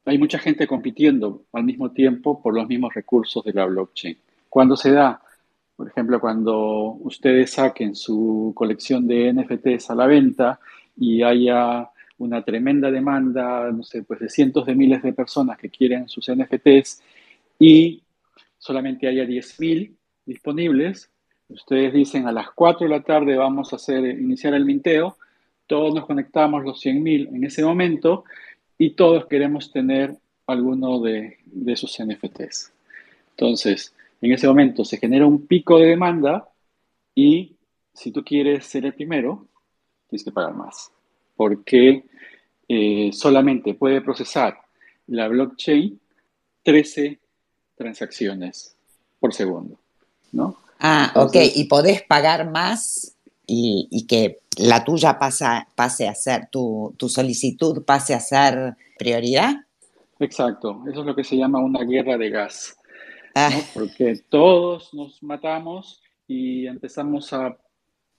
hay 0.04 0.18
mucha 0.18 0.38
gente 0.38 0.66
compitiendo 0.66 1.44
al 1.54 1.64
mismo 1.64 1.90
tiempo 1.90 2.42
por 2.42 2.54
los 2.54 2.68
mismos 2.68 2.92
recursos 2.92 3.42
de 3.42 3.54
la 3.54 3.64
blockchain. 3.64 4.18
Cuando 4.50 4.76
se 4.76 4.92
da, 4.92 5.22
por 5.74 5.88
ejemplo, 5.88 6.20
cuando 6.20 6.98
ustedes 7.00 7.52
saquen 7.52 7.94
su 7.94 8.52
colección 8.54 9.06
de 9.06 9.32
NFTs 9.32 9.88
a 9.88 9.94
la 9.94 10.06
venta 10.06 10.60
y 10.98 11.22
haya 11.22 11.88
una 12.18 12.42
tremenda 12.42 12.90
demanda, 12.90 13.72
no 13.72 13.82
sé, 13.82 14.02
pues 14.02 14.20
de 14.20 14.28
cientos 14.28 14.66
de 14.66 14.74
miles 14.74 15.02
de 15.02 15.14
personas 15.14 15.56
que 15.56 15.70
quieren 15.70 16.10
sus 16.10 16.30
NFTs 16.30 17.02
y 17.58 18.02
solamente 18.58 19.08
haya 19.08 19.24
10.000 19.24 19.96
disponibles, 20.26 21.10
ustedes 21.48 21.94
dicen 21.94 22.26
a 22.26 22.32
las 22.32 22.50
4 22.50 22.86
de 22.86 22.90
la 22.90 23.02
tarde 23.02 23.34
vamos 23.38 23.72
a 23.72 23.76
hacer, 23.76 24.04
iniciar 24.04 24.52
el 24.52 24.66
minteo, 24.66 25.16
todos 25.66 25.94
nos 25.94 26.06
conectamos 26.06 26.64
los 26.64 26.84
100.000 26.84 27.34
en 27.34 27.44
ese 27.44 27.64
momento 27.64 28.24
y 28.78 28.90
todos 28.90 29.26
queremos 29.26 29.72
tener 29.72 30.16
alguno 30.46 31.00
de, 31.00 31.38
de 31.44 31.76
sus 31.76 31.96
NFTs. 31.98 32.72
Entonces, 33.30 33.94
en 34.20 34.32
ese 34.32 34.46
momento 34.46 34.84
se 34.84 34.98
genera 34.98 35.26
un 35.26 35.46
pico 35.46 35.78
de 35.78 35.86
demanda 35.86 36.48
y 37.14 37.56
si 37.92 38.12
tú 38.12 38.22
quieres 38.24 38.66
ser 38.66 38.84
el 38.84 38.94
primero, 38.94 39.48
tienes 40.08 40.24
que 40.24 40.32
pagar 40.32 40.54
más. 40.54 40.90
Porque 41.34 42.04
eh, 42.68 43.10
solamente 43.12 43.74
puede 43.74 44.00
procesar 44.00 44.58
la 45.06 45.28
blockchain 45.28 45.98
13 46.62 47.18
transacciones 47.76 48.76
por 49.18 49.34
segundo. 49.34 49.78
¿no? 50.32 50.58
Ah, 50.78 51.12
ok. 51.14 51.36
¿Y 51.54 51.64
podés 51.64 52.02
pagar 52.02 52.50
más 52.50 53.15
y, 53.46 53.88
y 53.90 54.06
que 54.06 54.40
la 54.56 54.84
tuya 54.84 55.18
pasa, 55.18 55.68
pase 55.74 56.08
a 56.08 56.14
ser, 56.14 56.48
tu, 56.50 56.94
tu 56.96 57.08
solicitud 57.08 57.84
pase 57.84 58.14
a 58.14 58.20
ser 58.20 58.74
prioridad? 58.98 59.54
Exacto. 60.18 60.82
Eso 60.88 61.00
es 61.00 61.06
lo 61.06 61.14
que 61.14 61.24
se 61.24 61.36
llama 61.36 61.58
una 61.58 61.84
guerra 61.84 62.16
de 62.16 62.30
gas. 62.30 62.76
Ah, 63.34 63.50
¿no? 63.52 63.58
Porque 63.74 64.22
todos 64.28 64.94
nos 64.94 65.22
matamos 65.22 66.02
y 66.26 66.66
empezamos 66.66 67.32
a 67.32 67.56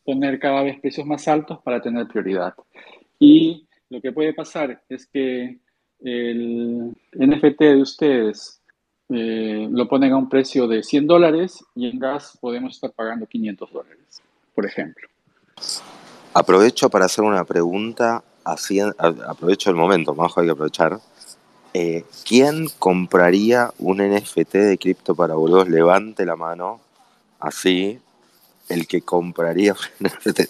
poner 0.06 0.40
cada 0.40 0.62
vez 0.64 0.80
precios 0.80 1.06
más 1.06 1.28
altos 1.28 1.60
para 1.64 1.82
tener 1.82 2.08
prioridad. 2.08 2.54
Y 3.20 3.68
lo 3.90 4.00
que 4.00 4.12
puede 4.12 4.34
pasar 4.34 4.82
es 4.90 5.08
que 5.08 5.58
el 6.00 6.96
NFT 7.14 7.60
de 7.60 7.82
ustedes 7.82 8.62
eh, 9.10 9.68
lo 9.72 9.88
ponen 9.88 10.14
a 10.14 10.18
un 10.18 10.30
precio 10.30 10.68
de 10.68 10.84
100 10.84 11.08
dólares 11.08 11.66
y 11.76 11.90
en 11.90 11.98
gas 11.98 12.38
podemos 12.40 12.76
estar 12.76 12.92
pagando 12.92 13.26
500 13.26 13.72
dólares, 13.72 14.22
por 14.54 14.66
ejemplo. 14.66 15.08
Aprovecho 16.34 16.90
para 16.90 17.06
hacer 17.06 17.24
una 17.24 17.44
pregunta, 17.46 18.24
aprovecho 18.44 19.70
el 19.70 19.76
momento, 19.76 20.14
Majo, 20.14 20.40
hay 20.40 20.48
que 20.48 20.52
aprovechar. 20.52 21.00
Eh, 21.74 22.06
¿Quién 22.26 22.70
compraría 22.80 23.72
un 23.80 23.98
NFT 23.98 24.54
de 24.54 24.78
cripto 24.78 25.16
para 25.16 25.34
boludos? 25.36 25.68
Levante 25.68 26.26
la 26.26 26.36
mano, 26.36 26.80
así, 27.40 28.00
el 28.70 28.88
que 28.88 29.02
compraría 29.02 29.74
un 29.74 30.08
NFT. 30.08 30.42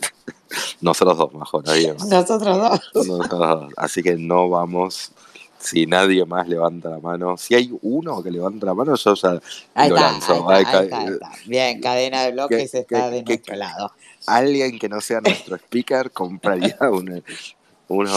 Nosotros 0.82 1.18
dos, 1.18 1.34
Majo, 1.34 1.62
nadie 1.62 1.93
más. 1.93 2.08
nosotros 2.08 2.58
dos. 2.58 3.08
Nosotros 3.08 3.39
dos. 3.39 3.74
Así 3.78 4.03
que 4.03 4.16
no 4.16 4.49
vamos, 4.49 5.12
si 5.60 5.86
nadie 5.86 6.24
más 6.26 6.47
levanta 6.47 6.89
la 6.89 6.99
mano. 6.99 7.36
Si 7.38 7.55
hay 7.55 7.72
uno 7.82 8.22
que 8.24 8.32
levanta 8.32 8.66
la 8.66 8.74
mano, 8.74 8.95
yo 8.95 9.14
ya 9.16 9.39
Ahí 9.74 9.89
lo 9.89 9.95
está, 9.95 10.12
lanzo. 10.12 10.49
ahí 10.49 10.55
Ay, 10.58 10.64
está, 10.64 10.80
ahí 10.80 10.89
ca- 10.89 10.97
está, 10.97 10.97
ahí 10.99 11.14
está. 11.14 11.32
Bien, 11.45 11.82
cadena 11.82 12.22
de 12.24 12.32
bloques 12.34 12.72
¿Qué- 12.72 12.78
está 12.80 13.10
qué- 13.10 13.16
de 13.16 13.24
qué- 13.24 13.34
nuestro 13.34 13.55
lado. 13.55 13.91
Alguien 14.26 14.80
que 14.80 14.89
no 14.89 14.99
sea 15.01 15.22
nuestro 15.22 15.55
speaker 15.57 16.11
compraría 16.11 16.78
una- 16.91 17.22
uno. 17.89 18.11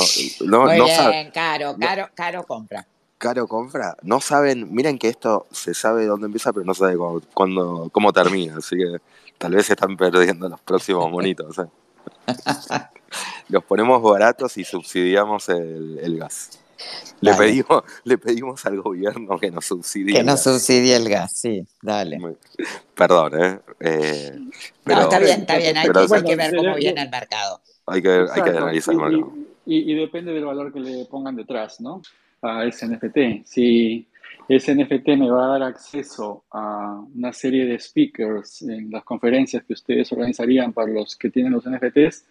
No, 0.47 0.63
Muy 0.67 0.79
no 0.79 0.85
bien, 0.85 0.97
sabe- 0.97 1.31
caro, 1.33 1.77
caro, 1.79 2.09
caro 2.15 2.45
compra. 2.45 2.87
Caro 3.19 3.47
compra. 3.47 3.97
No 4.03 4.21
saben, 4.21 4.73
miren 4.75 4.99
que 4.99 5.09
esto 5.09 5.47
se 5.53 5.75
sabe 5.75 6.07
dónde 6.07 6.27
empieza, 6.27 6.53
pero 6.53 6.65
no 6.65 6.75
sabe 6.75 6.97
cuándo, 6.97 7.23
cuándo- 7.35 7.91
cómo 7.93 8.13
termina. 8.13 8.57
Así 8.59 8.77
que 8.77 8.97
tal 9.39 9.53
vez 9.55 9.67
se 9.67 9.75
están 9.75 9.97
perdiendo 9.97 10.49
los 10.49 10.61
próximos 10.61 11.11
monitos. 11.11 11.59
¿eh? 11.59 11.67
Los 13.49 13.65
ponemos 13.65 14.01
baratos 14.03 14.57
y 14.57 14.65
subsidiamos 14.65 15.49
el, 15.49 15.99
el 16.01 16.19
gas. 16.19 16.60
Le 17.21 17.33
Dale. 17.33 17.45
pedimos, 17.47 17.83
le 18.05 18.19
pedimos 18.19 18.65
al 18.67 18.81
gobierno 18.81 19.39
que 19.39 19.51
nos 19.51 19.67
subsidie. 19.67 20.15
Que 20.15 20.21
el 20.21 20.27
nos 20.27 20.43
gas. 20.45 20.55
subsidie 20.55 20.97
el 20.97 21.09
gas, 21.09 21.33
sí, 21.37 21.63
dale. 21.83 22.19
Perdón, 22.95 23.33
¿eh? 23.43 23.59
Eh, 23.81 24.31
No, 24.37 24.51
pero 24.85 25.01
está 25.03 25.19
bien, 25.19 25.41
está 25.41 25.57
bien, 25.59 25.77
hay, 25.77 25.87
pero 25.87 26.07
que, 26.07 26.15
hay 26.15 26.23
que 26.23 26.37
bueno, 26.37 26.43
ver 26.43 26.57
cómo 26.57 26.75
viene 26.77 27.03
el 27.03 27.11
mercado. 27.11 27.61
hay 27.87 28.03
que, 28.03 28.25
hay 28.33 28.43
que 28.43 28.51
analizar 28.51 28.95
el 28.95 29.01
Y- 29.01 29.03
mercado. 29.03 29.33
y, 29.67 29.77
y- 29.77 29.93
y 29.93 29.95
depende 29.95 30.33
del 30.33 30.45
valor 30.45 30.73
que 30.73 30.81
le 30.81 31.05
pongan 31.07 31.37
detrás, 31.37 31.81
¿no? 31.81 32.01
A 32.43 32.65
ese 32.65 32.87
NFT. 32.87 33.45
Si 33.45 34.07
ese 34.49 34.75
NFT 34.75 35.09
me 35.17 35.31
va 35.31 35.45
a 35.45 35.49
dar 35.59 35.63
acceso 35.65 36.45
a 36.51 37.03
una 37.15 37.33
serie 37.33 37.67
de 37.67 37.79
speakers 37.79 38.63
en 38.63 38.91
las 38.91 39.05
conferencias 39.05 39.63
que 39.65 39.75
ustedes 39.75 40.11
organizarían 40.13 40.73
para 40.73 40.91
los 40.91 41.17
que 41.17 41.29
tienen 41.31 41.53
los 41.53 41.67
NFTs, 41.67 42.25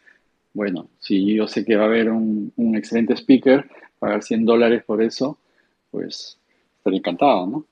bueno, 0.54 0.90
si 1.00 1.36
yo 1.36 1.48
sé 1.48 1.64
que 1.64 1.76
va 1.76 1.84
a 1.84 1.88
haber 1.88 2.10
un, 2.10 2.52
un 2.58 2.76
excelente 2.76 3.14
speaker, 3.16 3.70
pagar 4.00 4.24
100 4.24 4.46
dólares 4.46 4.84
por 4.86 5.02
eso, 5.02 5.38
pues 5.92 6.38
estaría 6.78 7.00
encantado, 7.00 7.46
¿no? 7.48 7.66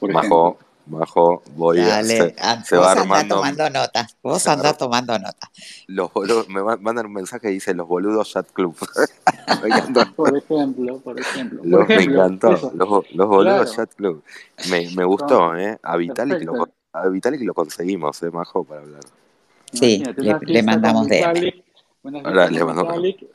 Por 0.00 0.12
Majo, 0.12 0.58
Majo, 0.86 1.42
voy 1.56 1.78
a 1.80 1.86
Dale, 1.88 2.06
se, 2.16 2.34
ah, 2.40 2.62
se 2.64 2.76
vos 2.76 2.86
va 2.86 2.92
armando. 2.92 3.36
tomando 3.36 3.70
nota, 3.70 4.06
vos 4.22 4.42
se 4.42 4.48
va 4.48 4.54
andá 4.54 4.70
ar- 4.70 4.78
tomando 4.78 5.18
nota. 5.18 5.50
Los 5.86 6.12
boludos, 6.12 6.48
me 6.48 6.62
mandan 6.62 7.06
un 7.06 7.12
mensaje 7.12 7.42
que 7.42 7.48
dice 7.48 7.74
los 7.74 7.86
boludos 7.86 8.30
chat 8.30 8.50
club. 8.52 8.76
me 9.62 9.68
encantó. 9.68 10.04
Por 10.14 10.36
ejemplo, 10.36 10.98
por 10.98 11.18
ejemplo. 11.20 11.60
Por 11.60 11.68
Los, 11.70 11.88
me 11.88 11.94
ejemplo, 11.94 12.20
encantó. 12.22 12.48
Los, 12.74 12.88
los 13.14 13.28
boludos 13.28 13.44
Claro. 13.44 13.72
chat 13.76 13.94
club. 13.94 14.22
Me, 14.70 14.90
me 14.90 15.04
gustó, 15.04 15.56
¿eh? 15.56 15.78
A 15.82 15.96
Vitalik, 15.96 16.42
lo, 16.42 16.68
a 16.92 17.08
Vitalik 17.08 17.40
lo 17.42 17.54
conseguimos, 17.54 18.22
¿eh, 18.22 18.30
Majo? 18.30 18.64
Para 18.64 18.82
hablar. 18.82 19.00
Sí, 19.72 19.98
Imagínate, 19.98 20.22
le- 20.22 20.52
le 20.54 20.62
mandamos. 20.62 21.08
Vitalik, 21.08 21.63
Una 22.04 22.20
fiesta 22.22 22.64
mandamos. 22.66 22.96
Vitalik, 23.02 23.26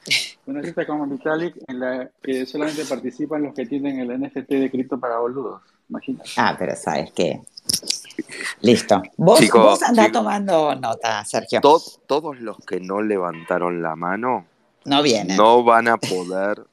una 0.45 0.61
fiesta 0.61 0.85
con 0.87 1.09
Vitalik 1.09 1.55
en 1.67 1.79
la 1.79 2.09
que 2.21 2.45
solamente 2.45 2.85
participan 2.85 3.43
los 3.43 3.53
que 3.53 3.65
tienen 3.65 3.99
el 3.99 4.19
NFT 4.21 4.47
de 4.49 4.69
cripto 4.71 4.99
para 4.99 5.17
boludos. 5.19 5.61
Imagínate. 5.89 6.29
Ah, 6.37 6.55
pero 6.57 6.75
sabes 6.75 7.11
qué. 7.13 7.41
Listo. 8.61 9.01
Vos, 9.17 9.39
Chicos, 9.39 9.61
vos 9.63 9.83
andá 9.83 10.05
chicos. 10.05 10.19
tomando 10.21 10.75
nota, 10.75 11.25
Sergio. 11.25 11.61
To- 11.61 11.81
todos 12.05 12.39
los 12.39 12.57
que 12.65 12.79
no 12.79 13.01
levantaron 13.01 13.81
la 13.81 13.95
mano 13.95 14.45
No 14.85 15.01
viene. 15.01 15.35
no 15.35 15.63
van 15.63 15.87
a 15.87 15.97
poder 15.97 16.63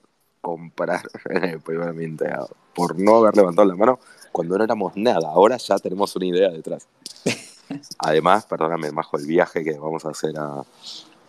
comprar 0.43 1.01
en 1.31 1.45
el 1.45 1.61
primer 1.61 1.95
minteado. 1.95 2.51
Por 2.75 2.99
no 3.01 3.17
haber 3.17 3.35
levantado 3.37 3.67
la 3.69 3.75
mano 3.75 3.99
cuando 4.33 4.59
no 4.59 4.65
éramos 4.65 4.93
nada. 4.97 5.29
Ahora 5.29 5.57
ya 5.57 5.79
tenemos 5.79 6.15
una 6.15 6.27
idea 6.27 6.51
detrás. 6.51 6.87
Además, 7.99 8.45
perdóname, 8.47 8.91
Majo, 8.93 9.17
el 9.17 9.27
viaje 9.27 9.65
que 9.65 9.79
vamos 9.79 10.05
a 10.05 10.11
hacer 10.11 10.35
a. 10.39 10.63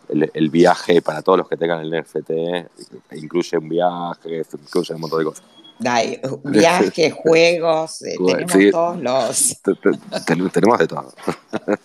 El, 0.10 0.32
el 0.34 0.50
viaje 0.50 1.02
para 1.02 1.22
todos 1.22 1.38
los 1.40 1.50
que 1.50 1.58
tengan 1.58 1.82
el 1.82 1.92
NFT 2.02 2.32
incluye 3.16 3.58
un 3.58 3.68
viaje, 3.70 4.44
incluye 4.54 4.94
un 4.94 5.02
montón 5.02 5.20
de 5.20 5.26
cosas. 5.26 5.44
Viajes, 6.44 7.14
juegos, 7.14 8.02
eh, 8.02 8.16
tenemos 8.26 8.52
sí. 8.52 8.72
todos 8.72 9.00
los. 9.00 9.62
Te- 9.62 9.76
te- 9.76 10.22
ten- 10.26 10.50
tenemos 10.50 10.80
de 10.80 10.88
todo. 10.88 11.14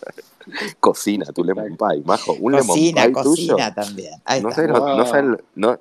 cocina, 0.80 1.26
tu 1.26 1.44
lemon 1.44 1.76
pie, 1.76 2.02
Majo. 2.04 2.32
Un 2.40 2.52
Cocina, 2.52 3.02
lemon 3.06 3.22
pie 3.22 3.22
tuyo. 3.22 3.54
cocina 3.54 3.74
también. 3.74 4.14
Ahí 4.24 4.40
No 4.42 4.48
está. 4.48 4.62
sé, 4.62 4.68
no, 4.68 4.96
no 4.96 5.06
sé, 5.06 5.22
no, 5.54 5.78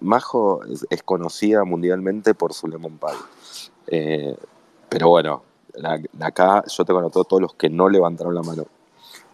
Majo 0.00 0.64
es, 0.64 0.86
es 0.88 1.02
conocida 1.02 1.64
mundialmente 1.64 2.34
por 2.34 2.52
su 2.54 2.68
lemon 2.68 2.98
pie. 2.98 3.08
Eh, 3.88 4.36
pero 4.88 5.08
bueno, 5.08 5.42
la- 5.74 6.00
acá 6.20 6.64
yo 6.66 6.84
tengo 6.84 7.00
anotado 7.00 7.24
todos 7.24 7.42
los 7.42 7.54
que 7.54 7.68
no 7.68 7.88
levantaron 7.88 8.34
la 8.34 8.42
mano. 8.42 8.66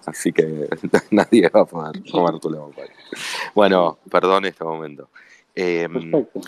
Así 0.08 0.32
que 0.32 0.68
nadie 1.10 1.48
va 1.48 1.62
a 1.62 1.64
poder 1.64 2.02
comer 2.10 2.38
tu 2.38 2.50
lemon 2.50 2.72
pie. 2.72 2.84
Bueno, 3.54 3.98
perdón 4.10 4.44
este 4.46 4.64
momento. 4.64 5.08
Eh, 5.54 5.88
Perfecto. 5.92 6.40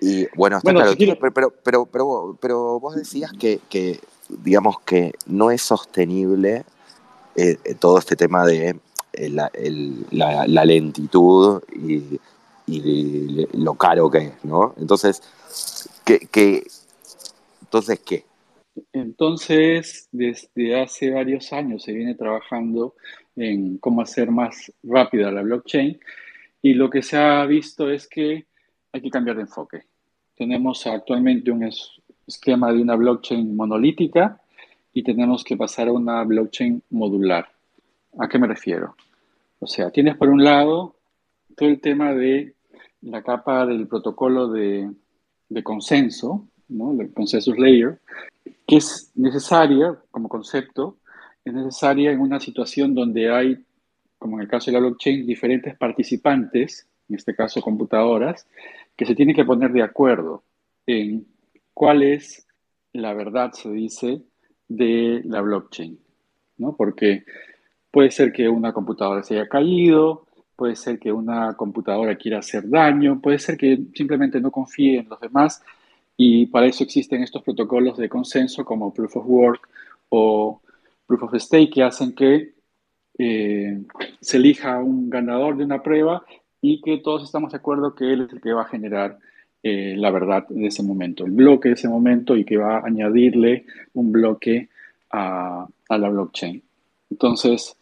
Y 0.00 0.26
bueno, 0.34 0.56
está 0.56 0.72
claro, 0.72 0.94
pero, 1.20 1.52
pero, 1.62 1.86
pero, 1.86 2.38
pero, 2.40 2.80
vos 2.80 2.94
decías 2.94 3.32
que, 3.32 3.60
que, 3.68 4.00
digamos 4.28 4.80
que 4.80 5.12
no 5.26 5.50
es 5.50 5.60
sostenible 5.60 6.64
eh, 7.36 7.58
todo 7.78 7.98
este 7.98 8.16
tema 8.16 8.46
de 8.46 8.80
eh, 9.12 9.28
la, 9.28 9.50
la, 10.10 10.64
lentitud 10.64 11.62
y, 11.74 12.18
y, 12.66 13.46
lo 13.52 13.74
caro 13.74 14.10
que 14.10 14.18
es, 14.18 14.32
¿no? 14.42 14.74
Entonces, 14.78 15.22
¿qué, 16.04 16.20
qué, 16.30 16.66
entonces, 17.60 18.00
¿qué? 18.00 18.24
Entonces, 18.92 20.08
desde 20.12 20.80
hace 20.80 21.10
varios 21.10 21.52
años 21.52 21.82
se 21.82 21.92
viene 21.92 22.14
trabajando 22.14 22.94
en 23.36 23.78
cómo 23.78 24.02
hacer 24.02 24.30
más 24.30 24.72
rápida 24.82 25.30
la 25.30 25.42
blockchain 25.42 25.98
y 26.62 26.74
lo 26.74 26.90
que 26.90 27.02
se 27.02 27.16
ha 27.16 27.44
visto 27.46 27.90
es 27.90 28.06
que 28.06 28.46
hay 28.92 29.00
que 29.00 29.10
cambiar 29.10 29.36
de 29.36 29.42
enfoque. 29.42 29.84
Tenemos 30.36 30.86
actualmente 30.86 31.50
un 31.50 31.68
esquema 32.26 32.72
de 32.72 32.82
una 32.82 32.96
blockchain 32.96 33.54
monolítica 33.56 34.40
y 34.92 35.02
tenemos 35.02 35.44
que 35.44 35.56
pasar 35.56 35.88
a 35.88 35.92
una 35.92 36.22
blockchain 36.24 36.82
modular. 36.90 37.48
¿A 38.18 38.28
qué 38.28 38.38
me 38.38 38.46
refiero? 38.46 38.96
O 39.60 39.66
sea, 39.66 39.90
tienes 39.90 40.16
por 40.16 40.28
un 40.28 40.42
lado 40.42 40.96
todo 41.56 41.68
el 41.68 41.80
tema 41.80 42.14
de 42.14 42.54
la 43.02 43.22
capa 43.22 43.66
del 43.66 43.86
protocolo 43.86 44.48
de, 44.48 44.90
consenso, 45.62 46.48
¿no? 46.68 47.00
el 47.00 47.12
consensus 47.12 47.58
layer, 47.58 48.00
que 48.70 48.76
es 48.76 49.10
necesaria 49.16 49.98
como 50.12 50.28
concepto, 50.28 50.98
es 51.44 51.52
necesaria 51.52 52.12
en 52.12 52.20
una 52.20 52.38
situación 52.38 52.94
donde 52.94 53.28
hay, 53.28 53.64
como 54.16 54.36
en 54.36 54.42
el 54.42 54.48
caso 54.48 54.70
de 54.70 54.74
la 54.74 54.78
blockchain, 54.78 55.26
diferentes 55.26 55.76
participantes, 55.76 56.86
en 57.08 57.16
este 57.16 57.34
caso 57.34 57.60
computadoras, 57.60 58.46
que 58.94 59.06
se 59.06 59.16
tienen 59.16 59.34
que 59.34 59.44
poner 59.44 59.72
de 59.72 59.82
acuerdo 59.82 60.44
en 60.86 61.26
cuál 61.74 62.04
es 62.04 62.46
la 62.92 63.12
verdad, 63.12 63.50
se 63.50 63.72
dice, 63.72 64.22
de 64.68 65.20
la 65.24 65.40
blockchain, 65.40 65.98
¿no? 66.58 66.76
Porque 66.76 67.24
puede 67.90 68.12
ser 68.12 68.32
que 68.32 68.48
una 68.48 68.72
computadora 68.72 69.24
se 69.24 69.34
haya 69.34 69.48
caído, 69.48 70.28
puede 70.54 70.76
ser 70.76 71.00
que 71.00 71.10
una 71.10 71.56
computadora 71.56 72.14
quiera 72.14 72.38
hacer 72.38 72.68
daño, 72.68 73.20
puede 73.20 73.40
ser 73.40 73.56
que 73.56 73.80
simplemente 73.94 74.40
no 74.40 74.52
confíe 74.52 75.00
en 75.00 75.08
los 75.08 75.18
demás 75.18 75.60
y 76.22 76.44
para 76.44 76.66
eso 76.66 76.84
existen 76.84 77.22
estos 77.22 77.42
protocolos 77.42 77.96
de 77.96 78.10
consenso 78.10 78.62
como 78.62 78.92
Proof 78.92 79.16
of 79.16 79.24
Work 79.26 79.68
o 80.10 80.60
Proof 81.06 81.22
of 81.22 81.34
Stake 81.36 81.70
que 81.70 81.82
hacen 81.82 82.14
que 82.14 82.52
eh, 83.16 83.82
se 84.20 84.36
elija 84.36 84.80
un 84.80 85.08
ganador 85.08 85.56
de 85.56 85.64
una 85.64 85.82
prueba 85.82 86.22
y 86.60 86.82
que 86.82 86.98
todos 86.98 87.24
estamos 87.24 87.52
de 87.52 87.56
acuerdo 87.56 87.94
que 87.94 88.12
él 88.12 88.26
es 88.26 88.32
el 88.34 88.42
que 88.42 88.52
va 88.52 88.60
a 88.60 88.68
generar 88.68 89.18
eh, 89.62 89.94
la 89.96 90.10
verdad 90.10 90.46
de 90.50 90.66
ese 90.66 90.82
momento, 90.82 91.24
el 91.24 91.30
bloque 91.30 91.70
de 91.70 91.76
ese 91.76 91.88
momento 91.88 92.36
y 92.36 92.44
que 92.44 92.58
va 92.58 92.80
a 92.80 92.86
añadirle 92.86 93.64
un 93.94 94.12
bloque 94.12 94.68
a, 95.12 95.66
la 95.88 96.08
blockchain. 96.10 96.62
Entonces, 97.08 97.78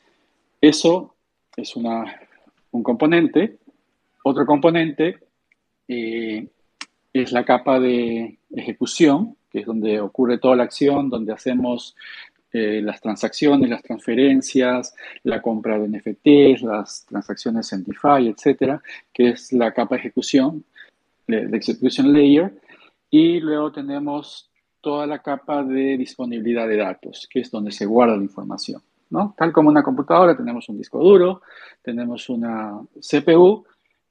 eso 0.60 1.16
es 1.56 1.74
una, 1.74 2.20
un 2.70 2.84
componente. 2.84 3.58
Otro 4.22 4.46
componente 4.46 5.18
eh, 5.88 6.46
es 7.22 7.32
la 7.32 7.44
capa 7.44 7.80
de 7.80 8.38
ejecución, 8.54 9.36
que 9.50 9.60
es 9.60 9.66
donde 9.66 10.00
ocurre 10.00 10.38
toda 10.38 10.56
la 10.56 10.64
acción, 10.64 11.08
donde 11.08 11.32
hacemos 11.32 11.96
eh, 12.50 12.80
las 12.82 13.00
transacciones, 13.00 13.68
las 13.68 13.82
transferencias, 13.82 14.94
la 15.22 15.42
compra 15.42 15.78
de 15.78 15.88
NFTs, 15.88 16.62
las 16.62 17.04
transacciones 17.06 17.70
en 17.74 17.84
DeFi, 17.84 18.28
etcétera, 18.28 18.82
que 19.12 19.30
es 19.30 19.52
la 19.52 19.72
capa 19.72 19.96
de 19.96 20.00
ejecución, 20.00 20.64
de, 21.26 21.54
execution 21.54 22.10
layer. 22.12 22.52
Y 23.10 23.40
luego 23.40 23.70
tenemos 23.70 24.50
toda 24.80 25.06
la 25.06 25.18
capa 25.18 25.62
de 25.62 25.98
disponibilidad 25.98 26.66
de 26.66 26.76
datos, 26.76 27.28
que 27.30 27.40
es 27.40 27.50
donde 27.50 27.70
se 27.70 27.84
guarda 27.84 28.16
la 28.16 28.22
información. 28.22 28.80
¿no? 29.10 29.34
Tal 29.36 29.52
como 29.52 29.68
una 29.68 29.82
computadora, 29.82 30.36
tenemos 30.36 30.68
un 30.70 30.78
disco 30.78 30.98
duro, 30.98 31.42
tenemos 31.82 32.30
una 32.30 32.80
CPU, 33.00 33.64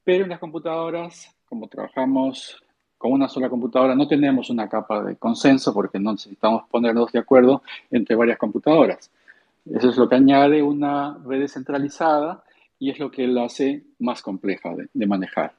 pero 0.03 0.23
en 0.23 0.29
las 0.29 0.39
computadoras, 0.39 1.35
como 1.49 1.67
trabajamos 1.67 2.61
con 2.97 3.11
una 3.11 3.27
sola 3.27 3.49
computadora 3.49 3.95
no 3.95 4.07
tenemos 4.07 4.49
una 4.49 4.67
capa 4.67 5.03
de 5.03 5.15
consenso 5.17 5.73
porque 5.73 5.99
no 5.99 6.13
necesitamos 6.13 6.63
ponernos 6.69 7.11
de 7.11 7.19
acuerdo 7.19 7.61
entre 7.91 8.15
varias 8.15 8.37
computadoras. 8.37 9.11
Eso 9.65 9.89
es 9.89 9.97
lo 9.97 10.07
que 10.07 10.15
añade 10.15 10.63
una 10.63 11.17
red 11.25 11.41
descentralizada 11.41 12.43
y 12.79 12.89
es 12.89 12.99
lo 12.99 13.11
que 13.11 13.27
la 13.27 13.45
hace 13.45 13.83
más 13.99 14.21
compleja 14.21 14.73
de, 14.93 15.07
manejar. 15.07 15.53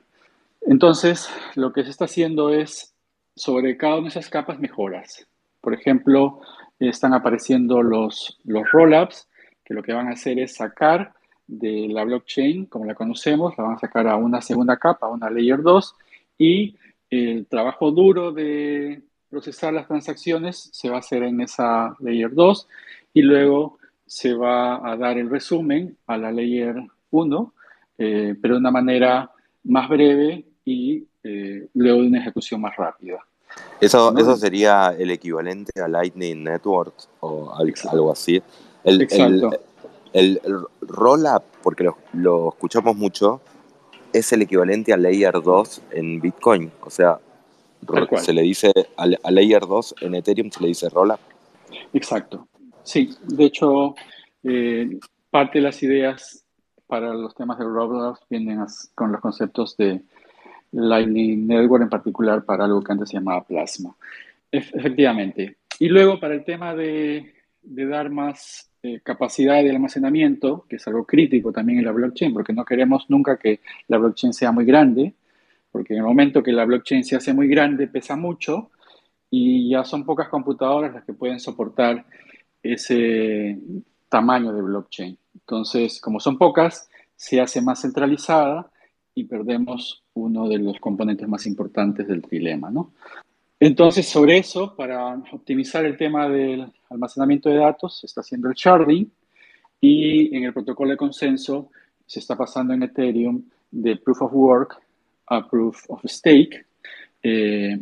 Entonces, 0.63 1.29
lo 1.55 1.73
que 1.73 1.85
se 1.85 1.91
está 1.91 2.07
haciendo 2.07 2.51
es, 2.51 2.95
sobre 3.35 3.77
cada 3.77 3.95
una 3.95 4.05
de 4.05 4.09
esas 4.09 4.29
capas, 4.29 4.59
mejoras. 4.59 5.27
Por 5.61 5.75
ejemplo, 5.75 6.41
están 6.79 7.13
apareciendo 7.13 7.83
los, 7.83 8.39
los 8.45 8.71
rollups, 8.71 9.29
que 9.65 9.75
lo 9.75 9.83
que 9.83 9.93
van 9.93 10.09
a 10.09 10.13
hacer 10.13 10.39
es 10.39 10.57
sacar 10.57 11.13
de 11.47 11.89
la 11.89 12.05
blockchain, 12.05 12.67
como 12.67 12.85
la 12.85 12.95
conocemos, 12.95 13.57
la 13.59 13.65
van 13.65 13.77
a 13.77 13.79
sacar 13.79 14.07
a 14.07 14.17
una 14.17 14.41
segunda 14.41 14.77
capa, 14.77 15.07
a 15.07 15.11
una 15.11 15.31
layer 15.31 15.63
2, 15.63 15.95
y 16.39 16.77
el 17.11 17.47
trabajo 17.47 17.91
duro 17.91 18.33
de 18.33 19.03
procesar 19.31 19.73
las 19.73 19.87
transacciones 19.87 20.71
se 20.73 20.89
va 20.89 20.97
a 20.97 21.01
hacer 21.01 21.23
en 21.23 21.41
esa 21.41 21.95
layer 22.01 22.33
2 22.33 22.69
y 23.15 23.23
luego 23.23 23.79
se 24.07 24.35
va 24.35 24.91
a 24.91 24.97
dar 24.97 25.19
el 25.19 25.29
resumen 25.29 25.97
a 26.07 26.17
la 26.17 26.33
layer 26.33 26.77
1, 27.11 27.55
eh, 27.99 28.35
pero 28.41 28.55
de 28.55 28.61
una 28.61 28.71
manera 28.71 29.31
más 29.65 29.89
breve 29.89 30.45
y 30.65 31.07
eh, 31.23 31.69
luego 31.75 32.01
de 32.01 32.07
una 32.09 32.21
ejecución 32.21 32.61
más 32.61 32.77
rápida. 32.77 33.19
Eso, 33.81 34.17
eso 34.17 34.37
sería 34.37 34.95
el 34.99 35.11
equivalente 35.11 35.81
a 35.81 35.89
Lightning 35.89 36.45
Network 36.45 36.95
o 37.21 37.53
algo 37.91 38.13
así. 38.13 38.43
El, 38.85 39.03
Exacto. 39.03 39.51
El, 40.13 40.41
roll-up, 40.81 41.43
porque 41.63 41.85
lo, 41.85 41.99
lo 42.15 42.49
escuchamos 42.51 42.97
mucho, 42.97 43.41
es 44.13 44.33
el 44.33 44.43
equivalente 44.43 44.93
a 44.93 44.97
Layer 44.97 45.33
2 45.33 45.83
en 45.93 46.21
Bitcoin. 46.21 46.71
O 46.83 46.91
sea, 46.91 47.19
se 48.17 48.33
le 48.33 48.43
dice 48.43 48.73
a, 48.97 49.31
Layer 49.31 49.61
2 49.67 49.95
en 50.03 50.15
Ethereum 50.15 50.51
se 50.51 50.61
le 50.61 50.69
dice 50.69 50.89
Rollup. 50.89 51.21
Exacto. 51.93 52.49
Sí, 52.83 53.15
de 53.23 53.45
hecho, 53.45 53.95
eh, 54.43 54.99
parte 55.31 55.59
de 55.59 55.63
las 55.63 55.83
ideas 55.83 56.45
para 56.87 57.13
los 57.13 57.35
temas 57.35 57.59
de 57.59 57.65
Rollups 57.65 58.21
vienen 58.31 58.65
con 58.95 59.13
los 59.13 59.21
conceptos 59.21 59.77
de 59.77 60.01
Lightning 60.73 61.47
Network, 61.47 61.83
en 61.83 61.91
particular 61.91 62.45
para 62.45 62.65
algo 62.65 62.83
que 62.83 62.93
antes 62.93 63.11
se 63.11 63.19
llamaba 63.19 63.45
Plasma. 63.45 63.95
efectivamente. 64.51 65.59
Y 65.79 65.89
luego 65.89 66.19
para 66.19 66.35
el 66.35 66.45
tema 66.45 66.75
de, 66.75 67.35
de 67.63 67.87
dar 67.87 68.11
más 68.11 68.71
eh, 68.95 69.01
capacidad 69.03 69.63
de 69.63 69.71
almacenamiento, 69.71 70.65
que 70.69 70.77
es 70.77 70.87
algo 70.87 71.05
crítico 71.05 71.53
también 71.53 71.79
en 71.79 71.85
la 71.85 71.93
blockchain, 71.93 72.33
porque 72.33 72.53
no 72.53 72.65
queremos 72.65 73.05
nunca 73.09 73.37
que 73.37 73.61
la 73.87 73.99
blockchain 73.99 74.33
sea 74.33 74.51
muy 74.51 74.65
grande, 74.65 75.15
porque 75.71 75.93
en 75.93 76.01
el 76.01 76.07
momento 76.07 76.43
que 76.43 76.53
la 76.53 76.65
blockchain 76.65 77.05
se 77.05 77.17
hace 77.17 77.35
muy 77.35 77.49
grande 77.49 77.89
pesa 77.89 78.17
mucho 78.17 78.71
y 79.31 79.71
ya 79.71 79.85
son 79.85 80.05
pocas 80.05 80.29
computadoras 80.29 80.95
las 80.95 81.05
que 81.05 81.13
pueden 81.13 81.39
soportar 81.39 82.07
ese 82.63 83.59
tamaño 84.09 84.53
de 84.53 84.63
blockchain. 84.63 85.19
Entonces, 85.35 86.01
como 86.01 86.19
son 86.19 86.39
pocas, 86.39 86.89
se 87.15 87.41
hace 87.41 87.61
más 87.61 87.83
centralizada 87.83 88.71
y 89.15 89.25
perdemos 89.25 90.05
uno 90.15 90.49
de 90.49 90.59
los 90.59 90.79
componentes 90.81 91.29
más 91.29 91.47
importantes 91.47 92.09
del 92.09 92.23
trilema, 92.23 92.71
¿no? 92.71 92.93
Entonces, 93.61 94.07
sobre 94.09 94.39
eso, 94.39 94.75
para 94.77 95.15
optimizar 95.33 95.85
el 95.85 95.97
tema 95.97 96.29
del 96.29 96.73
almacenamiento 96.91 97.49
de 97.49 97.57
datos, 97.57 97.99
se 97.99 98.07
está 98.07 98.21
haciendo 98.21 98.49
el 98.49 98.55
sharding 98.55 99.11
y 99.81 100.37
en 100.37 100.45
el 100.45 100.53
protocolo 100.53 100.91
de 100.91 100.97
consenso 100.97 101.71
se 102.07 102.21
está 102.21 102.37
pasando 102.37 102.73
en 102.73 102.85
Ethereum 102.85 103.43
de 103.71 103.97
Proof 103.97 104.23
of 104.23 104.33
Work 104.33 104.81
a 105.27 105.47
Proof 105.47 105.85
of 105.89 106.01
Stake, 106.07 106.67
eh, 107.23 107.79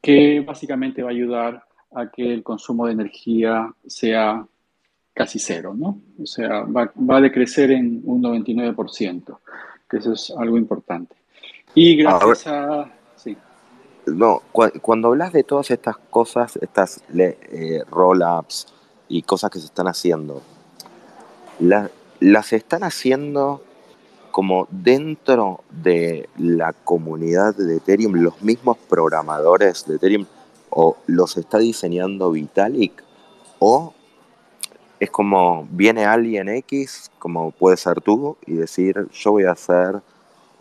que 0.00 0.40
básicamente 0.40 1.02
va 1.02 1.08
a 1.08 1.12
ayudar 1.12 1.64
a 1.92 2.10
que 2.10 2.32
el 2.32 2.42
consumo 2.42 2.86
de 2.86 2.92
energía 2.92 3.72
sea 3.86 4.46
casi 5.14 5.38
cero, 5.38 5.74
¿no? 5.76 6.00
O 6.22 6.26
sea, 6.26 6.62
va, 6.62 6.92
va 6.98 7.16
a 7.16 7.20
decrecer 7.20 7.70
en 7.70 8.02
un 8.04 8.22
99%, 8.22 9.38
que 9.88 9.96
eso 9.96 10.12
es 10.12 10.32
algo 10.36 10.58
importante. 10.58 11.14
Y 11.74 11.96
gracias 11.96 12.46
a 12.46 12.92
no, 14.06 14.42
cuando 14.82 15.08
hablas 15.08 15.32
de 15.32 15.44
todas 15.44 15.70
estas 15.70 15.96
cosas, 16.10 16.56
estas 16.60 17.02
eh, 17.16 17.82
roll-ups 17.90 18.66
y 19.08 19.22
cosas 19.22 19.50
que 19.50 19.58
se 19.58 19.66
están 19.66 19.86
haciendo, 19.86 20.42
¿las 22.20 22.52
están 22.52 22.84
haciendo 22.84 23.62
como 24.30 24.66
dentro 24.70 25.62
de 25.70 26.28
la 26.36 26.72
comunidad 26.72 27.54
de 27.54 27.76
Ethereum, 27.76 28.14
los 28.14 28.42
mismos 28.42 28.76
programadores 28.88 29.86
de 29.86 29.96
Ethereum, 29.96 30.26
o 30.70 30.96
los 31.06 31.36
está 31.36 31.58
diseñando 31.58 32.30
Vitalik? 32.32 33.04
¿O 33.60 33.94
es 34.98 35.10
como 35.10 35.68
viene 35.70 36.04
alguien 36.04 36.48
X, 36.48 37.10
como 37.18 37.50
puede 37.52 37.76
ser 37.76 38.00
tú, 38.00 38.36
y 38.46 38.54
decir, 38.54 39.08
yo 39.12 39.32
voy 39.32 39.44
a 39.44 39.52
hacer 39.52 40.02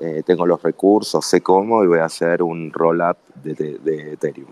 eh, 0.04 0.22
tengo 0.26 0.46
los 0.46 0.62
recursos, 0.62 1.26
sé 1.26 1.40
cómo 1.40 1.82
y 1.82 1.88
voy 1.88 2.00
a 2.00 2.06
hacer 2.06 2.44
un 2.44 2.74
roll-up 2.74 3.16
de, 3.42 4.12
Ethereum. 4.14 4.50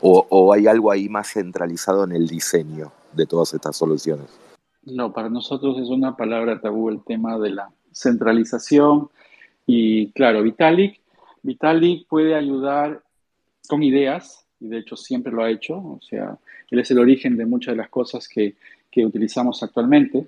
O, 0.00 0.54
hay 0.54 0.66
algo 0.66 0.90
ahí 0.90 1.06
más 1.10 1.34
centralizado 1.34 2.04
en 2.04 2.12
el 2.12 2.26
diseño 2.26 2.92
de 3.12 3.26
todas 3.26 3.52
estas 3.52 3.76
soluciones? 3.76 4.26
No, 4.84 5.12
para 5.12 5.28
nosotros 5.28 5.78
es 5.78 5.90
una 5.90 6.16
palabra 6.16 6.62
tabú 6.62 6.88
el 6.88 7.04
tema 7.04 7.38
de 7.38 7.50
la 7.50 7.70
centralización 7.92 9.10
y 9.66 10.12
claro, 10.12 10.42
Vitalik, 10.42 10.98
Vitalik 11.42 12.08
puede 12.08 12.34
ayudar 12.34 13.02
con 13.68 13.82
ideas 13.82 14.46
y 14.60 14.68
de 14.68 14.78
hecho 14.78 14.96
siempre 14.96 15.30
lo 15.30 15.44
ha 15.44 15.50
hecho, 15.50 15.76
o 15.76 16.00
sea, 16.00 16.38
él 16.70 16.78
es 16.78 16.90
el 16.90 17.00
origen 17.00 17.36
de 17.36 17.44
muchas 17.44 17.72
de 17.74 17.82
las 17.82 17.90
cosas 17.90 18.26
que, 18.28 18.56
que 18.90 19.04
utilizamos 19.04 19.62
actualmente. 19.62 20.26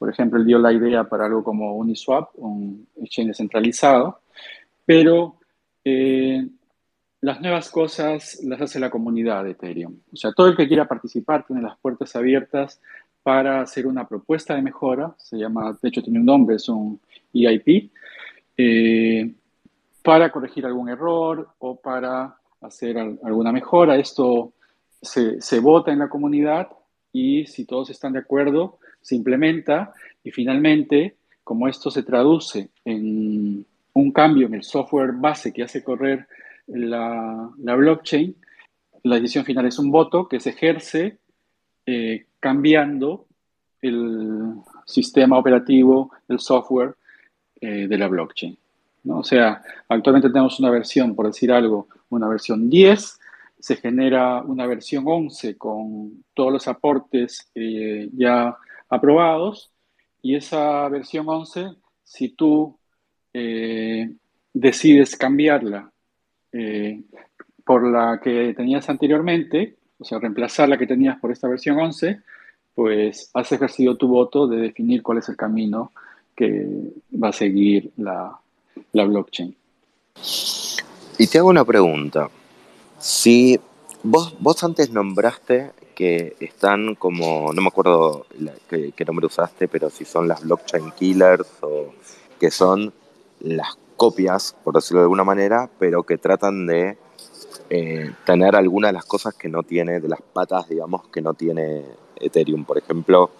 Por 0.00 0.08
ejemplo, 0.08 0.38
él 0.38 0.46
dio 0.46 0.58
la 0.58 0.72
idea 0.72 1.04
para 1.04 1.26
algo 1.26 1.44
como 1.44 1.76
Uniswap, 1.76 2.30
un 2.36 2.88
exchange 3.02 3.28
descentralizado, 3.28 4.20
pero 4.86 5.36
eh, 5.84 6.48
las 7.20 7.38
nuevas 7.42 7.70
cosas 7.70 8.40
las 8.42 8.62
hace 8.62 8.80
la 8.80 8.88
comunidad 8.88 9.44
de 9.44 9.50
Ethereum. 9.50 9.98
O 10.10 10.16
sea, 10.16 10.32
todo 10.32 10.46
el 10.48 10.56
que 10.56 10.66
quiera 10.66 10.88
participar 10.88 11.46
tiene 11.46 11.60
las 11.60 11.76
puertas 11.76 12.16
abiertas 12.16 12.80
para 13.22 13.60
hacer 13.60 13.86
una 13.86 14.08
propuesta 14.08 14.54
de 14.54 14.62
mejora, 14.62 15.14
se 15.18 15.36
llama, 15.36 15.76
de 15.82 15.88
hecho 15.90 16.02
tiene 16.02 16.20
un 16.20 16.24
nombre, 16.24 16.56
es 16.56 16.66
un 16.70 16.98
EIP, 17.34 17.92
eh, 18.56 19.34
para 20.02 20.32
corregir 20.32 20.64
algún 20.64 20.88
error 20.88 21.46
o 21.58 21.76
para 21.76 22.38
hacer 22.62 22.96
alguna 22.96 23.52
mejora. 23.52 23.98
Esto 23.98 24.54
se, 25.02 25.42
se 25.42 25.60
vota 25.60 25.92
en 25.92 25.98
la 25.98 26.08
comunidad 26.08 26.70
y 27.12 27.44
si 27.44 27.66
todos 27.66 27.90
están 27.90 28.14
de 28.14 28.20
acuerdo, 28.20 28.78
se 29.00 29.16
implementa 29.16 29.92
y 30.22 30.30
finalmente, 30.30 31.16
como 31.44 31.68
esto 31.68 31.90
se 31.90 32.02
traduce 32.02 32.70
en 32.84 33.64
un 33.92 34.12
cambio 34.12 34.46
en 34.46 34.54
el 34.54 34.62
software 34.62 35.12
base 35.12 35.52
que 35.52 35.62
hace 35.62 35.82
correr 35.82 36.26
la, 36.66 37.50
la 37.58 37.74
blockchain, 37.74 38.34
la 39.02 39.16
decisión 39.16 39.44
final 39.44 39.66
es 39.66 39.78
un 39.78 39.90
voto 39.90 40.28
que 40.28 40.40
se 40.40 40.50
ejerce 40.50 41.18
eh, 41.86 42.26
cambiando 42.38 43.26
el 43.80 44.54
sistema 44.84 45.38
operativo, 45.38 46.12
el 46.28 46.38
software 46.38 46.94
eh, 47.60 47.86
de 47.88 47.98
la 47.98 48.08
blockchain. 48.08 48.56
¿no? 49.04 49.20
O 49.20 49.24
sea, 49.24 49.62
actualmente 49.88 50.28
tenemos 50.28 50.58
una 50.60 50.70
versión, 50.70 51.14
por 51.14 51.26
decir 51.26 51.50
algo, 51.50 51.88
una 52.10 52.28
versión 52.28 52.68
10, 52.68 53.18
se 53.58 53.76
genera 53.76 54.42
una 54.42 54.66
versión 54.66 55.04
11 55.06 55.56
con 55.56 56.24
todos 56.34 56.52
los 56.52 56.68
aportes 56.68 57.50
eh, 57.54 58.08
ya 58.12 58.56
aprobados 58.90 59.70
y 60.20 60.34
esa 60.34 60.88
versión 60.88 61.26
11, 61.28 61.70
si 62.04 62.28
tú 62.30 62.76
decides 64.52 65.16
cambiarla 65.16 65.90
eh, 66.52 67.02
por 67.64 67.86
la 67.86 68.20
que 68.22 68.54
tenías 68.54 68.88
anteriormente, 68.88 69.76
o 69.98 70.04
sea, 70.04 70.18
reemplazar 70.18 70.68
la 70.68 70.78
que 70.78 70.86
tenías 70.86 71.18
por 71.18 71.30
esta 71.30 71.48
versión 71.48 71.78
11, 71.78 72.20
pues 72.74 73.30
has 73.34 73.52
ejercido 73.52 73.96
tu 73.96 74.08
voto 74.08 74.46
de 74.46 74.56
definir 74.56 75.02
cuál 75.02 75.18
es 75.18 75.28
el 75.28 75.36
camino 75.36 75.92
que 76.34 76.66
va 77.12 77.28
a 77.28 77.32
seguir 77.32 77.92
la, 77.96 78.36
la 78.92 79.04
blockchain. 79.04 79.54
Y 81.18 81.26
te 81.26 81.38
hago 81.38 81.48
una 81.48 81.64
pregunta. 81.64 82.30
Si 82.98 83.60
vos, 84.02 84.34
vos 84.40 84.64
antes 84.64 84.90
nombraste 84.90 85.70
que 86.00 86.34
están 86.40 86.94
como, 86.94 87.52
no 87.52 87.60
me 87.60 87.68
acuerdo 87.68 88.24
qué, 88.70 88.90
qué 88.96 89.04
nombre 89.04 89.26
usaste, 89.26 89.68
pero 89.68 89.90
si 89.90 90.06
son 90.06 90.28
las 90.28 90.40
blockchain 90.40 90.92
killers 90.92 91.46
o 91.60 91.92
que 92.38 92.50
son 92.50 92.90
las 93.40 93.76
copias, 93.98 94.56
por 94.64 94.72
decirlo 94.72 95.00
de 95.00 95.04
alguna 95.04 95.24
manera, 95.24 95.68
pero 95.78 96.02
que 96.04 96.16
tratan 96.16 96.66
de 96.66 96.96
eh, 97.68 98.10
tener 98.24 98.56
algunas 98.56 98.88
de 98.88 98.92
las 98.94 99.04
cosas 99.04 99.34
que 99.34 99.50
no 99.50 99.62
tiene, 99.62 100.00
de 100.00 100.08
las 100.08 100.22
patas, 100.22 100.70
digamos, 100.70 101.06
que 101.08 101.20
no 101.20 101.34
tiene 101.34 101.84
Ethereum. 102.16 102.64
Por 102.64 102.78
ejemplo, 102.78 103.30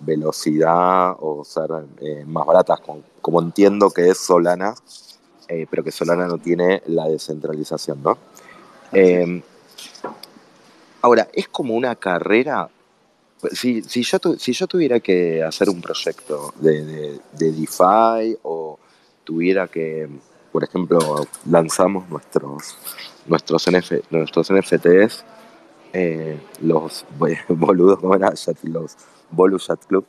velocidad 0.00 1.16
o 1.20 1.42
ser 1.42 1.70
eh, 2.02 2.24
más 2.26 2.44
baratas, 2.44 2.80
como, 3.22 3.40
entiendo 3.40 3.88
que 3.88 4.10
es 4.10 4.18
Solana, 4.18 4.74
eh, 5.48 5.66
pero 5.70 5.82
que 5.82 5.90
Solana 5.90 6.26
no 6.26 6.36
tiene 6.36 6.82
la 6.84 7.08
descentralización, 7.08 8.02
¿no? 8.02 8.18
Ahora, 11.02 11.28
es 11.32 11.48
como 11.48 11.74
una 11.74 11.94
carrera. 11.96 12.68
Si, 13.52 13.82
si, 13.82 14.02
yo, 14.02 14.18
si 14.38 14.52
yo 14.52 14.66
tuviera 14.66 15.00
que 15.00 15.42
hacer 15.42 15.70
un 15.70 15.80
proyecto 15.80 16.52
de, 16.60 16.84
de, 16.84 17.20
de 17.32 17.52
DeFi 17.52 18.38
o 18.42 18.78
tuviera 19.24 19.66
que, 19.68 20.08
por 20.52 20.64
ejemplo, 20.64 21.26
lanzamos 21.48 22.08
nuestros, 22.10 22.76
nuestros, 23.26 23.66
nuestros 24.10 24.52
NFTs, 24.52 25.24
eh, 25.92 26.38
los 26.60 27.04
boludos, 27.48 27.98
como 27.98 28.14
era? 28.14 28.32
Los 28.64 28.96
Bolu 29.30 29.58
Club. 29.88 30.04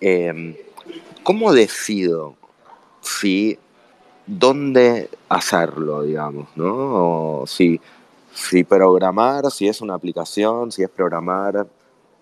Em, 0.00 0.54
¿Cómo 1.22 1.52
decido 1.52 2.36
si 3.00 3.58
dónde 4.26 5.10
hacerlo, 5.28 6.02
digamos, 6.02 6.48
¿no? 6.56 7.40
O 7.40 7.46
si, 7.46 7.80
si 8.32 8.64
programar, 8.64 9.50
si 9.50 9.68
es 9.68 9.80
una 9.80 9.94
aplicación, 9.94 10.72
si 10.72 10.82
es 10.82 10.90
programar 10.90 11.66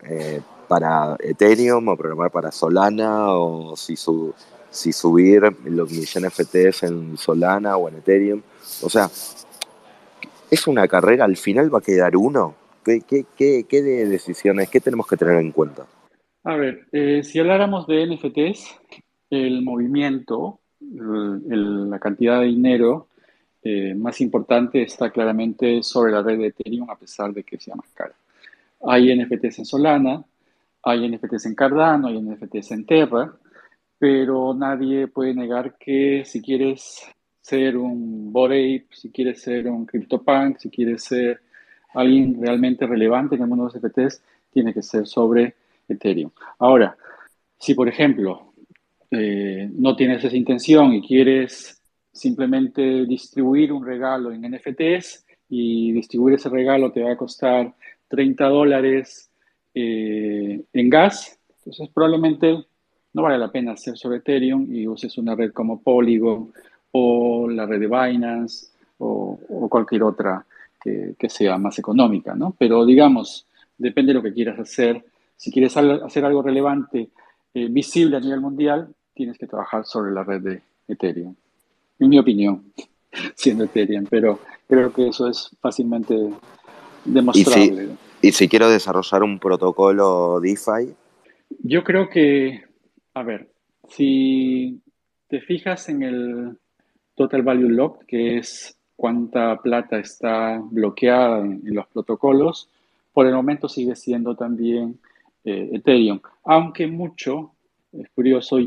eh, 0.03 0.41
para 0.69 1.17
Ethereum 1.21 1.89
o 1.89 1.97
programar 1.97 2.31
para 2.31 2.53
Solana 2.53 3.33
o 3.33 3.77
si 3.77 3.97
su, 3.97 4.35
si 4.71 4.93
subir 4.93 5.43
los 5.65 5.91
millones 5.91 6.35
FTs 6.35 6.85
en 6.85 7.17
Solana 7.17 7.77
o 7.77 7.89
en 7.89 7.97
Ethereum. 7.97 8.43
O 8.83 8.91
sea, 8.91 9.07
¿es 10.51 10.67
una 10.67 10.87
carrera? 10.87 11.25
¿Al 11.25 11.37
final 11.37 11.75
va 11.75 11.79
a 11.79 11.83
quedar 11.83 12.17
uno? 12.17 12.55
¿Qué, 12.85 13.01
qué, 13.03 13.65
qué, 13.69 13.83
decisiones, 13.83 14.71
qué 14.71 14.81
tenemos 14.81 15.07
que 15.07 15.17
tener 15.17 15.39
en 15.39 15.53
cuenta? 15.53 15.87
A 16.45 16.57
ver, 16.57 16.87
eh, 16.93 17.23
si 17.23 17.39
habláramos 17.39 17.87
de 17.87 18.07
NFTs, 18.07 18.81
el 19.31 19.63
movimiento, 19.63 20.61
la 20.81 21.99
cantidad 21.99 22.41
de 22.41 22.47
dinero 22.47 23.09
eh, 23.63 23.95
más 23.95 24.21
importante 24.21 24.83
está 24.83 25.11
claramente 25.11 25.83
sobre 25.83 26.13
la 26.13 26.23
red 26.23 26.39
de 26.39 26.47
Ethereum, 26.49 26.89
a 26.91 26.97
pesar 26.97 27.33
de 27.33 27.43
que 27.43 27.59
sea 27.59 27.75
más 27.75 27.89
cara. 27.93 28.15
Hay 28.87 29.15
NFTs 29.15 29.59
en 29.59 29.65
Solana, 29.65 30.25
hay 30.83 31.09
NFTs 31.09 31.47
en 31.47 31.55
Cardano, 31.55 32.09
hay 32.09 32.21
NFTs 32.21 32.71
en 32.71 32.87
Terra, 32.87 33.33
pero 33.99 34.55
nadie 34.55 35.09
puede 35.09 35.35
negar 35.35 35.77
que 35.77 36.23
si 36.25 36.41
quieres 36.41 37.03
ser 37.41 37.77
un 37.77 38.33
Bored 38.33 38.83
si 38.91 39.11
quieres 39.11 39.43
ser 39.43 39.69
un 39.69 39.87
CryptoPunk, 39.87 40.59
si 40.59 40.71
quieres 40.71 41.05
ser 41.05 41.41
alguien 41.95 42.41
realmente 42.41 42.87
relevante 42.87 43.35
en 43.35 43.43
el 43.43 43.49
mundo 43.49 43.69
de 43.69 43.81
los 43.81 43.83
NFTs, 43.83 44.23
tiene 44.53 44.73
que 44.73 44.83
ser 44.83 45.07
sobre 45.07 45.55
Ethereum. 45.89 46.31
Ahora, 46.59 46.97
si 47.59 47.75
por 47.75 47.89
ejemplo 47.89 48.53
eh, 49.11 49.69
no 49.73 49.97
tienes 49.97 50.23
esa 50.23 50.37
intención 50.37 50.93
y 50.93 51.07
quieres 51.07 51.78
simplemente 52.19 53.07
distribuir 53.07 53.73
un 53.73 53.85
regalo 53.85 54.33
en 54.33 54.43
NFTs 54.43 55.25
y 55.49 55.93
distribuir 55.93 56.35
ese 56.35 56.49
regalo 56.49 56.93
te 56.93 57.03
va 57.03 57.13
a 57.13 57.17
costar 57.17 57.75
30 58.09 58.45
dólares 58.47 59.31
eh, 59.75 60.63
en 60.73 60.91
gas, 60.91 61.39
entonces 61.59 61.89
probablemente 61.95 62.65
no 63.13 63.23
vale 63.23 63.39
la 63.39 63.51
pena 63.51 63.73
hacer 63.73 63.97
sobre 63.97 64.19
Ethereum 64.19 64.75
y 64.75 64.87
uses 64.87 65.17
una 65.19 65.35
red 65.35 65.53
como 65.53 65.81
Polygon 65.81 66.53
o 66.93 67.49
la 67.49 67.67
red 67.67 67.81
de 67.81 67.87
Binance 67.87 68.69
o, 68.99 69.39
cualquier 69.71 70.03
otra 70.03 70.45
que, 70.81 71.15
sea 71.29 71.59
más 71.59 71.79
económica, 71.79 72.35
¿no? 72.35 72.55
Pero 72.59 72.85
digamos, 72.87 73.47
depende 73.77 74.11
de 74.11 74.15
lo 74.15 74.23
que 74.23 74.33
quieras 74.33 74.59
hacer. 74.59 75.05
Si 75.37 75.53
quieres 75.53 75.77
hacer 75.77 76.25
algo 76.25 76.43
relevante, 76.43 77.11
eh, 77.55 77.69
visible 77.69 78.17
a 78.17 78.21
nivel 78.21 78.41
mundial, 78.41 78.89
tienes 79.15 79.37
que 79.37 79.47
trabajar 79.47 79.85
sobre 79.85 80.13
la 80.13 80.25
red 80.25 80.41
de 80.41 80.63
Ethereum. 80.89 81.35
En 81.99 82.09
mi 82.09 82.19
opinión, 82.19 82.65
siendo 83.35 83.65
Ethereum, 83.65 84.07
pero 84.09 84.39
creo 84.69 84.93
que 84.93 85.09
eso 85.09 85.29
es 85.29 85.51
fácilmente 85.61 86.15
demostrable. 87.05 87.89
y 88.23 88.33
si 88.33 88.49
quiero 88.49 88.69
desarrollar 88.69 89.23
un 89.23 89.39
protocolo 89.39 90.41
DeFi? 90.41 90.95
Yo 91.63 91.83
creo 91.83 92.09
que 92.11 92.69
a 93.19 93.23
ver, 93.25 93.51
si 93.89 94.81
te 95.27 95.41
fijas 95.41 95.89
en 95.89 96.05
el 96.05 96.59
total 97.17 97.43
value 97.43 97.69
locked, 97.69 98.07
que 98.07 98.39
es 98.39 98.77
cuánta 98.95 99.61
plata 99.61 99.99
está 99.99 100.61
bloqueada 100.63 101.41
en, 101.41 101.63
los 101.65 101.87
protocolos, 101.89 102.69
por 103.13 103.27
el 103.27 103.35
momento 103.35 103.69
sigue 103.69 103.97
siendo 103.97 104.37
también 104.37 105.01
eh, 105.45 105.71
Ethereum, 105.73 106.21
aunque 106.45 106.87
mucho, 106.87 107.55
es 107.93 108.09
curioso, 108.11 108.59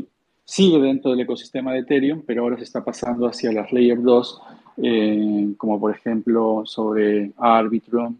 sigue 0.44 0.78
dentro 0.80 1.10
del 1.12 1.20
ecosistema 1.20 1.72
de 1.72 1.80
Ethereum, 1.80 2.22
pero 2.26 2.42
ahora 2.42 2.56
se 2.56 2.64
está 2.64 2.84
pasando 2.84 3.26
hacia 3.26 3.52
las 3.52 3.72
Layer 3.72 4.00
2, 4.00 4.42
eh, 4.78 5.54
como 5.56 5.80
por 5.80 5.94
ejemplo 5.94 6.62
sobre 6.64 7.32
Arbitrum, 7.36 8.16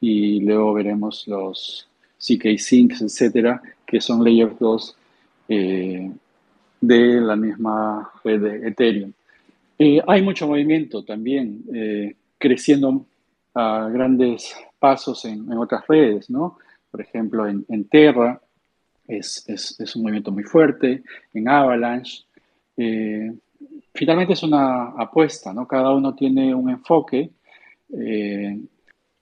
y 0.00 0.40
luego 0.40 0.74
veremos 0.74 1.26
los 1.28 1.88
CK 2.18 2.58
Syncs, 2.58 3.02
etcétera, 3.02 3.60
que 3.86 4.00
son 4.00 4.24
Layer 4.24 4.56
2 4.58 4.96
eh, 5.48 6.10
de 6.80 7.20
la 7.20 7.36
misma 7.36 8.10
red 8.24 8.40
de 8.40 8.68
Ethereum. 8.68 9.12
Eh, 9.78 10.00
hay 10.06 10.22
mucho 10.22 10.46
movimiento 10.46 11.04
también, 11.04 11.64
creciendo 12.38 13.06
a 13.54 13.88
grandes 13.92 14.54
pasos 14.78 15.24
en, 15.24 15.52
otras 15.52 15.86
redes, 15.86 16.30
¿no? 16.30 16.58
Por 16.90 17.00
ejemplo, 17.00 17.46
en, 17.46 17.84
Terra 17.88 18.40
es, 19.06 19.44
es, 19.48 19.96
un 19.96 20.02
movimiento 20.02 20.32
muy 20.32 20.44
fuerte, 20.44 21.02
en 21.34 21.48
Avalanche. 21.48 22.24
Eh, 22.76 23.32
finalmente 23.94 24.34
es 24.34 24.42
una 24.42 24.90
apuesta, 24.90 25.52
¿no? 25.52 25.66
Cada 25.66 25.92
uno 25.92 26.14
tiene 26.14 26.54
un 26.54 26.70
enfoque. 26.70 27.30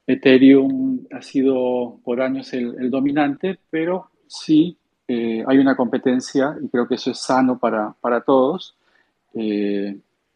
Ethereum 0.07 1.07
ha 1.12 1.22
sido 1.22 1.99
por 2.05 2.20
años 2.20 2.53
el, 2.53 2.91
dominante, 2.91 3.59
pero 3.68 4.11
sí 4.28 4.76
hay 5.09 5.59
una 5.59 5.74
competencia 5.74 6.57
y 6.62 6.68
creo 6.68 6.87
que 6.87 6.95
eso 6.95 7.11
es 7.11 7.18
sano 7.18 7.59
para, 7.59 7.93
para 8.01 8.20
todos 8.20 8.76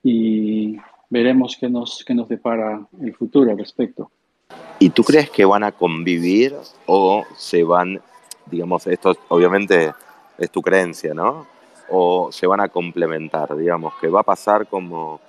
y 0.05 0.77
veremos 1.09 1.57
qué 1.59 1.69
nos, 1.69 2.05
qué 2.07 2.15
nos 2.15 2.29
depara 2.29 2.87
el 3.01 3.15
futuro 3.15 3.51
al 3.51 3.59
respecto. 3.59 4.11
¿Y 4.79 4.91
tú 4.91 5.03
crees 5.03 5.31
que 5.31 5.45
van 5.45 5.65
a 5.65 5.73
convivir 5.73 6.55
o 6.87 7.25
se 7.37 7.63
van, 7.63 8.01
digamos, 8.47 8.87
esto 8.87 9.17
obviamente 9.29 9.93
es 10.39 10.51
tu 10.51 10.63
creencia, 10.63 11.15
¿no? 11.15 11.47
O 11.91 12.31
se 12.33 12.47
van 12.47 12.61
a 12.61 12.69
complementar, 12.69 13.57
digamos, 13.57 13.95
que 14.01 14.09
va 14.09 14.21
a 14.21 14.25
pasar 14.25 14.67
como, 14.67 15.21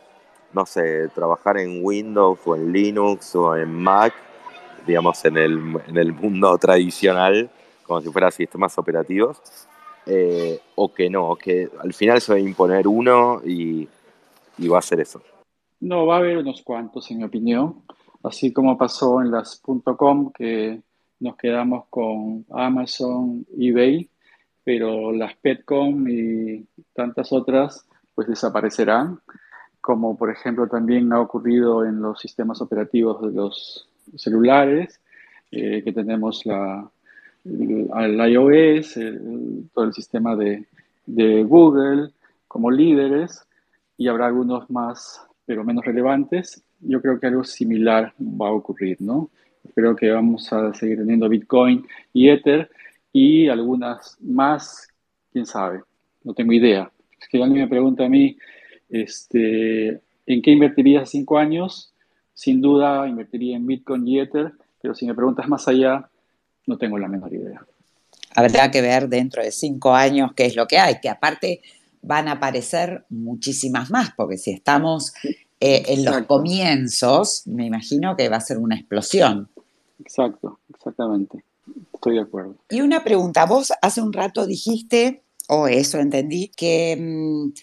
no 0.53 0.65
sé, 0.65 1.09
trabajar 1.09 1.57
en 1.57 1.83
Windows 1.83 2.39
o 2.45 2.55
en 2.55 2.71
Linux 2.71 3.35
o 3.35 3.55
en 3.55 3.73
Mac, 3.73 4.13
digamos, 4.85 5.23
en 5.25 5.37
el, 5.37 5.77
en 5.87 5.97
el 5.97 6.13
mundo 6.13 6.57
tradicional, 6.59 7.49
como 7.83 8.01
si 8.01 8.09
fueran 8.09 8.31
sistemas 8.31 8.77
operativos, 8.77 9.41
eh, 10.05 10.59
o 10.75 10.93
que 10.93 11.09
no, 11.09 11.35
que 11.35 11.69
al 11.81 11.93
final 11.93 12.21
se 12.21 12.31
va 12.31 12.37
a 12.37 12.41
imponer 12.41 12.87
uno 12.87 13.41
y 13.43 13.87
y 14.57 14.67
va 14.67 14.79
a 14.79 14.81
ser 14.81 14.99
eso. 14.99 15.21
No, 15.79 16.05
va 16.05 16.15
a 16.15 16.19
haber 16.19 16.37
unos 16.37 16.61
cuantos, 16.61 17.09
en 17.11 17.19
mi 17.19 17.23
opinión. 17.23 17.83
Así 18.23 18.51
como 18.53 18.77
pasó 18.77 19.21
en 19.21 19.31
las 19.31 19.61
.com, 19.97 20.31
que 20.31 20.81
nos 21.19 21.35
quedamos 21.37 21.85
con 21.89 22.45
Amazon, 22.51 23.45
eBay, 23.57 24.09
pero 24.63 25.11
las 25.11 25.35
Petcom 25.35 26.07
y 26.09 26.65
tantas 26.93 27.31
otras 27.31 27.87
pues 28.13 28.27
desaparecerán, 28.27 29.19
como 29.81 30.17
por 30.17 30.31
ejemplo 30.31 30.67
también 30.67 31.11
ha 31.13 31.19
ocurrido 31.19 31.85
en 31.85 32.01
los 32.01 32.19
sistemas 32.19 32.61
operativos 32.61 33.21
de 33.21 33.31
los 33.31 33.89
celulares, 34.15 34.99
eh, 35.51 35.83
que 35.83 35.91
tenemos 35.91 36.45
la, 36.45 36.89
el, 37.43 38.31
iOS, 38.31 38.99
todo 39.73 39.85
el 39.85 39.93
sistema 39.93 40.35
de, 40.35 40.65
de 41.05 41.43
Google 41.43 42.11
como 42.47 42.71
líderes, 42.71 43.45
y 43.97 44.07
habrá 44.07 44.27
algunos 44.27 44.69
más, 44.69 45.21
pero 45.45 45.63
menos 45.63 45.85
relevantes. 45.85 46.63
Yo 46.79 47.01
creo 47.01 47.19
que 47.19 47.27
algo 47.27 47.43
similar 47.43 48.13
va 48.19 48.49
a 48.49 48.53
ocurrir, 48.53 48.97
¿no? 49.01 49.29
Creo 49.73 49.95
que 49.95 50.11
vamos 50.11 50.51
a 50.53 50.73
seguir 50.73 50.97
teniendo 50.97 51.29
Bitcoin 51.29 51.85
y 52.13 52.29
Ether 52.29 52.69
y 53.11 53.47
algunas 53.47 54.17
más, 54.21 54.87
quién 55.31 55.45
sabe, 55.45 55.81
no 56.23 56.33
tengo 56.33 56.53
idea. 56.53 56.91
Es 57.19 57.27
que 57.29 57.41
alguien 57.41 57.63
me 57.63 57.69
pregunta 57.69 58.05
a 58.05 58.09
mí, 58.09 58.37
este, 58.89 60.01
¿en 60.25 60.41
qué 60.41 60.51
invertiría 60.51 61.05
cinco 61.05 61.37
años? 61.37 61.93
Sin 62.33 62.61
duda 62.61 63.07
invertiría 63.07 63.55
en 63.55 63.65
Bitcoin 63.65 64.07
y 64.07 64.19
Ether, 64.19 64.51
pero 64.81 64.93
si 64.93 65.05
me 65.05 65.15
preguntas 65.15 65.47
más 65.47 65.67
allá, 65.67 66.09
no 66.67 66.77
tengo 66.77 66.97
la 66.97 67.07
menor 67.07 67.33
idea. 67.33 67.65
Habrá 68.35 68.69
que 68.69 68.81
ver 68.81 69.07
dentro 69.07 69.41
de 69.41 69.51
cinco 69.51 69.95
años 69.95 70.33
qué 70.35 70.45
es 70.45 70.55
lo 70.55 70.67
que 70.67 70.77
hay, 70.77 70.99
que 70.99 71.09
aparte 71.09 71.61
van 72.01 72.27
a 72.27 72.33
aparecer 72.33 73.05
muchísimas 73.09 73.89
más, 73.89 74.11
porque 74.15 74.37
si 74.37 74.51
estamos 74.51 75.13
eh, 75.59 75.83
en 75.87 76.05
los 76.05 76.21
comienzos, 76.23 77.43
me 77.47 77.65
imagino 77.65 78.15
que 78.15 78.29
va 78.29 78.37
a 78.37 78.41
ser 78.41 78.57
una 78.57 78.75
explosión. 78.75 79.49
Exacto, 79.99 80.59
exactamente. 80.73 81.43
Estoy 81.93 82.15
de 82.15 82.21
acuerdo. 82.21 82.55
Y 82.69 82.81
una 82.81 83.03
pregunta, 83.03 83.45
vos 83.45 83.73
hace 83.81 84.01
un 84.01 84.13
rato 84.13 84.45
dijiste, 84.45 85.23
o 85.49 85.67
eso 85.67 85.99
entendí, 85.99 86.49
que 86.49 86.95
mm, 86.99 87.53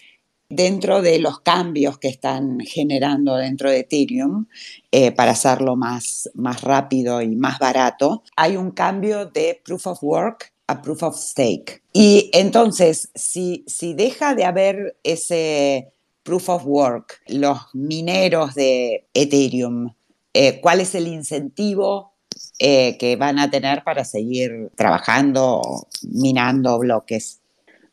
dentro 0.49 1.01
de 1.01 1.19
los 1.19 1.39
cambios 1.39 1.97
que 1.97 2.09
están 2.09 2.59
generando 2.59 3.35
dentro 3.35 3.69
de 3.69 3.79
Ethereum 3.79 4.45
eh, 4.91 5.11
para 5.11 5.31
hacerlo 5.31 5.75
más, 5.75 6.29
más 6.35 6.61
rápido 6.61 7.21
y 7.21 7.35
más 7.35 7.59
barato, 7.59 8.23
hay 8.35 8.57
un 8.57 8.71
cambio 8.71 9.25
de 9.25 9.61
proof 9.63 9.87
of 9.87 10.03
work 10.03 10.53
a 10.67 10.81
proof 10.81 11.03
of 11.03 11.17
stake. 11.17 11.83
Y 11.91 12.29
entonces, 12.33 13.09
si, 13.15 13.63
si 13.67 13.93
deja 13.93 14.35
de 14.35 14.45
haber 14.45 14.97
ese 15.03 15.93
proof 16.23 16.49
of 16.49 16.65
work, 16.65 17.21
los 17.27 17.57
mineros 17.73 18.53
de 18.55 19.07
Ethereum, 19.13 19.93
eh, 20.33 20.61
¿cuál 20.61 20.79
es 20.79 20.95
el 20.95 21.07
incentivo 21.07 22.12
eh, 22.59 22.97
que 22.97 23.15
van 23.15 23.39
a 23.39 23.49
tener 23.49 23.83
para 23.83 24.03
seguir 24.05 24.69
trabajando, 24.75 25.61
minando 26.03 26.79
bloques? 26.79 27.41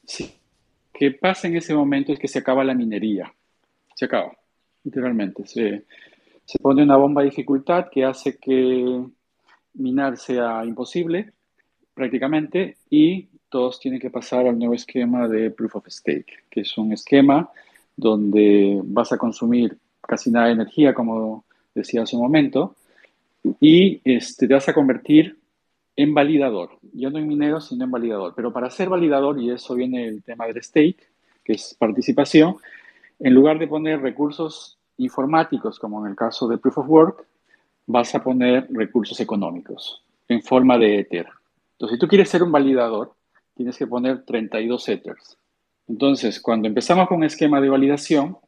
Sí. 0.04 0.34
¿Qué 0.92 1.12
pasa 1.12 1.48
en 1.48 1.56
ese 1.56 1.74
momento 1.74 2.12
es 2.12 2.18
que 2.18 2.28
se 2.28 2.40
acaba 2.40 2.62
la 2.62 2.74
minería. 2.74 3.32
Se 3.94 4.04
acaba, 4.04 4.36
literalmente. 4.84 5.46
Se, 5.46 5.84
se 6.44 6.58
pone 6.58 6.82
una 6.82 6.96
bomba 6.96 7.22
de 7.22 7.30
dificultad 7.30 7.86
que 7.90 8.04
hace 8.04 8.36
que 8.36 9.02
minar 9.74 10.18
sea 10.18 10.64
imposible 10.64 11.32
prácticamente 11.94 12.76
y 12.90 13.28
todos 13.48 13.80
tienen 13.80 14.00
que 14.00 14.10
pasar 14.10 14.46
al 14.46 14.58
nuevo 14.58 14.74
esquema 14.74 15.28
de 15.28 15.50
Proof 15.50 15.76
of 15.76 15.88
Stake, 15.88 16.44
que 16.50 16.60
es 16.60 16.78
un 16.78 16.92
esquema 16.92 17.50
donde 17.96 18.80
vas 18.84 19.12
a 19.12 19.18
consumir 19.18 19.76
casi 20.00 20.30
nada 20.30 20.46
de 20.46 20.52
energía, 20.52 20.94
como 20.94 21.44
decía 21.74 22.02
hace 22.02 22.16
un 22.16 22.22
momento, 22.22 22.76
y 23.60 24.00
este, 24.04 24.46
te 24.46 24.54
vas 24.54 24.68
a 24.68 24.74
convertir 24.74 25.38
en 25.96 26.14
validador, 26.14 26.78
ya 26.92 27.10
no 27.10 27.18
en 27.18 27.28
minero, 27.28 27.60
sino 27.60 27.84
en 27.84 27.90
validador. 27.90 28.32
Pero 28.34 28.52
para 28.52 28.70
ser 28.70 28.88
validador, 28.88 29.40
y 29.40 29.50
eso 29.50 29.74
viene 29.74 30.06
el 30.06 30.22
tema 30.22 30.46
del 30.46 30.62
stake, 30.62 31.10
que 31.44 31.52
es 31.52 31.74
participación, 31.78 32.56
en 33.18 33.34
lugar 33.34 33.58
de 33.58 33.68
poner 33.68 34.00
recursos 34.00 34.78
informáticos, 34.96 35.78
como 35.78 36.04
en 36.04 36.10
el 36.10 36.16
caso 36.16 36.48
de 36.48 36.58
Proof 36.58 36.78
of 36.78 36.88
Work, 36.88 37.26
vas 37.86 38.14
a 38.14 38.22
poner 38.22 38.66
recursos 38.70 39.18
económicos 39.20 40.02
en 40.28 40.42
forma 40.42 40.78
de 40.78 41.00
Ether. 41.00 41.26
Entonces, 41.72 41.96
si 41.96 41.98
tú 41.98 42.08
quieres 42.08 42.28
ser 42.28 42.42
un 42.42 42.52
validador, 42.52 43.14
tienes 43.54 43.76
que 43.76 43.86
poner 43.86 44.24
32 44.24 44.82
setters. 44.82 45.38
Entonces, 45.88 46.40
cuando 46.40 46.68
empezamos 46.68 47.08
con 47.08 47.18
un 47.18 47.24
esquema 47.24 47.60
de 47.60 47.68
validación, 47.68 48.38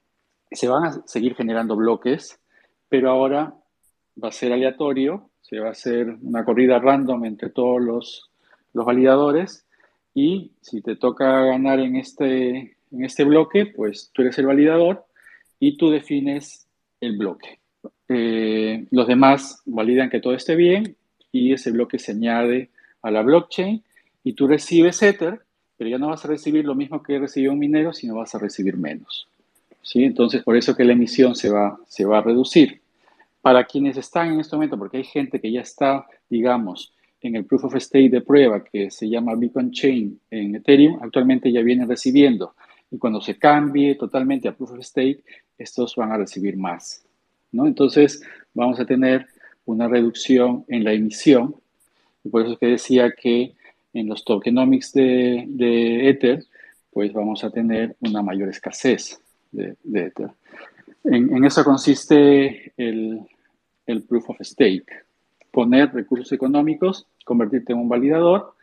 se 0.51 0.69
van 0.69 0.85
a 0.85 1.03
seguir 1.07 1.35
generando 1.35 1.75
bloques, 1.77 2.39
pero 2.89 3.11
ahora 3.11 3.55
va 4.23 4.29
a 4.29 4.33
ser 4.33 4.53
aleatorio, 4.53 5.31
se 5.41 5.61
va 5.61 5.69
a 5.69 5.73
hacer 5.73 6.17
una 6.23 6.45
corrida 6.45 6.79
random 6.79 7.25
entre 7.25 7.51
todos 7.51 7.81
los, 7.81 8.31
los 8.73 8.85
validadores 8.85 9.67
y 10.15 10.53
si 10.61 10.83
te 10.83 10.97
toca 10.97 11.45
ganar 11.45 11.81
en 11.81 11.97
este, 11.97 12.77
en 12.91 13.05
este 13.05 13.25
bloque, 13.25 13.67
pues 13.67 14.11
tú 14.13 14.23
eres 14.23 14.39
el 14.39 14.47
validador 14.47 15.05
y 15.59 15.77
tú 15.77 15.91
defines 15.91 16.67
el 17.01 17.17
bloque. 17.17 17.61
Eh, 18.09 18.87
los 18.91 19.07
demás 19.07 19.63
validan 19.65 20.11
que 20.11 20.21
todo 20.21 20.35
esté 20.35 20.55
bien 20.55 20.97
y 21.31 21.53
ese 21.53 21.71
bloque 21.71 21.99
se 21.99 22.13
añade 22.13 22.71
a 23.01 23.11
la 23.11 23.23
blockchain 23.23 23.83
y 24.23 24.35
tú 24.35 24.47
recibes 24.47 25.03
Ether, 25.03 25.41
pero 25.77 25.89
ya 25.89 25.99
no 25.99 26.09
vas 26.09 26.25
a 26.25 26.29
recibir 26.29 26.65
lo 26.65 26.75
mismo 26.75 27.03
que 27.03 27.19
recibió 27.19 27.53
un 27.53 27.59
minero, 27.59 27.93
sino 27.93 28.17
vas 28.17 28.35
a 28.35 28.39
recibir 28.39 28.77
menos. 28.77 29.29
¿sí? 29.83 30.05
Entonces, 30.05 30.43
por 30.43 30.57
eso 30.57 30.77
que 30.77 30.85
la 30.85 30.93
emisión 30.93 31.35
se 31.35 31.51
va, 31.51 31.79
se 31.89 32.05
va 32.05 32.19
a 32.19 32.23
reducir. 32.23 32.82
Para 33.43 33.65
quienes 33.65 33.97
están 33.97 34.33
en 34.33 34.41
este 34.41 34.57
momento, 34.57 34.79
porque 34.79 34.99
hay 34.99 35.05
gente 35.05 35.41
que 35.41 35.53
ya 35.53 35.61
está, 35.61 36.07
digamos, 36.31 36.95
en 37.21 37.37
el 37.37 37.45
Proof 37.45 37.65
of 37.65 37.77
Stake 37.77 38.09
de 38.09 38.21
prueba 38.21 38.65
que 38.65 38.91
se 38.91 39.09
llama 39.09 39.35
Beacon 39.35 39.71
Chain 39.71 40.19
en 40.31 40.55
Ethereum, 40.55 40.99
actualmente 41.03 41.53
ya 41.53 41.61
vienen 41.61 41.89
recibiendo. 41.89 42.55
Y 42.91 42.99
cuando 42.99 43.21
se 43.21 43.39
cambie 43.39 43.95
totalmente 43.97 44.49
a 44.49 44.55
Proof 44.55 44.73
of 44.73 44.83
Stake, 44.83 45.23
estos 45.59 45.95
van 45.97 46.13
a 46.13 46.19
recibir 46.19 46.57
más. 46.57 47.05
¿no? 47.53 47.67
Entonces, 47.67 48.23
vamos 48.55 48.81
a 48.81 48.87
tener 48.87 49.27
una 49.65 49.87
reducción 49.89 50.65
en 50.69 50.85
la 50.85 50.93
emisión 50.93 51.55
y 52.25 52.29
por 52.29 52.43
eso 52.43 52.53
es 52.53 52.59
que 52.59 52.67
decía 52.67 53.13
que 53.13 53.55
en 53.93 54.09
los 54.09 54.25
tokenomics 54.25 54.93
de, 54.93 55.45
de 55.49 56.09
Ether, 56.09 56.45
pues 56.91 57.13
vamos 57.13 57.45
a 57.45 57.51
tener 57.51 57.97
una 58.01 58.23
mayor 58.23 58.49
escasez 58.49 59.21
de, 59.51 59.77
Ether. 59.85 60.31
En, 61.05 61.45
eso 61.45 61.65
consiste 61.65 62.73
el, 62.77 63.21
el, 63.93 64.03
proof 64.03 64.31
of 64.31 64.37
stake. 64.41 64.87
Poner 65.51 65.93
recursos 65.93 66.33
económicos, 66.33 67.07
convertirte 67.25 67.73
en 67.73 67.79
un 67.79 67.89
validador 67.89 68.55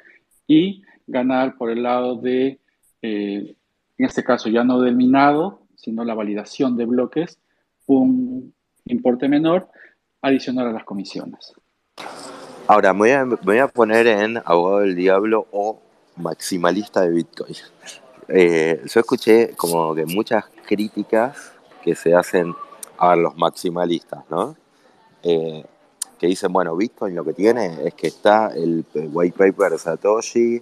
y 0.48 0.84
ganar 1.08 1.58
por 1.58 1.70
el 1.70 1.84
lado 1.84 2.16
de, 2.16 2.60
eh, 3.02 3.56
en 3.98 4.06
este 4.06 4.24
caso 4.24 4.50
ya 4.50 4.64
no 4.64 4.82
del 4.82 4.96
minado, 4.96 5.62
sino 5.76 6.04
la 6.04 6.14
validación 6.14 6.76
de 6.76 6.86
bloques, 6.86 7.40
un 7.86 8.54
importe 8.86 9.28
menor 9.28 9.70
adicional 10.22 10.68
a 10.68 10.72
las 10.72 10.84
comisiones. 10.84 11.54
Ahora, 12.68 12.94
me 12.94 13.26
voy, 13.44 13.58
a, 13.58 13.68
poner 13.68 14.06
en 14.08 14.38
abogado 14.46 14.80
del 14.80 14.96
diablo 14.96 15.48
o 15.52 15.82
maximalista 16.18 17.02
de 17.02 17.10
Bitcoin. 17.10 17.56
Eh, 18.28 18.82
yo 18.86 19.00
escuché 19.00 19.56
como 19.56 19.96
que 19.96 20.06
muchas 20.06 20.46
críticas 20.68 21.52
que 21.82 21.96
se 21.96 22.14
hacen 22.14 22.54
a 22.98 23.16
los 23.16 23.36
maximalistas, 23.38 24.24
¿no? 24.30 24.56
Eh, 25.24 25.64
que 26.18 26.28
dicen, 26.28 26.52
bueno, 26.52 26.76
Bitcoin 26.76 27.16
lo 27.16 27.24
que 27.24 27.34
tiene 27.34 27.88
es 27.88 27.94
que 27.94 28.08
está 28.08 28.48
el 28.48 28.86
white 28.94 29.38
paper 29.38 29.72
de 29.72 29.78
Satoshi 29.78 30.62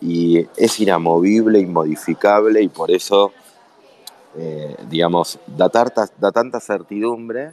y 0.00 0.46
es 0.56 0.80
inamovible, 0.80 1.58
inmodificable 1.58 2.60
y 2.62 2.68
por 2.68 2.90
eso, 2.90 3.32
eh, 4.36 4.76
digamos, 4.88 5.38
da, 5.46 5.68
tanta 5.68 6.60
certidumbre 6.60 7.52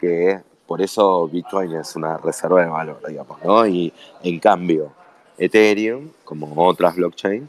que 0.00 0.40
por 0.66 0.80
eso 0.80 1.28
Bitcoin 1.28 1.72
es 1.74 1.96
una 1.96 2.18
reserva 2.18 2.62
de 2.62 2.68
valor, 2.68 3.00
digamos, 3.06 3.44
¿no? 3.44 3.66
Y 3.66 3.92
en 4.22 4.38
cambio, 4.38 4.92
Ethereum, 5.36 6.10
como 6.24 6.52
otras 6.66 6.94
blockchains, 6.94 7.48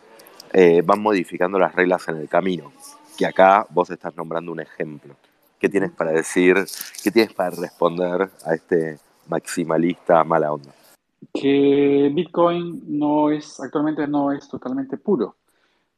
eh, 0.52 0.82
van 0.84 1.02
modificando 1.02 1.60
las 1.60 1.74
reglas 1.74 2.08
en 2.08 2.18
el 2.18 2.28
camino, 2.28 2.72
que 3.18 3.26
acá 3.26 3.66
vos 3.70 3.90
estás 3.90 4.16
nombrando 4.16 4.52
un 4.52 4.60
ejemplo. 4.60 5.16
¿Qué 5.64 5.70
tienes 5.70 5.92
para 5.92 6.12
decir, 6.12 6.58
qué 7.02 7.10
tienes 7.10 7.32
para 7.32 7.52
responder 7.52 8.30
a 8.46 8.54
este 8.54 8.98
maximalista 9.30 10.22
mala 10.26 10.52
onda? 10.52 10.74
Que 11.34 12.12
Bitcoin 12.14 12.84
no 12.86 13.32
es, 13.32 13.62
actualmente 13.62 14.06
no 14.06 14.34
es 14.34 14.46
totalmente 14.50 14.98
puro. 14.98 15.38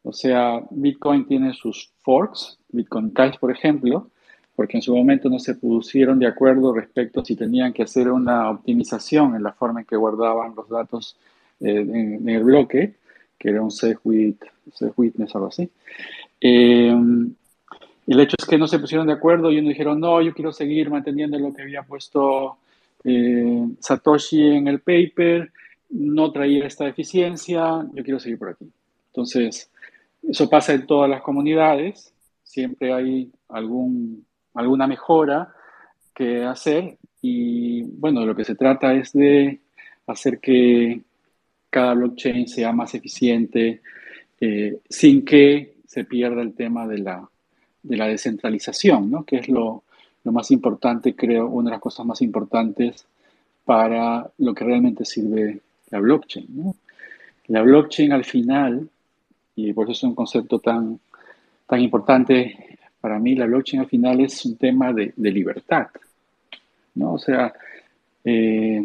O 0.04 0.14
sea, 0.14 0.62
Bitcoin 0.70 1.26
tiene 1.26 1.56
sus 1.56 1.92
forks, 2.04 2.60
Bitcoin 2.70 3.10
Cash, 3.10 3.40
por 3.40 3.50
ejemplo, 3.50 4.12
porque 4.56 4.78
en 4.78 4.84
su 4.84 4.96
momento 4.96 5.30
no 5.30 5.40
se 5.40 5.56
pusieron 5.56 6.20
de 6.20 6.28
acuerdo 6.28 6.72
respecto 6.72 7.22
a 7.22 7.26
si 7.26 7.36
tenían 7.36 7.74
que 7.74 7.82
hacer 7.82 8.12
una 8.12 8.52
optimización 8.52 9.36
en 9.36 9.42
la 9.42 9.54
forma 9.54 9.80
en 9.80 9.88
que 9.88 9.96
guardaban 9.96 10.54
los 10.56 10.70
datos 10.70 11.18
eh, 11.60 11.80
en, 11.80 12.30
el 12.30 12.44
bloque, 12.44 12.98
que 13.40 13.50
era 13.50 13.64
un 13.64 13.72
safe, 13.72 13.98
witness 14.04 15.34
o 15.34 15.38
algo 15.40 15.48
así. 15.48 15.72
Eh, 16.40 16.94
el 18.08 18.20
hecho 18.20 18.36
es 18.38 18.46
que 18.46 18.58
no 18.58 18.68
se 18.68 18.80
pusieron 18.80 19.08
de 19.08 19.14
acuerdo 19.14 19.52
y 19.52 19.60
uno 19.60 19.70
dijeron, 19.70 20.00
no, 20.00 20.22
yo 20.22 20.34
quiero 20.34 20.52
seguir 20.52 20.90
manteniendo 20.90 21.40
lo 21.40 21.54
que 21.54 21.64
había 21.64 21.84
puesto 21.84 22.58
eh, 23.04 23.68
Satoshi 23.80 24.42
en 24.42 24.68
el 24.68 24.80
paper, 24.80 25.52
no 25.90 26.32
traía 26.32 26.66
esta 26.66 26.88
eficiencia, 26.88 27.86
yo 27.94 28.04
quiero 28.04 28.20
seguir 28.20 28.38
por 28.38 28.50
aquí. 28.50 28.70
Entonces, 29.08 29.72
eso 30.22 30.50
pasa 30.50 30.74
en 30.74 30.86
todas 30.86 31.10
las 31.10 31.22
comunidades, 31.22 32.14
siempre 32.44 32.94
hay 32.94 33.32
algún, 33.50 34.26
alguna 34.54 34.88
mejora 34.88 35.54
que 36.14 36.44
hacer 36.44 36.98
y 37.22 37.84
bueno, 37.84 38.26
lo 38.26 38.36
que 38.36 38.46
se 38.46 38.56
trata 38.56 38.94
es 38.94 39.14
de 39.14 39.60
hacer 40.08 40.40
que 40.40 41.02
cada 41.70 41.94
blockchain 41.96 42.48
sea 42.48 42.72
más 42.72 42.94
eficiente 42.94 43.82
eh, 44.40 44.80
sin 44.90 45.26
que 45.26 45.76
se 45.88 46.06
pierda 46.06 46.42
el 46.42 46.54
tema 46.54 46.88
de 46.88 47.00
la, 47.00 47.28
de 47.88 47.98
la 47.98 48.08
descentralización, 48.08 49.12
¿no? 49.12 49.24
que 49.24 49.38
es 49.38 49.50
lo, 49.50 49.84
lo, 50.24 50.32
más 50.32 50.52
importante, 50.52 51.16
creo, 51.16 51.48
una 51.48 51.70
de 51.70 51.76
las 51.76 51.82
cosas 51.82 52.06
más 52.06 52.22
importantes 52.22 53.06
para 53.64 54.30
lo 54.38 54.54
que 54.54 54.64
realmente 54.64 55.06
sirve 55.06 55.60
la 55.92 56.00
blockchain. 56.00 56.74
La 57.48 57.62
blockchain 57.62 58.12
al 58.12 58.26
final, 58.26 58.90
y 59.56 59.74
por 59.74 59.86
eso 59.86 59.92
es 59.94 60.04
un 60.04 60.16
concepto 60.16 60.60
tan, 60.60 61.00
tan 61.68 61.80
importante 61.80 62.78
para 63.00 63.20
mí, 63.20 63.36
la 63.36 63.46
blockchain 63.46 63.82
al 63.82 63.88
final 63.88 64.22
es 64.22 64.46
un 64.46 64.58
tema 64.58 64.92
de, 64.92 65.14
de 65.16 65.32
libertad. 65.32 65.88
¿no? 66.96 67.14
O 67.14 67.20
sea, 67.20 67.54
eh, 68.24 68.84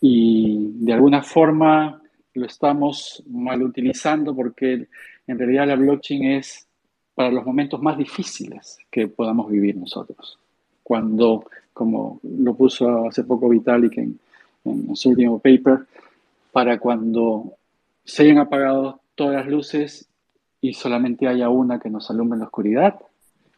y 0.00 0.70
de 0.84 0.92
alguna 0.92 1.22
forma 1.22 2.00
lo 2.34 2.46
estamos 2.46 3.22
mal 3.28 3.62
utilizando 3.62 4.34
porque 4.34 4.88
en 5.26 5.38
realidad 5.38 5.66
la 5.66 5.76
blockchain 5.76 6.24
es 6.32 6.66
para 7.14 7.30
los 7.30 7.44
momentos 7.44 7.80
más 7.80 7.96
difíciles 7.96 8.78
que 8.90 9.08
podamos 9.08 9.50
vivir 9.50 9.76
nosotros. 9.76 10.38
Cuando, 10.82 11.46
como 11.72 12.20
lo 12.22 12.54
puso 12.54 13.08
hace 13.08 13.24
poco 13.24 13.48
Vitalik 13.48 13.98
en, 13.98 14.18
en 14.64 14.96
su 14.96 15.10
último 15.10 15.38
paper, 15.38 15.86
para 16.52 16.78
cuando 16.78 17.54
se 18.04 18.24
hayan 18.24 18.38
apagado 18.38 19.00
todas 19.14 19.36
las 19.36 19.46
luces 19.46 20.08
y 20.60 20.74
solamente 20.74 21.26
haya 21.28 21.48
una 21.48 21.78
que 21.78 21.90
nos 21.90 22.10
alumbre 22.10 22.36
en 22.36 22.40
la 22.40 22.46
oscuridad, 22.46 22.98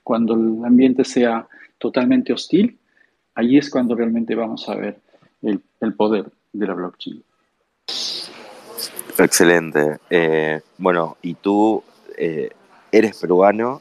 cuando 0.03 0.35
el 0.35 0.65
ambiente 0.65 1.05
sea 1.05 1.47
totalmente 1.79 2.33
hostil, 2.33 2.79
allí 3.35 3.59
es 3.59 3.71
cuando 3.71 3.95
realmente 3.95 4.35
vamos 4.35 4.69
a 4.69 4.75
ver 4.75 4.99
el, 5.43 5.61
el 5.81 5.95
poder 5.95 6.31
de 6.53 6.67
la 6.67 6.75
blockchain. 6.75 7.23
Excelente. 9.19 9.99
Eh, 10.11 10.61
bueno, 10.79 11.17
y 11.23 11.35
tú 11.35 11.83
eh, 12.17 12.51
eres 12.93 13.19
peruano, 13.19 13.81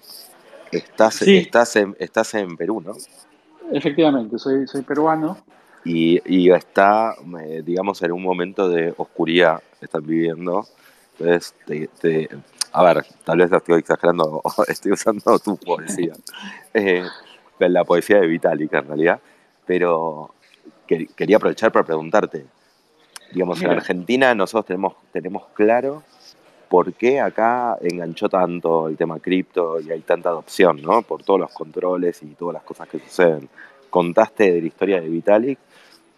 estás, 0.71 1.21
estás, 1.21 1.75
en, 1.75 1.95
estás 1.99 2.33
en 2.33 2.55
Perú, 2.57 2.81
¿no? 2.81 2.93
Efectivamente, 3.71 4.37
soy, 4.37 4.67
soy 4.67 4.81
peruano. 4.81 5.37
Y, 5.83 6.19
y 6.25 6.51
está, 6.51 7.15
eh, 7.43 7.61
digamos, 7.63 8.01
en 8.01 8.11
un 8.11 8.23
momento 8.23 8.69
de 8.69 8.93
oscuridad 8.97 9.61
están 9.81 10.05
viviendo. 10.05 10.65
Entonces, 11.19 11.53
a 12.71 12.83
ver, 12.83 13.05
tal 13.23 13.37
vez 13.37 13.51
estoy 13.51 13.79
exagerando, 13.79 14.41
estoy 14.67 14.91
usando 14.93 15.37
tu 15.39 15.57
poesía. 15.57 16.13
la 17.59 17.83
poesía 17.83 18.19
de 18.19 18.27
Vitalik, 18.27 18.73
en 18.73 18.87
realidad. 18.87 19.19
Pero 19.65 20.33
quería 20.87 21.37
aprovechar 21.37 21.71
para 21.71 21.85
preguntarte, 21.85 22.45
Digamos, 23.31 23.61
en 23.61 23.71
Argentina 23.71 24.35
nosotros 24.35 24.65
tenemos, 24.65 24.95
tenemos 25.11 25.47
claro 25.53 26.03
por 26.69 26.93
qué 26.93 27.19
acá 27.19 27.77
enganchó 27.81 28.29
tanto 28.29 28.87
el 28.87 28.97
tema 28.97 29.19
cripto 29.19 29.79
y 29.79 29.91
hay 29.91 30.01
tanta 30.01 30.29
adopción, 30.29 30.81
¿no? 30.81 31.01
Por 31.01 31.23
todos 31.23 31.39
los 31.39 31.51
controles 31.51 32.21
y 32.23 32.27
todas 32.27 32.55
las 32.55 32.63
cosas 32.63 32.87
que 32.87 32.99
suceden. 32.99 33.49
Contaste 33.89 34.51
de 34.51 34.61
la 34.61 34.67
historia 34.67 35.01
de 35.01 35.07
Vitalik, 35.07 35.59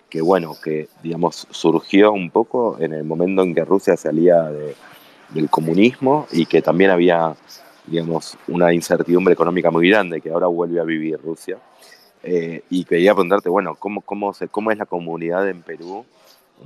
que 0.10 0.22
bueno, 0.22 0.56
que 0.62 0.88
digamos 1.04 1.48
surgió 1.52 2.12
un 2.12 2.30
poco 2.32 2.78
en 2.80 2.94
el 2.94 3.04
momento 3.04 3.44
en 3.44 3.54
que 3.54 3.66
Rusia 3.66 3.98
salía 3.98 4.50
del 5.30 5.50
comunismo 5.50 6.28
y 6.32 6.46
que 6.46 6.62
también 6.62 6.92
había, 6.92 7.36
digamos, 7.86 8.38
una 8.48 8.74
incertidumbre 8.74 9.34
económica 9.34 9.70
muy 9.70 9.90
grande 9.90 10.22
que 10.22 10.30
ahora 10.30 10.48
vuelve 10.48 10.80
a 10.80 10.84
vivir 10.84 11.20
Rusia. 11.22 11.58
Eh, 12.24 12.64
y 12.70 12.84
quería 12.86 13.14
preguntarte, 13.14 13.50
bueno, 13.50 13.76
¿cómo, 13.76 14.34
se, 14.34 14.48
¿cómo 14.48 14.72
es 14.72 14.78
la 14.78 14.86
comunidad 14.86 15.48
en 15.48 15.62
Perú 15.62 16.06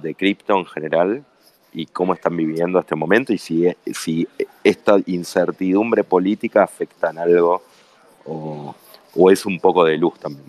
de 0.01 0.15
cripto 0.15 0.57
en 0.57 0.65
general 0.65 1.25
y 1.73 1.85
cómo 1.85 2.13
están 2.13 2.35
viviendo 2.35 2.79
este 2.79 2.95
momento 2.95 3.33
y 3.33 3.37
si, 3.37 3.67
si 3.85 4.27
esta 4.63 4.97
incertidumbre 5.05 6.03
política 6.03 6.63
afecta 6.63 7.09
en 7.11 7.19
algo 7.19 7.61
o, 8.25 8.75
es 9.31 9.45
un 9.45 9.59
poco 9.59 9.83
de 9.83 9.97
luz 9.97 10.19
también. 10.19 10.47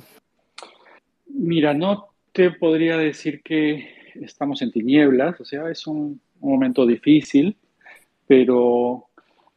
Mira, 1.27 1.75
no 1.75 2.09
te 2.33 2.51
podría 2.51 2.97
decir 2.97 3.43
que 3.43 3.89
estamos 4.15 4.63
en 4.63 4.71
tinieblas, 4.71 5.41
o 5.41 5.45
sea, 5.45 5.71
es 5.71 5.87
un, 5.87 6.21
momento 6.41 6.85
difícil, 6.85 7.57
pero, 8.27 9.07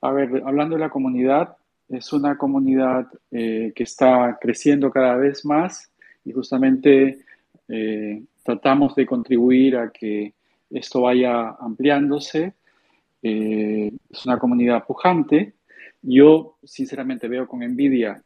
a 0.01 0.11
ver, 0.11 0.43
hablando 0.45 0.76
de 0.76 0.82
la 0.82 0.91
comunidad, 0.91 1.57
es 1.89 2.13
una 2.13 2.38
comunidad 2.38 3.07
eh, 3.32 3.74
que 3.76 3.84
está 3.84 4.38
creciendo 4.39 4.91
cada 4.91 5.16
vez 5.16 5.43
más 5.45 5.91
y 6.24 6.32
justamente 6.32 7.22
eh, 7.70 8.22
tratamos 8.43 8.95
de 8.95 9.05
contribuir 9.07 9.78
a 9.78 9.89
que 9.89 10.36
esto 10.70 11.01
vaya 11.01 11.55
ampliándose. 11.59 12.53
Eh, 13.22 13.91
es 14.09 14.26
una 14.26 14.38
comunidad 14.38 14.86
pujante. 14.86 15.53
Yo 16.01 16.57
sinceramente 16.63 17.28
veo 17.28 17.47
con 17.47 17.63
envidia 17.63 18.22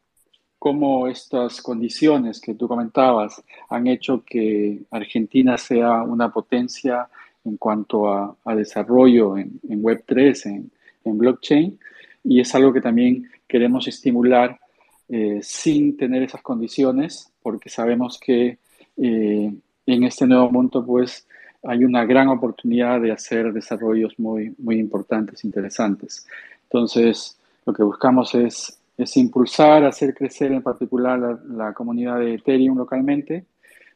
cómo 0.59 1.07
estas 1.07 1.61
condiciones 1.61 2.41
que 2.41 2.53
tú 2.53 2.67
comentabas 2.67 3.41
han 3.69 3.87
hecho 3.87 4.23
que 4.25 4.81
Argentina 4.91 5.57
sea 5.57 6.03
una 6.03 6.31
potencia 6.31 7.07
en 7.45 7.55
cuanto 7.55 8.11
a, 8.11 8.35
desarrollo 8.53 9.37
en, 9.37 9.59
Web3, 9.63 10.69
en, 11.05 11.17
blockchain, 11.17 11.79
y 12.25 12.41
es 12.41 12.53
algo 12.53 12.73
que 12.73 12.81
también 12.81 13.29
queremos 13.47 13.87
estimular 13.87 14.59
eh, 15.07 15.39
sin 15.41 15.95
tener 15.95 16.23
esas 16.23 16.41
condiciones, 16.41 17.31
porque 17.41 17.69
sabemos 17.69 18.19
que 18.19 18.59
eh, 18.97 19.53
en 19.85 20.03
este 20.03 20.27
nuevo 20.27 20.51
mundo, 20.51 20.85
pues 20.85 21.25
hay 21.63 21.83
una 21.83 22.05
gran 22.05 22.27
oportunidad 22.29 23.01
de 23.01 23.11
hacer 23.11 23.51
desarrollos 23.51 24.17
muy, 24.17 24.55
muy 24.57 24.79
importantes, 24.79 25.43
interesantes. 25.43 26.25
Entonces, 26.63 27.37
lo 27.65 27.73
que 27.73 27.83
buscamos 27.83 28.33
es, 28.35 28.79
es 28.97 29.17
impulsar, 29.17 29.83
hacer 29.83 30.13
crecer 30.13 30.51
en 30.51 30.61
particular 30.61 31.39
la, 31.47 31.73
comunidad 31.73 32.19
de 32.19 32.35
Ethereum 32.35 32.77
localmente. 32.77 33.45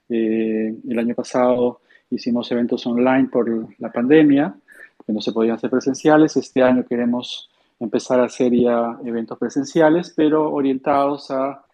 Eh, 0.09 0.75
el 0.87 0.99
año 0.99 1.15
pasado 1.15 1.81
hicimos 2.09 2.51
eventos 2.51 2.85
online 2.85 3.29
por 3.31 3.49
la 3.79 3.91
pandemia, 3.91 4.53
que 5.05 5.13
no 5.13 5.21
se 5.21 5.31
podían 5.31 5.55
hacer 5.55 5.69
presenciales. 5.69 6.35
Este 6.35 6.61
año 6.61 6.85
queremos 6.85 7.49
empezar 7.79 8.19
a 8.19 8.25
hacer 8.25 8.53
ya 8.53 8.97
eventos 9.05 9.37
presenciales, 9.37 10.13
pero 10.15 10.51
orientados 10.51 11.31
a, 11.31 11.65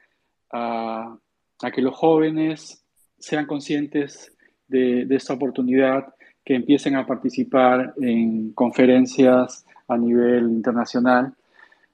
a, 0.52 1.18
a 1.62 1.72
que 1.72 1.82
los 1.82 1.96
jóvenes 1.96 2.84
sean 3.18 3.46
conscientes 3.46 4.32
de, 4.70 5.08
esta 5.10 5.34
oportunidad, 5.34 6.14
que 6.46 6.56
empiecen 6.56 6.96
a 6.96 7.06
participar 7.06 7.94
en 8.02 8.52
conferencias 8.54 9.66
a 9.88 9.98
nivel 9.98 10.44
internacional, 10.50 11.34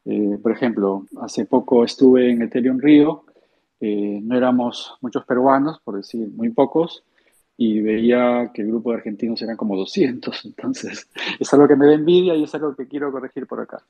Eh, 0.08 0.38
por 0.40 0.52
ejemplo, 0.52 1.08
hace 1.20 1.46
poco 1.46 1.84
estuve 1.84 2.30
en 2.30 2.44
Ethereum 2.44 2.78
Río, 2.80 3.24
eh, 3.82 4.20
no 4.22 4.38
éramos 4.38 4.94
muchos 5.02 5.26
peruanos, 5.26 5.80
por 5.84 5.96
decir 5.98 6.30
muy 6.36 6.50
pocos, 6.52 7.04
y 7.58 7.82
veía 7.82 8.52
que 8.54 8.62
el 8.62 8.68
grupo 8.68 8.92
de 8.92 8.98
argentinos 8.98 9.42
eran 9.42 9.58
como 9.58 9.76
200. 9.76 10.46
Entonces, 10.46 11.08
es 11.40 11.54
algo 11.54 11.68
que 11.68 11.76
me 11.76 11.88
da 11.88 11.94
envidia 11.94 12.36
y 12.36 12.44
es 12.44 12.54
algo 12.54 12.76
que 12.76 12.88
quiero 12.88 13.12
corregir 13.12 13.48
por 13.48 13.62
acá. 13.62 13.82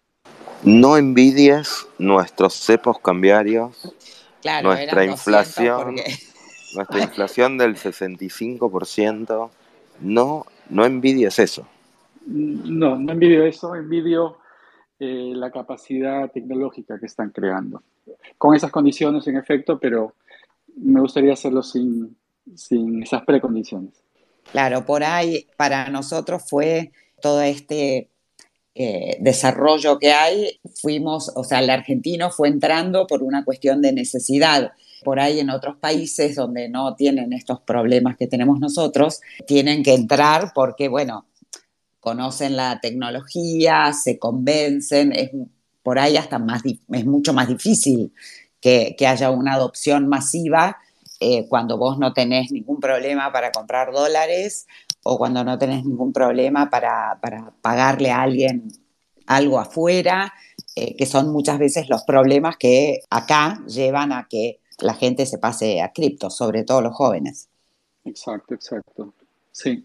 No 0.64 0.96
envidies 0.96 1.86
nuestros 2.00 2.54
cepos 2.54 2.98
cambiarios, 3.00 3.94
Claro, 4.42 4.70
nuestra 4.70 5.04
eran 5.04 5.16
200 5.16 5.28
inflación, 5.28 5.96
porque- 5.96 6.35
nuestra 6.76 7.04
inflación 7.04 7.58
del 7.58 7.76
65%. 7.76 9.50
No, 10.02 10.46
no 10.70 10.86
envidies 10.86 11.40
eso. 11.40 11.68
No, 12.26 12.98
no 12.98 13.12
envidio 13.12 13.46
eso, 13.46 13.76
envidio 13.76 14.38
eh, 15.00 15.34
la 15.36 15.52
capacidad 15.52 16.32
tecnológica 16.32 17.00
que 17.00 17.06
están 17.06 17.30
creando. 17.30 17.84
Con 18.38 18.56
esas 18.56 18.72
condiciones, 18.72 19.28
en 19.28 19.38
efecto, 19.38 19.80
pero 19.80 20.14
me 20.78 21.02
gustaría 21.02 21.34
hacerlo 21.34 21.64
sin, 21.64 22.16
sin 22.56 23.04
esas 23.04 23.24
precondiciones. 23.24 23.94
Claro, 24.52 24.86
por 24.86 25.04
ahí 25.04 25.48
para 25.58 25.90
nosotros 25.90 26.44
fue 26.48 26.92
todo 27.22 27.42
este 27.42 28.10
eh, 28.76 29.18
desarrollo 29.22 30.00
que 30.00 30.12
hay, 30.12 30.60
fuimos, 30.82 31.32
o 31.36 31.44
sea, 31.44 31.60
el 31.60 31.70
argentino 31.70 32.30
fue 32.30 32.50
entrando 32.50 33.08
por 33.08 33.24
una 33.24 33.46
cuestión 33.46 33.82
de 33.82 33.94
necesidad. 33.94 34.74
Por 35.06 35.20
ahí 35.20 35.39
en 35.39 35.51
otros 35.51 35.78
países 35.78 36.36
donde 36.36 36.68
no 36.68 36.95
tienen 36.95 37.32
estos 37.32 37.62
problemas 37.62 38.18
que 38.18 38.28
tenemos 38.28 38.60
nosotros, 38.60 39.22
tienen 39.47 39.84
que 39.84 39.93
entrar 39.93 40.51
porque, 40.53 40.89
bueno, 40.89 41.28
conocen 41.99 42.58
la 42.58 42.80
tecnología, 42.82 43.93
se 43.93 44.20
convencen, 44.20 45.14
es 45.14 45.30
por 45.84 45.99
ahí 45.99 46.18
hasta 46.18 46.39
más, 46.39 46.64
es 46.66 47.06
mucho 47.06 47.34
más 47.34 47.47
difícil 47.47 48.12
que, 48.60 48.95
que 48.97 49.06
haya 49.06 49.30
una 49.30 49.53
adopción 49.53 50.08
masiva 50.08 50.78
eh, 51.20 51.47
cuando 51.47 51.78
vos 51.78 51.97
no 51.97 52.14
tenés 52.14 52.51
ningún 52.51 52.80
problema 52.80 53.32
para 53.32 53.51
comprar 53.51 53.93
dólares 53.93 54.68
o 55.03 55.18
cuando 55.18 55.43
no 55.43 55.58
tenés 55.58 55.86
ningún 55.86 56.12
problema 56.12 56.70
para, 56.70 57.20
para 57.22 57.53
pagarle 57.62 58.12
a 58.12 58.22
alguien 58.22 58.68
algo 59.26 59.60
afuera, 59.60 60.34
eh, 60.76 60.95
que 60.95 61.06
son 61.06 61.32
muchas 61.32 61.58
veces 61.58 61.89
los 61.89 62.03
problemas 62.03 62.58
que 62.58 62.99
acá 63.10 63.64
llevan 63.68 64.12
a 64.12 64.28
que 64.30 64.60
la 64.82 64.94
gente 64.96 65.26
se 65.26 65.38
pase 65.40 65.82
a 65.82 65.94
cripto, 65.94 66.30
sobre 66.30 66.64
todo 66.64 66.82
los 66.82 66.96
jóvenes. 66.96 67.50
Exacto, 68.04 68.54
exacto. 68.54 69.14
Sí. 69.52 69.84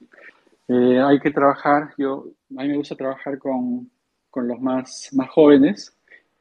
Eh, 0.69 1.01
hay 1.01 1.21
que 1.21 1.31
trabajar, 1.33 1.95
yo, 1.99 2.27
a 2.57 2.63
mí 2.63 2.69
me 2.69 2.77
gusta 2.79 2.97
trabajar 2.97 3.39
con, 3.39 3.91
con 4.31 4.49
los 4.49 4.61
más, 4.61 5.11
más 5.13 5.31
jóvenes. 5.31 5.95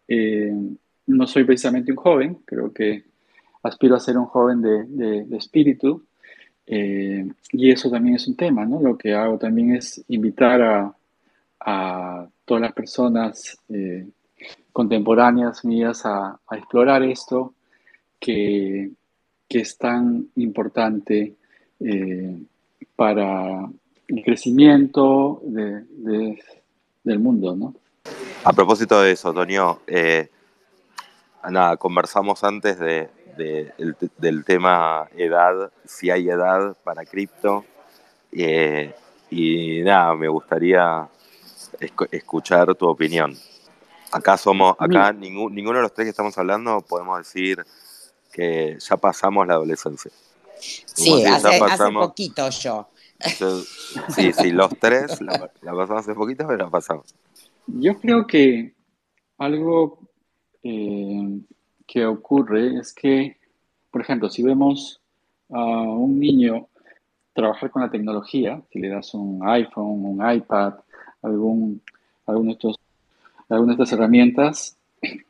Eh, 0.07 0.53
no 1.07 1.27
soy 1.27 1.43
precisamente 1.45 1.91
un 1.91 1.97
joven, 1.97 2.35
creo 2.45 2.73
que 2.73 3.05
aspiro 3.63 3.95
a 3.95 3.99
ser 3.99 4.17
un 4.17 4.25
joven 4.27 4.61
de, 4.61 4.85
de- 4.85 5.37
espíritu. 5.37 6.05
eh, 6.67 7.27
y 7.51 7.71
eso 7.71 7.89
también 7.91 8.15
es 8.17 8.27
un 8.27 8.35
tema, 8.37 8.65
¿no? 8.65 8.81
Lo 8.81 8.97
que 8.97 9.13
hago 9.15 9.37
también 9.39 9.75
es 9.75 10.03
invitar 10.09 10.61
a, 10.61 10.95
a 11.61 12.29
todas 12.45 12.61
las 12.61 12.73
personas 12.73 13.57
contemporáneas 14.71 15.63
mías 15.65 16.05
a 16.05 16.39
explorar 16.51 17.03
esto 17.03 17.53
que, 18.19 18.91
que 19.47 19.59
es 19.61 19.77
tan 19.77 20.27
importante 20.35 21.35
eh, 21.79 22.41
para 22.95 23.69
el 24.07 24.23
crecimiento 24.23 25.41
de- 25.43 25.83
de- 25.89 26.43
del 27.03 27.19
mundo, 27.19 27.55
¿no? 27.55 27.73
A 28.43 28.53
propósito 28.53 29.01
de 29.01 29.11
eso, 29.11 29.33
Toño, 29.33 29.79
eh, 29.87 30.29
nada, 31.49 31.77
conversamos 31.77 32.43
antes 32.43 32.77
de, 32.79 33.09
de- 33.37 33.71
el- 33.77 33.95
del 34.17 34.43
tema 34.43 35.07
edad, 35.15 35.71
si 35.85 36.09
hay 36.09 36.29
edad 36.29 36.75
para 36.83 37.05
cripto. 37.05 37.65
eh, 38.31 38.93
y 39.31 39.81
nada, 39.81 40.13
me 40.15 40.27
gustaría 40.27 41.07
escu- 41.79 42.07
escuchar 42.11 42.75
tu 42.75 42.87
opinión. 42.87 43.35
Acá 44.11 44.37
somos, 44.37 44.75
acá 44.77 45.11
ningún- 45.13 45.53
ninguno 45.55 45.77
de 45.77 45.83
los 45.83 45.93
tres 45.93 46.05
que 46.05 46.09
estamos 46.11 46.37
hablando 46.37 46.79
podemos 46.81 47.17
decir 47.17 47.65
que 48.31 48.77
ya 48.79 48.97
pasamos 48.97 49.45
la 49.47 49.53
adolescencia. 49.55 50.11
Sí, 50.59 51.03
si 51.03 51.21
ya 51.23 51.35
hace, 51.35 51.47
hace 51.47 51.59
pasamos- 51.59 52.07
poquito 52.07 52.49
yo. 52.49 52.87
Yo- 53.39 53.61
sí, 54.09 54.31
sí, 54.33 54.51
los 54.51 54.77
tres 54.79 55.19
la, 55.21 55.49
la 55.61 55.73
pasamos 55.73 56.01
hace 56.01 56.13
poquito, 56.13 56.45
pero 56.47 56.57
la 56.65 56.69
pasamos. 56.69 57.13
Yo 57.67 57.99
creo 57.99 58.25
que 58.25 58.73
algo 59.37 59.99
eh, 60.63 61.39
que 61.87 62.05
ocurre 62.05 62.79
es 62.79 62.93
que, 62.93 63.37
por 63.91 64.01
ejemplo, 64.01 64.29
si 64.29 64.43
vemos 64.43 65.01
a 65.49 65.59
un 65.63 66.19
niño 66.19 66.67
trabajar 67.33 67.71
con 67.71 67.81
la 67.81 67.89
tecnología, 67.91 68.61
si 68.71 68.79
le 68.79 68.89
das 68.89 69.13
un 69.13 69.39
iPhone, 69.47 70.05
un 70.05 70.31
iPad, 70.33 70.73
algún, 71.21 71.81
algún 72.25 72.47
de 72.47 72.53
estos, 72.53 72.75
alguna 73.47 73.75
de 73.75 73.83
estas 73.83 73.97
herramientas, 73.97 74.77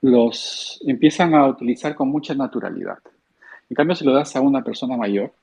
los 0.01 0.79
empiezan 0.85 1.35
a 1.35 1.47
utilizar 1.47 1.95
con 1.95 2.09
mucha 2.09 2.33
naturalidad. 2.33 2.99
En 3.69 3.75
cambio, 3.75 3.95
si 3.95 4.05
lo 4.05 4.13
das 4.13 4.35
a 4.35 4.41
una 4.41 4.63
persona 4.63 4.97
mayor 4.97 5.33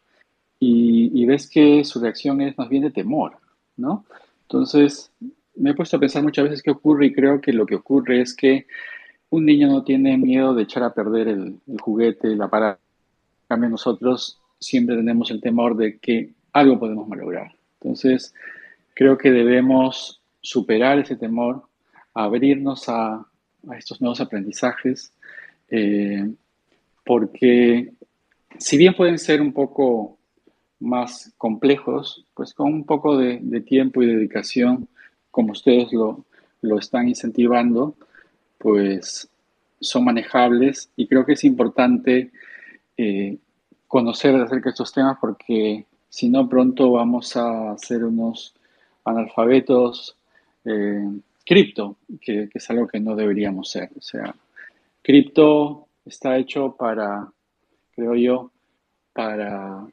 y, 0.59 1.11
y 1.15 1.25
ves 1.27 1.49
que 1.49 1.85
su 1.85 2.01
reacción 2.01 2.41
es 2.41 2.57
más 2.59 2.69
bien 2.69 2.83
de 2.83 2.91
temor, 2.91 3.37
¿no? 3.77 4.05
Entonces, 4.43 5.11
me 5.55 5.71
he 5.71 5.75
puesto 5.75 5.97
a 5.97 6.01
pensar 6.01 6.23
muchas 6.23 6.45
veces 6.45 6.63
qué 6.63 6.71
ocurre 6.71 7.07
y 7.07 7.13
creo 7.13 7.41
que 7.41 7.53
lo 7.53 7.67
que 7.67 7.77
ocurre 7.77 8.21
es 8.21 8.35
que 8.35 8.67
un 9.31 9.45
niño 9.45 9.69
no 9.69 9.85
tiene 9.85 10.17
miedo 10.17 10.55
de 10.55 10.63
echar 10.63 10.83
a 10.83 10.95
perder 10.95 11.29
el, 11.29 11.61
el 11.67 11.81
juguete, 11.81 12.29
el 12.29 12.43
aparato. 12.43 12.81
En 13.43 13.49
cambio, 13.49 13.71
nosotros 13.71 14.41
siempre 14.59 14.97
tenemos 14.97 15.31
el 15.31 15.41
temor 15.41 15.77
de 15.77 15.99
que 15.99 16.33
algo 16.53 16.79
podemos 16.79 17.07
malograr. 17.09 17.53
Entonces, 17.81 18.35
creo 18.95 19.19
que 19.19 19.31
debemos 19.31 20.23
superar 20.41 20.99
ese 20.99 21.17
temor, 21.17 21.63
abrirnos 22.15 22.89
a, 22.89 23.27
a 23.71 23.77
estos 23.77 24.01
nuevos 24.01 24.21
aprendizajes, 24.21 25.13
eh, 25.71 26.29
porque 27.05 27.93
si 28.59 28.77
bien 28.77 28.95
pueden 28.95 29.19
ser 29.19 29.41
un 29.41 29.53
poco 29.53 30.19
más 30.81 31.33
complejos, 31.39 32.25
pues 32.35 32.53
con 32.53 32.73
un 32.73 32.85
poco 32.85 33.17
de, 33.17 33.61
tiempo 33.63 34.03
y 34.03 34.07
dedicación, 34.07 34.89
como 35.31 35.53
ustedes 35.53 35.93
lo, 35.93 36.25
lo 36.63 36.79
están 36.79 37.09
incentivando, 37.09 37.95
pues 38.59 39.29
son 39.81 40.05
manejables 40.05 40.91
y 40.97 41.07
creo 41.07 41.25
que 41.25 41.35
es 41.35 41.45
importante 41.45 42.31
eh, 42.97 43.37
conocer 43.87 44.35
acerca 44.37 44.71
de 44.71 44.71
estos 44.71 44.93
temas 44.93 45.19
porque 45.21 45.85
si 46.09 46.29
no 46.29 46.49
pronto 46.49 46.93
vamos 46.93 47.37
a 47.37 47.77
ser 47.79 48.05
unos 48.05 48.55
analfabetos 49.05 50.17
eh, 50.65 51.09
cripto, 51.47 51.97
que, 52.21 52.51
es 52.53 52.71
algo 52.71 52.89
que 52.89 53.01
no 53.01 53.15
deberíamos 53.15 53.71
ser. 53.71 53.91
O 53.97 54.03
sea, 54.03 54.35
cripto 55.03 55.87
está 56.05 56.37
hecho 56.37 56.77
para, 56.77 57.31
creo 57.95 58.15
yo, 58.17 58.51
para 59.13 59.87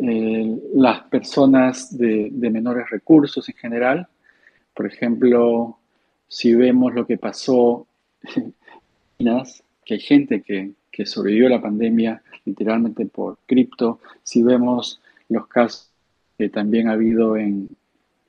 eh, 0.00 0.58
las 0.74 1.02
personas 1.02 1.98
de, 1.98 2.28
de 2.30 2.50
menores 2.50 2.88
recursos 2.88 3.46
en 3.48 3.56
general. 3.56 4.08
Por 4.72 4.86
ejemplo, 4.86 5.78
si 6.28 6.54
vemos 6.54 6.94
lo 6.94 7.06
que 7.06 7.18
pasó 7.18 7.86
que 9.84 9.94
hay 9.94 10.00
gente 10.00 10.42
que, 10.42 10.72
que 10.90 11.04
sobrevivió 11.04 11.48
a 11.48 11.50
la 11.50 11.62
pandemia 11.62 12.22
literalmente 12.44 13.06
por 13.06 13.38
cripto, 13.46 14.00
si 14.22 14.42
vemos 14.42 15.00
los 15.28 15.46
casos 15.46 15.90
que 16.38 16.48
también 16.48 16.88
ha 16.88 16.92
habido 16.92 17.36
en, 17.36 17.68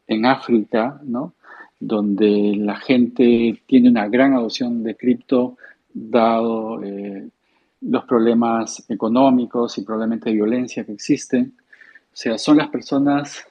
en 0.08 0.26
África, 0.26 0.99
¿no? 1.03 1.34
Donde 1.82 2.53
la 2.58 2.76
gente 2.76 3.60
tiene 3.66 3.90
una 3.90 4.08
gran 4.08 4.34
adopción 4.34 4.84
de 4.84 4.95
cripto, 4.95 5.58
dado 5.91 6.82
eh, 6.84 7.28
los 7.82 8.06
problemas 8.06 8.86
económicos 8.88 9.78
y 9.78 9.82
probablemente 9.82 10.30
de 10.30 10.36
violencia 10.36 10.86
que 10.86 10.94
existen. 10.94 11.56
O 12.06 12.16
sea, 12.16 12.38
son 12.38 12.58
las 12.58 12.70
personas 12.70 13.45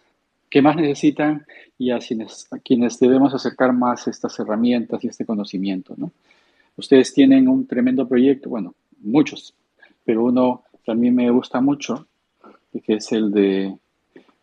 que 0.49 0.63
más 0.63 0.77
necesitan 0.77 1.45
y 1.77 1.91
a 1.91 1.99
quienes, 1.99 3.01
debemos 3.01 3.35
acercar 3.35 3.73
más 3.73 4.07
estas 4.07 4.39
herramientas 4.39 5.03
y 5.03 5.09
este 5.09 5.27
conocimiento, 5.27 5.95
¿no? 5.97 6.13
Ustedes 6.77 7.13
tienen 7.13 7.49
un 7.49 7.67
tremendo 7.67 8.07
proyecto, 8.09 8.49
bueno, 8.49 8.75
muchos, 9.03 9.55
pero 10.05 10.25
uno 10.25 10.63
que 10.85 10.93
a 10.93 10.95
mí 10.95 11.11
me 11.11 11.31
gusta 11.31 11.61
mucho, 11.61 12.07
que 12.85 12.95
es 12.95 13.11
el 13.13 13.33
de 13.33 13.77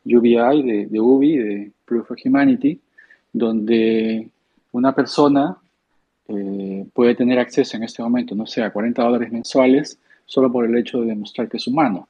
UBI, 0.03 0.61
de, 0.61 0.87
de 0.87 0.99
UBI, 0.99 1.37
de 1.37 1.71
Proof 1.85 2.11
of 2.11 2.19
Humanity, 2.25 2.81
donde 3.33 4.29
una 4.71 4.93
persona 4.93 5.57
eh, 6.27 6.85
puede 6.93 7.15
tener 7.15 7.39
acceso 7.39 7.77
en 7.77 7.83
este 7.83 8.03
momento, 8.03 8.35
no 8.35 8.45
sé, 8.45 8.63
a 8.63 8.71
40 8.71 9.01
dólares 9.01 9.31
mensuales 9.31 9.99
solo 10.25 10.51
por 10.51 10.65
el 10.65 10.77
hecho 10.77 11.01
de 11.01 11.07
demostrar 11.07 11.47
que 11.47 11.57
es 11.57 11.67
humano, 11.67 12.07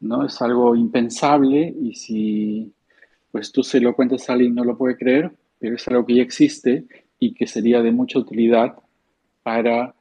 ¿no? 0.00 0.24
Es 0.24 0.40
algo 0.42 0.76
impensable 0.76 1.74
y 1.80 1.94
si 1.94 2.72
pues 3.32 3.52
tú 3.52 3.62
se 3.62 3.80
lo 3.80 3.94
cuentas 3.94 4.28
a 4.28 4.34
alguien 4.34 4.54
no 4.54 4.64
lo 4.64 4.76
puede 4.76 4.96
creer, 4.96 5.30
pero 5.58 5.76
es 5.76 5.88
algo 5.88 6.06
que 6.06 6.16
ya 6.16 6.22
existe 6.22 6.84
y 7.18 7.34
que 7.34 7.46
sería 7.46 7.82
de 7.82 7.92
mucha 7.92 8.18
utilidad 8.18 8.76
para 9.42 9.94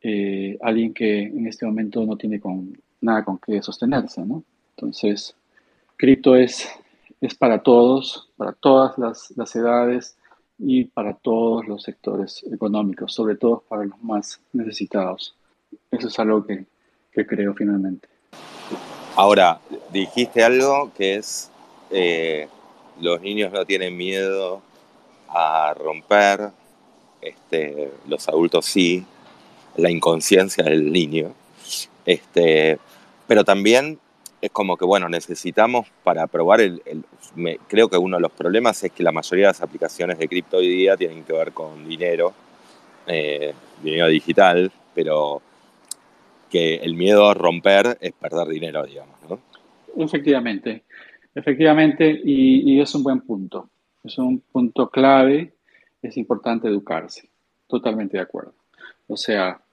eh, 0.00 0.58
alguien 0.60 0.92
que 0.92 1.22
en 1.22 1.46
este 1.46 1.66
momento 1.66 2.04
no 2.04 2.16
tiene 2.16 2.40
nada 3.00 3.24
con 3.24 3.38
qué 3.38 3.62
sostenerse, 3.62 4.24
¿no? 4.24 4.44
Entonces, 4.76 5.34
cripto 5.96 6.36
es, 6.36 6.68
es 7.26 7.34
para 7.34 7.62
todos, 7.62 8.28
para 8.36 8.52
todas 8.52 8.98
las, 8.98 9.56
edades 9.56 10.16
y 10.58 10.84
para 10.84 11.14
todos 11.14 11.66
los 11.66 11.82
sectores 11.82 12.44
económicos, 12.52 13.14
sobre 13.14 13.36
todo 13.36 13.64
para 13.66 13.86
los 13.86 13.98
más 14.02 14.40
necesitados. 14.52 15.34
Eso 15.90 16.08
es 16.08 16.18
algo 16.18 16.44
que, 16.46 16.66
creo 17.26 17.54
finalmente. 17.54 18.08
Ahora, 19.16 19.58
dijiste 19.90 20.44
algo 20.44 20.92
que 20.94 21.14
es, 21.14 21.50
eh, 21.90 22.46
los 23.00 23.20
niños 23.22 23.52
no 23.52 23.64
tienen 23.64 23.96
miedo 23.96 24.60
a 25.28 25.72
romper, 25.74 26.50
este, 27.22 27.90
los 28.06 28.28
adultos 28.28 28.66
sí, 28.66 29.02
la 29.76 29.90
inconsciencia 29.90 30.62
del 30.64 30.92
niño. 30.92 31.32
Este, 32.04 32.78
pero 33.26 33.44
también 33.44 33.98
es 34.44 34.50
como 34.50 34.76
que, 34.76 34.84
bueno, 34.84 35.08
necesitamos 35.08 35.88
para 36.02 36.26
probar 36.26 36.60
el... 36.60 36.82
creo 37.66 37.88
que 37.88 37.96
uno 37.96 38.18
de 38.18 38.22
los 38.22 38.32
problemas 38.32 38.84
es 38.84 38.92
que 38.92 39.02
la 39.02 39.10
mayoría 39.10 39.46
de 39.46 39.50
las 39.52 39.62
aplicaciones 39.62 40.18
de 40.18 40.28
cripto 40.28 40.58
hoy 40.58 40.68
día 40.68 40.98
tienen 40.98 41.24
que 41.24 41.32
ver 41.32 41.52
con 41.52 41.88
dinero, 41.88 42.34
eh, 43.06 43.54
dinero 43.82 44.08
digital, 44.08 44.70
pero 44.94 45.40
que 46.50 46.76
el 46.76 46.94
miedo 46.94 47.26
a 47.26 47.32
romper 47.32 47.96
es 48.00 48.12
perder 48.12 48.48
dinero, 48.48 48.84
digamos, 48.84 49.16
¿no? 49.28 49.40
Efectivamente, 49.96 50.84
efectivamente, 51.34 52.20
y 52.22 52.78
es 52.80 52.94
un 52.94 53.02
buen 53.02 53.22
punto. 53.22 53.70
Es 54.02 54.18
un 54.18 54.40
punto 54.40 54.90
clave, 54.90 55.54
es 56.02 56.18
importante 56.18 56.68
educarse. 56.68 57.30
Totalmente 57.66 58.18
de 58.18 58.22
acuerdo. 58.22 58.52
O 59.06 59.16
sea, 59.16 59.63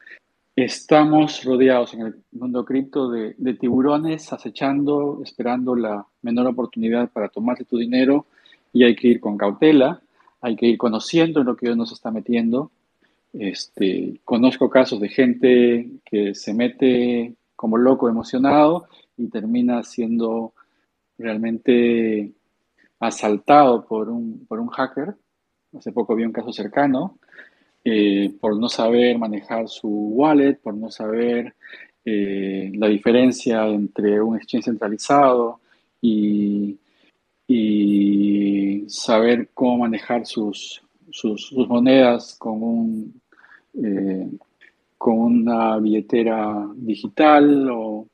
Estamos 0.55 1.45
rodeados 1.45 1.93
en 1.93 2.01
el 2.01 2.15
mundo 2.33 2.65
cripto 2.65 3.09
de, 3.09 3.53
tiburones 3.53 4.33
acechando, 4.33 5.21
esperando 5.23 5.75
la 5.75 6.05
menor 6.21 6.47
oportunidad 6.47 7.09
para 7.09 7.29
tomarse 7.29 7.63
tu 7.63 7.77
dinero 7.77 8.25
y 8.73 8.83
hay 8.83 8.93
que 8.93 9.07
ir 9.07 9.21
con 9.21 9.37
cautela, 9.37 10.01
hay 10.41 10.57
que 10.57 10.65
ir 10.65 10.77
conociendo 10.77 11.39
en 11.39 11.47
lo 11.47 11.55
que 11.55 11.67
Dios 11.67 11.77
nos 11.77 11.93
está 11.93 12.11
metiendo. 12.11 12.69
Este, 13.31 14.19
conozco 14.25 14.69
casos 14.69 14.99
de 14.99 15.07
gente 15.07 15.89
que 16.03 16.35
se 16.35 16.53
mete 16.53 17.33
como 17.55 17.77
loco 17.77 18.09
emocionado 18.09 18.87
y 19.15 19.27
termina 19.27 19.83
siendo 19.83 20.53
realmente 21.17 22.33
asaltado 22.99 23.85
por 23.85 24.09
un, 24.09 24.45
por 24.47 24.59
un 24.59 24.67
hacker. 24.67 25.15
Hace 25.77 25.93
poco 25.93 26.13
vi 26.13 26.25
un 26.25 26.33
caso 26.33 26.51
cercano 26.51 27.17
eh, 27.83 28.31
por 28.39 28.57
no 28.59 28.69
saber 28.69 29.17
manejar 29.17 29.67
su 29.67 29.87
wallet, 29.89 30.59
por 30.61 30.75
no 30.75 30.91
saber 30.91 31.55
eh, 32.05 32.71
la 32.75 32.87
diferencia 32.87 33.65
entre 33.67 34.21
un 34.21 34.35
exchange 34.35 34.65
centralizado 34.65 35.59
y, 36.01 36.77
saber 38.87 39.49
cómo 39.53 39.79
manejar 39.79 40.25
sus, 40.25 40.81
monedas 41.67 42.37
eh, 43.73 44.29
con 44.97 45.19
una 45.19 45.77
billetera 45.77 46.67
digital 46.75 47.69
o, 47.71 48.07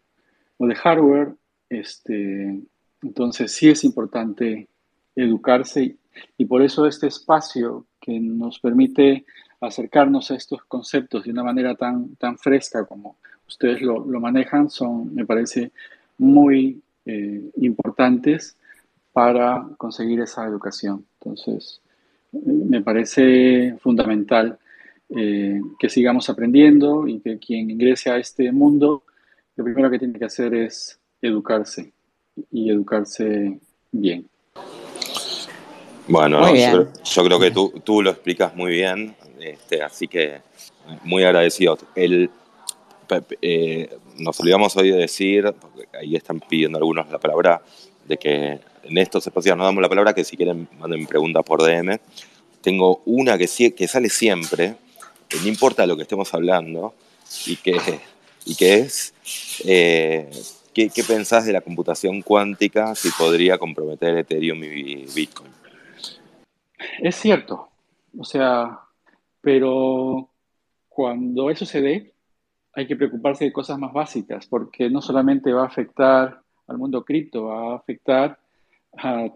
o, 0.57 0.67
de 0.67 0.75
hardware. 0.75 1.35
Este, 1.69 2.61
entonces 3.01 3.51
sí 3.51 3.69
es 3.69 3.83
importante 3.83 4.67
educarse 5.15 5.97
y 6.37 6.45
por 6.45 6.61
eso 6.61 6.85
este 6.85 7.07
espacio 7.07 7.85
que 7.99 8.19
nos 8.19 8.59
permite 8.59 9.25
acercarnos 9.61 10.31
a 10.31 10.35
estos 10.35 10.63
conceptos 10.63 11.23
de 11.23 11.31
una 11.31 11.43
manera 11.43 11.75
tan, 11.75 12.15
tan 12.15 12.37
fresca 12.37 12.85
como 12.85 13.17
ustedes 13.47 13.81
lo, 13.81 14.03
manejan 14.19 14.69
son, 14.69 15.13
me 15.13 15.25
parece, 15.25 15.71
muy 16.17 16.81
eh, 17.05 17.51
importantes 17.57 18.57
para 19.13 19.67
conseguir 19.77 20.19
esa 20.21 20.45
educación. 20.45 21.05
Entonces, 21.19 21.81
me 22.31 22.81
parece 22.81 23.75
fundamental 23.79 24.57
eh, 25.09 25.61
que 25.79 25.89
sigamos 25.89 26.29
aprendiendo 26.29 27.07
y 27.07 27.19
que 27.19 27.37
quien 27.37 27.69
ingrese 27.71 28.09
a 28.09 28.17
este 28.17 28.51
mundo, 28.51 29.03
lo 29.55 29.63
primero 29.63 29.89
que 29.89 29.99
tiene 29.99 30.19
que 30.19 30.25
hacer 30.25 30.53
es 30.53 30.99
educarse 31.21 31.93
y 32.51 32.69
educarse 32.69 33.59
bien. 33.91 34.27
Bueno, 36.07 36.55
yo, 36.55 37.23
creo 37.23 37.39
que 37.39 37.51
tú, 37.51 37.81
tú, 37.83 38.01
lo 38.01 38.11
explicas 38.11 38.55
muy 38.55 38.71
bien. 38.71 39.15
Este, 39.39 39.81
así 39.81 40.07
que 40.07 40.41
muy 41.03 41.23
agradecido. 41.23 41.77
El, 41.95 42.29
eh, 43.41 43.89
nos 44.17 44.39
olvidamos 44.39 44.75
hoy 44.77 44.91
de 44.91 44.97
decir, 44.97 45.53
porque 45.59 45.87
ahí 45.97 46.15
están 46.15 46.39
pidiendo 46.39 46.77
algunos 46.77 47.09
la 47.09 47.19
palabra, 47.19 47.61
de 48.05 48.17
que 48.17 48.59
en 48.83 48.97
estos 48.97 49.27
espacios 49.27 49.57
no 49.57 49.65
damos 49.65 49.81
la 49.81 49.89
palabra, 49.89 50.13
que 50.13 50.23
si 50.23 50.37
quieren 50.37 50.67
manden 50.79 51.05
preguntas 51.05 51.43
por 51.43 51.63
DM. 51.63 51.99
Tengo 52.61 53.01
una 53.05 53.37
que, 53.37 53.73
que 53.75 53.87
sale 53.87 54.09
siempre, 54.09 54.75
que 55.27 55.37
no 55.39 55.47
importa 55.47 55.85
lo 55.85 55.95
que 55.95 56.03
estemos 56.03 56.33
hablando, 56.33 56.93
y 57.45 57.57
que, 57.57 57.77
y 58.45 58.55
que 58.55 58.75
es, 58.75 59.13
eh, 59.65 60.29
¿qué, 60.73 60.89
¿qué 60.89 61.03
pensás 61.03 61.45
de 61.45 61.53
la 61.53 61.61
computación 61.61 62.21
cuántica 62.21 62.95
si 62.95 63.09
podría 63.11 63.57
comprometer 63.57 64.17
Ethereum 64.17 64.63
y 64.63 65.05
Bitcoin? 65.13 65.51
Es 66.99 67.15
cierto. 67.15 67.69
O 68.17 68.23
sea, 68.23 68.79
pero 69.41 70.29
cuando 70.89 71.49
eso 71.49 71.65
se 71.65 72.13
hay 72.73 72.87
que 72.87 72.95
preocuparse 72.95 73.45
de 73.45 73.53
cosas 73.53 73.79
más 73.79 73.91
básicas, 73.91 74.45
porque 74.45 74.89
no 74.89 75.01
solamente 75.01 75.51
va 75.51 75.63
a 75.63 75.67
afectar 75.67 76.41
al 76.67 76.77
mundo 76.77 77.03
cripto, 77.03 77.45
va 77.45 77.73
a 77.73 77.75
afectar 77.77 78.37
a 78.95 79.29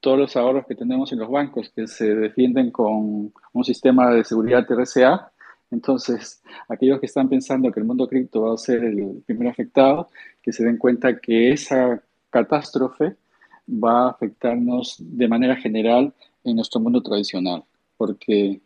todos 0.00 0.18
los 0.18 0.36
ahorros 0.36 0.66
que 0.66 0.74
tenemos 0.74 1.12
en 1.12 1.18
los 1.18 1.30
bancos 1.30 1.70
que 1.74 1.86
se 1.86 2.14
defienden 2.14 2.70
con 2.70 3.32
un 3.52 3.64
sistema 3.64 4.10
de 4.10 4.24
seguridad 4.24 4.66
RCA. 4.70 5.30
Entonces, 5.70 6.42
aquellos 6.68 7.00
que 7.00 7.06
están 7.06 7.28
pensando 7.28 7.72
que 7.72 7.80
el 7.80 7.86
mundo 7.86 8.08
cripto 8.08 8.42
va 8.42 8.54
a 8.54 8.58
ser 8.58 8.84
el 8.84 9.22
primer 9.26 9.48
afectado, 9.48 10.08
que 10.40 10.52
se 10.52 10.64
den 10.64 10.78
cuenta 10.78 11.18
que 11.18 11.50
esa 11.50 12.00
catástrofe 12.30 13.16
va 13.68 14.06
a 14.06 14.10
afectarnos 14.10 14.96
de 15.00 15.28
manera 15.28 15.56
general 15.56 16.14
en 16.50 16.56
nuestro 16.56 16.80
mundo 16.80 17.02
tradicional, 17.02 17.64
porque 17.96 18.60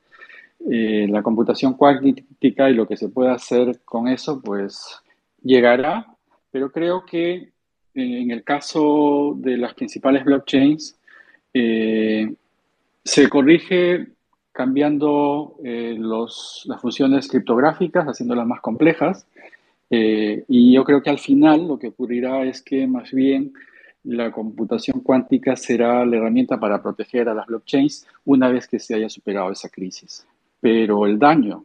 eh, 0.68 1.06
la 1.08 1.22
computación 1.22 1.74
cuántica 1.74 2.68
y 2.68 2.74
lo 2.74 2.86
que 2.86 2.96
se 2.96 3.08
puede 3.08 3.30
hacer 3.30 3.80
con 3.84 4.08
eso, 4.08 4.40
pues 4.42 5.00
llegará, 5.42 6.06
pero 6.50 6.70
creo 6.70 7.04
que 7.04 7.50
en 7.94 8.30
el 8.30 8.44
caso 8.44 9.34
de 9.36 9.56
las 9.56 9.74
principales 9.74 10.24
blockchains, 10.24 10.96
eh, 11.54 12.32
se 13.02 13.28
corrige 13.28 14.08
cambiando 14.52 15.56
eh, 15.64 15.96
las 15.98 16.80
funciones 16.80 17.26
criptográficas, 17.26 18.06
haciéndolas 18.06 18.46
más 18.46 18.60
complejas, 18.60 19.26
y 19.92 20.72
yo 20.72 20.84
creo 20.84 21.02
que 21.02 21.10
al 21.10 21.18
final 21.18 21.66
lo 21.66 21.76
que 21.76 21.88
ocurrirá 21.88 22.44
es 22.44 22.62
que 22.62 22.86
más 22.86 23.10
bien 23.10 23.52
la 24.04 24.30
computación 24.32 25.00
cuántica 25.00 25.56
será 25.56 26.04
la 26.06 26.16
herramienta 26.16 26.58
para 26.58 26.82
proteger 26.82 27.28
a 27.28 27.34
las 27.34 27.46
blockchains 27.46 28.06
una 28.24 28.48
vez 28.48 28.66
que 28.66 28.78
se 28.78 28.94
haya 28.94 29.08
superado 29.08 29.50
esa 29.50 29.68
crisis 29.68 30.26
pero 30.60 31.06
el 31.06 31.18
daño, 31.18 31.64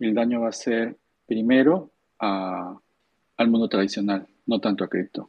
el 0.00 0.14
daño 0.14 0.40
va 0.40 0.48
a 0.48 0.52
ser 0.52 0.96
primero 1.26 1.90
al 2.18 3.48
mundo 3.48 3.68
tradicional, 3.68 4.26
no 4.46 4.60
tanto 4.60 4.84
a 4.84 4.88
cripto. 4.88 5.28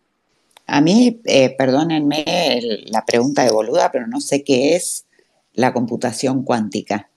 A 0.68 0.82
mí, 0.82 1.22
eh, 1.26 1.56
perdónenme 1.58 2.60
la 2.86 3.04
pregunta 3.06 3.44
de 3.44 3.52
boluda, 3.52 3.92
pero 3.92 4.08
no 4.08 4.22
sé 4.22 4.44
qué 4.44 4.76
es 4.76 5.06
la 5.54 5.74
computación 5.74 6.44
cuántica. 6.44 7.10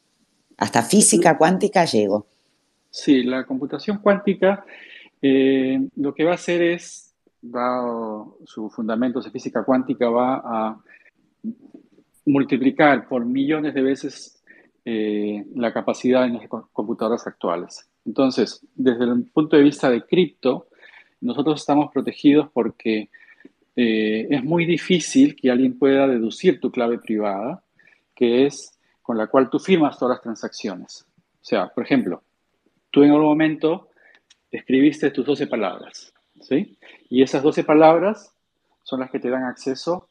Hasta 0.56 0.82
física 0.82 1.36
cuántica 1.36 1.84
llego. 1.84 2.26
Sí, 2.90 3.22
la 3.22 3.44
computación 3.44 3.98
cuántica 3.98 4.64
eh, 5.20 5.78
lo 5.96 6.14
que 6.14 6.24
va 6.24 6.32
a 6.32 6.36
hacer 6.36 6.62
es, 6.62 7.05
va, 7.44 8.24
su 8.44 8.70
fundamento 8.70 9.20
de 9.20 9.30
física 9.30 9.64
cuántica 9.64 10.08
va 10.08 10.42
a 10.44 10.80
multiplicar 12.26 13.08
por 13.08 13.24
millones 13.24 13.74
de 13.74 13.82
veces 13.82 14.42
eh, 14.84 15.44
la 15.54 15.72
capacidad 15.72 16.24
en 16.26 16.34
las 16.34 16.48
computadoras 16.72 17.26
actuales. 17.26 17.88
Entonces, 18.04 18.64
desde 18.74 19.04
el 19.04 19.24
punto 19.32 19.56
de 19.56 19.62
vista 19.62 19.90
de 19.90 20.02
cripto, 20.02 20.68
nosotros 21.20 21.60
estamos 21.60 21.90
protegidos 21.92 22.48
porque 22.52 23.10
eh, 23.74 24.26
es 24.30 24.44
muy 24.44 24.64
difícil 24.64 25.36
que 25.36 25.50
alguien 25.50 25.78
pueda 25.78 26.06
deducir 26.06 26.60
tu 26.60 26.70
clave 26.70 26.98
privada, 26.98 27.62
que 28.14 28.46
es 28.46 28.78
con 29.02 29.18
la 29.18 29.26
cual 29.26 29.50
tú 29.50 29.58
firmas 29.58 29.98
todas 29.98 30.16
las 30.16 30.22
transacciones. 30.22 31.06
O 31.18 31.44
sea, 31.44 31.68
por 31.68 31.84
ejemplo, 31.84 32.22
tú 32.90 33.02
en 33.02 33.10
algún 33.10 33.26
momento 33.26 33.90
escribiste 34.50 35.10
tus 35.10 35.26
12 35.26 35.46
palabras, 35.46 36.12
Y 37.08 37.22
esas 37.22 37.42
12 37.42 37.64
palabras 37.64 38.32
son 38.82 39.00
las 39.00 39.10
que 39.10 39.18
te 39.18 39.30
dan 39.30 39.44
acceso 39.44 40.08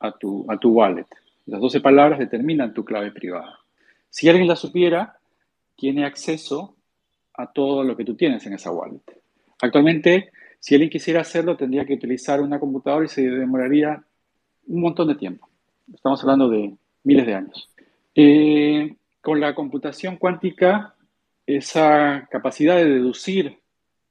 a 0.00 0.12
tu, 0.12 0.44
a 0.48 0.58
tu 0.58 0.70
wallet. 0.70 1.06
Las 1.46 1.60
12 1.60 1.80
palabras 1.80 2.18
determinan 2.18 2.74
tu 2.74 2.84
clave 2.84 3.12
privada. 3.12 3.60
Si 4.10 4.28
alguien 4.28 4.48
la 4.48 4.56
supiera, 4.56 5.18
tiene 5.76 6.04
acceso 6.04 6.74
a 7.34 7.52
todo 7.52 7.84
lo 7.84 7.96
que 7.96 8.04
tú 8.04 8.14
tienes 8.14 8.44
en 8.46 8.54
esa 8.54 8.70
wallet. 8.70 9.02
Actualmente, 9.60 10.30
si 10.58 10.74
alguien 10.74 10.90
quisiera 10.90 11.20
hacerlo, 11.20 11.56
tendría 11.56 11.84
que 11.84 11.94
utilizar 11.94 12.40
una 12.40 12.58
computadora 12.58 13.04
y 13.04 13.08
se 13.08 13.22
demoraría 13.22 14.02
un 14.66 14.80
montón 14.80 15.08
de 15.08 15.14
tiempo. 15.14 15.48
Estamos 15.92 16.20
hablando 16.22 16.48
de 16.48 16.74
miles 17.04 17.26
de 17.26 17.34
años. 17.34 17.68
Eh, 18.14 18.96
con 19.20 19.40
la 19.40 19.54
computación 19.54 20.16
cuántica, 20.16 20.94
esa 21.46 22.26
capacidad 22.30 22.76
de 22.76 22.86
deducir 22.86 23.58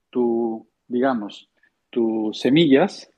tu, 0.09 0.67
digamos, 0.87 1.49
tus 1.89 2.39
semillas 2.39 3.09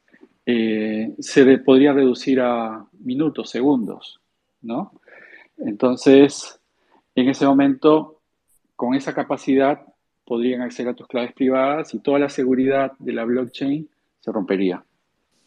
eh, 0.46 1.14
se 1.20 1.58
podría 1.58 1.94
reducir 1.94 2.40
a 2.40 2.86
minutos, 3.00 3.50
segundos, 3.50 4.22
¿no? 4.62 4.94
Entonces, 5.58 6.60
en 7.16 7.30
ese 7.30 7.46
momento, 7.46 8.22
con 8.76 8.96
esa 8.96 9.14
capacidad, 9.14 9.82
podrían 10.24 10.62
acceder 10.62 10.92
a 10.92 10.96
tus 10.96 11.08
claves 11.08 11.34
privadas 11.34 11.94
y 11.94 12.00
toda 12.00 12.20
la 12.20 12.30
seguridad 12.30 12.94
de 13.00 13.14
la 13.14 13.26
blockchain 13.26 13.90
se 14.20 14.32
rompería. 14.32 14.84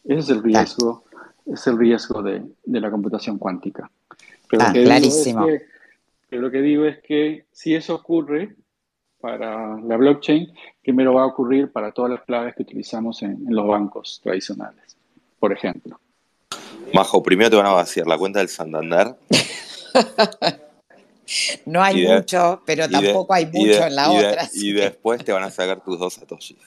Ese 0.03 0.19
es 0.19 0.29
el 0.29 0.43
riesgo, 0.43 1.03
es 1.45 1.65
el 1.67 1.77
riesgo 1.77 2.21
de, 2.21 2.43
la 2.65 2.91
computación 2.91 3.37
cuántica. 3.37 3.89
Pero 4.49 4.63
ah, 4.63 4.71
clarísimo. 4.71 5.47
pero 6.29 6.41
lo 6.41 6.51
que 6.51 6.61
digo 6.61 6.85
es 6.85 6.99
que 7.01 7.45
si 7.51 7.73
eso 7.73 7.95
ocurre, 7.95 8.55
para 9.21 9.77
la 9.77 9.97
blockchain, 9.97 10.51
primero 10.81 11.13
va 11.13 11.23
a 11.23 11.27
ocurrir 11.27 11.71
para 11.71 11.91
todas 11.91 12.11
las 12.11 12.23
claves 12.23 12.55
que 12.55 12.63
utilizamos 12.63 13.21
en, 13.21 13.45
los 13.47 13.67
bancos 13.67 14.19
tradicionales, 14.23 14.97
por 15.39 15.53
ejemplo. 15.53 15.99
Majo, 16.93 17.23
primero 17.23 17.49
te 17.49 17.55
van 17.55 17.67
a 17.67 17.73
vaciar 17.73 18.07
la 18.07 18.17
cuenta 18.17 18.39
del 18.39 18.49
Santander. 18.49 19.15
no 21.65 21.81
hay 21.81 22.05
mucho, 22.05 22.61
pero 22.65 22.89
tampoco 22.89 23.33
hay 23.33 23.45
mucho 23.45 23.85
en 23.85 23.95
la 23.95 24.11
otra. 24.11 24.49
y 24.53 24.73
después 24.73 25.23
te 25.23 25.31
van 25.31 25.43
a 25.43 25.51
sacar 25.51 25.81
tus 25.83 25.99
dos 25.99 26.15
satoshis. 26.15 26.57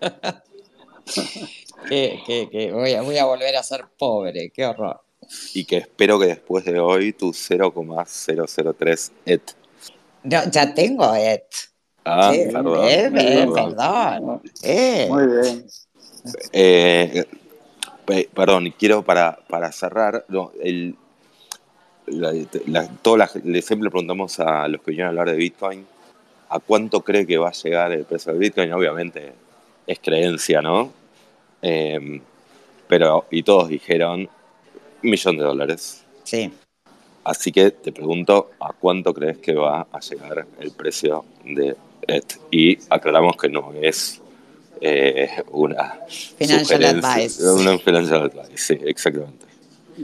que, 1.88 2.70
voy, 2.72 2.92
a, 2.92 3.02
voy 3.02 3.18
a 3.18 3.24
volver 3.24 3.56
a 3.56 3.62
ser 3.62 3.86
pobre, 3.98 4.50
qué 4.50 4.66
horror. 4.66 5.00
Y 5.54 5.64
que 5.64 5.78
espero 5.78 6.20
que 6.20 6.26
después 6.26 6.64
de 6.64 6.78
hoy 6.78 7.12
tu 7.12 7.32
0,003 7.32 9.12
ET. 9.24 9.42
No, 10.24 10.50
ya 10.50 10.74
tengo 10.74 11.14
ET. 11.14 11.71
Ah, 12.04 12.32
perdón. 12.52 12.84
Eh, 14.62 15.06
Muy 15.10 15.26
bien. 15.26 15.66
Eh, 16.52 17.24
perdón, 18.34 18.74
quiero 18.78 19.02
para, 19.02 19.38
para 19.48 19.70
cerrar, 19.72 20.24
el, 20.60 20.96
siempre 22.06 23.84
le 23.84 23.90
preguntamos 23.90 24.38
a 24.40 24.68
los 24.68 24.80
que 24.82 24.90
vienen 24.90 25.06
a 25.06 25.08
hablar 25.10 25.30
de 25.30 25.36
Bitcoin, 25.36 25.86
¿a 26.48 26.58
cuánto 26.58 27.00
cree 27.02 27.26
que 27.26 27.38
va 27.38 27.48
a 27.48 27.52
llegar 27.52 27.92
el 27.92 28.04
precio 28.04 28.32
de 28.32 28.38
Bitcoin? 28.38 28.72
Obviamente 28.72 29.32
es 29.86 29.98
creencia, 29.98 30.60
¿no? 30.60 30.92
Em, 31.60 32.20
pero, 32.88 33.26
y 33.30 33.42
todos 33.42 33.68
dijeron, 33.68 34.28
un 35.02 35.10
millón 35.10 35.36
de 35.36 35.44
dólares. 35.44 36.04
Sí. 36.24 36.52
Así 37.24 37.52
que 37.52 37.70
te 37.70 37.92
pregunto, 37.92 38.50
¿a 38.60 38.72
cuánto 38.72 39.14
crees 39.14 39.38
que 39.38 39.54
va 39.54 39.86
a 39.92 40.00
llegar 40.00 40.46
el 40.58 40.72
precio 40.72 41.24
de 41.44 41.76
y 42.50 42.78
aclaramos 42.90 43.36
que 43.36 43.48
no 43.48 43.72
es 43.80 44.20
eh, 44.80 45.28
una 45.52 45.94
financial 46.08 46.84
advice. 46.84 47.42
Una 47.50 47.78
financial 47.78 48.22
advice, 48.22 48.56
sí, 48.56 48.78
exactamente. 48.84 49.46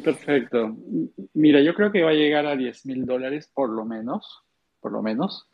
Perfecto. 0.05 0.77
Mira, 1.35 1.61
yo 1.61 1.75
creo 1.75 1.91
que 1.91 2.03
va 2.03 2.11
a 2.11 2.15
llegar 2.15 2.47
a 2.47 2.57
10 2.57 2.87
mil 2.87 3.07
dólares 3.07 3.51
por 3.53 3.70
lo 3.70 3.85
menos, 3.85 4.43
por 4.81 4.93
lo 4.93 5.03
menos, 5.03 5.49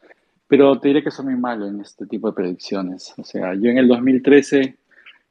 pero 0.46 0.78
te 0.78 0.88
diré 0.88 1.02
que 1.02 1.10
soy 1.10 1.26
muy 1.26 1.36
malo 1.36 1.66
en 1.66 1.80
este 1.80 2.06
tipo 2.06 2.28
de 2.28 2.34
predicciones. 2.34 3.14
O 3.16 3.24
sea, 3.24 3.54
yo 3.54 3.70
en 3.70 3.78
el 3.78 3.88
2013 3.88 4.76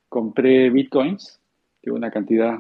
compré 0.09 0.69
bitcoins, 0.69 1.39
que 1.81 1.91
una 1.91 2.09
cantidad 2.09 2.59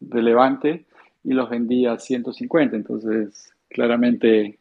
relevante, 0.00 0.86
y 1.24 1.32
los 1.34 1.50
vendí 1.50 1.86
a 1.86 1.98
150, 1.98 2.76
entonces 2.76 3.52
claramente 3.68 4.58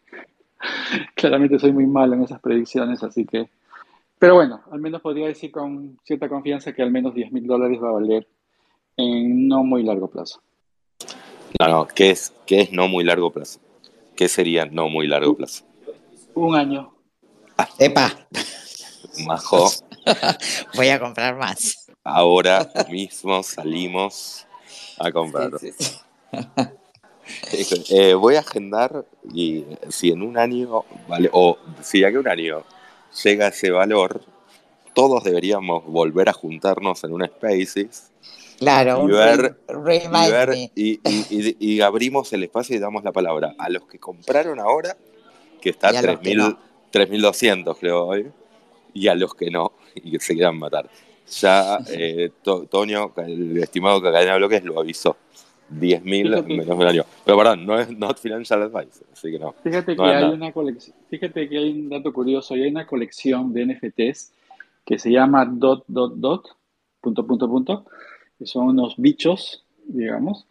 Claramente 1.16 1.60
soy 1.60 1.72
muy 1.72 1.86
malo 1.86 2.16
en 2.16 2.24
esas 2.24 2.40
predicciones, 2.40 3.04
así 3.04 3.26
que... 3.26 3.50
Pero 4.18 4.36
bueno, 4.36 4.62
al 4.72 4.82
menos 4.82 5.02
podría 5.02 5.28
decir 5.28 5.52
con 5.52 5.98
cierta 6.04 6.28
confianza 6.28 6.74
que 6.74 6.82
al 6.82 6.92
menos 6.92 7.14
10 7.14 7.32
mil 7.32 7.48
dólares 7.48 7.80
va 7.82 7.90
a 7.90 7.94
valer 7.94 8.28
en 8.98 9.48
no 9.48 9.64
muy 9.64 9.84
largo 9.84 10.10
plazo. 10.10 10.42
No, 11.58 11.68
no, 11.68 11.88
¿qué 11.88 12.12
es, 12.12 12.34
qué 12.46 12.62
es 12.62 12.72
no 12.74 12.90
muy 12.90 13.06
largo 13.06 13.32
plazo? 13.32 13.60
¿Qué 14.16 14.28
sería 14.28 14.66
no 14.66 14.90
muy 14.90 15.08
largo 15.08 15.36
plazo? 15.36 15.64
Un 16.34 16.56
año. 16.56 16.94
Ah. 17.58 17.70
¡Epa! 17.80 18.12
Majo. 19.26 19.70
Voy 20.76 20.90
a 20.90 21.00
comprar 21.00 21.38
más. 21.38 21.88
Ahora 22.04 22.70
mismo 22.90 23.42
salimos 23.44 24.46
a 25.00 25.12
comprar. 25.12 25.52
Eh, 27.90 28.14
voy 28.14 28.36
a 28.36 28.40
agendar 28.40 29.06
y 29.34 29.66
si 29.90 30.12
en 30.12 30.22
un 30.22 30.38
año, 30.38 30.84
vale, 31.08 31.30
o 31.32 31.58
si 31.82 32.02
ya 32.02 32.12
que 32.12 32.18
un 32.18 32.28
año 32.28 32.64
llega 33.24 33.48
ese 33.48 33.72
valor, 33.72 34.22
todos 34.94 35.24
deberíamos 35.24 35.86
volver 35.86 36.30
a 36.30 36.34
juntarnos 36.34 37.04
en 37.04 37.14
un 37.14 37.26
Spaces. 37.26 38.12
Claro, 38.58 39.08
y 39.08 39.12
ver, 39.12 39.56
y, 40.76 41.00
y, 41.06 41.82
abrimos 41.82 42.34
el 42.34 42.44
espacio 42.44 42.76
y 42.76 42.80
damos 42.80 43.06
la 43.06 43.14
palabra 43.14 43.56
a 43.58 43.70
los 43.70 43.84
que 43.84 44.00
compraron 44.00 44.60
ahora, 44.60 44.98
que 45.62 45.70
está 45.70 45.90
a 45.90 45.94
3.200 45.94 47.78
creo 47.80 48.06
hoy, 48.06 48.30
y 48.94 49.08
a 49.08 49.16
los 49.16 49.34
que 49.34 49.50
no, 49.50 49.72
y 49.96 50.12
que 50.12 50.20
se 50.20 50.34
quieran 50.34 50.60
matar. 50.60 50.90
Ya 51.40 51.80
eh, 51.90 52.32
Toño, 52.44 53.14
el 53.18 53.58
estimado 53.60 54.02
que 54.02 54.12
Cadena 54.12 54.36
Bloques, 54.36 54.64
lo 54.64 54.80
avisó. 54.80 55.16
10.000 55.72 56.04
menos 56.46 56.68
un 56.68 56.84
año. 56.84 57.04
Pero 57.26 57.38
perdón, 57.38 57.66
no 57.66 57.80
es 57.80 57.90
not 57.98 58.18
financial 58.18 58.64
advice, 58.64 59.04
así 59.12 59.32
que 59.32 59.40
no. 59.40 59.54
Fíjate 59.64 59.96
que 59.96 60.04
hay 60.04 60.24
una 60.26 60.52
colección, 60.52 60.96
fíjate 61.10 61.50
que 61.50 61.58
hay 61.58 61.72
un 61.72 61.90
dato 61.90 62.12
curioso, 62.12 62.54
hay 62.54 62.68
una 62.68 62.86
colección 62.86 63.54
de 63.54 63.66
NFTs 63.66 64.34
que 64.86 64.98
se 64.98 65.12
llama 65.12 65.46
dot 65.46 65.84
dot 65.88 66.16
dot 66.16 66.48
punto 67.02 67.26
punto 67.26 67.48
punto, 67.48 67.86
que 68.38 68.46
son 68.46 68.68
unos 68.68 68.96
bichos, 68.98 69.64
digamos, 69.86 70.48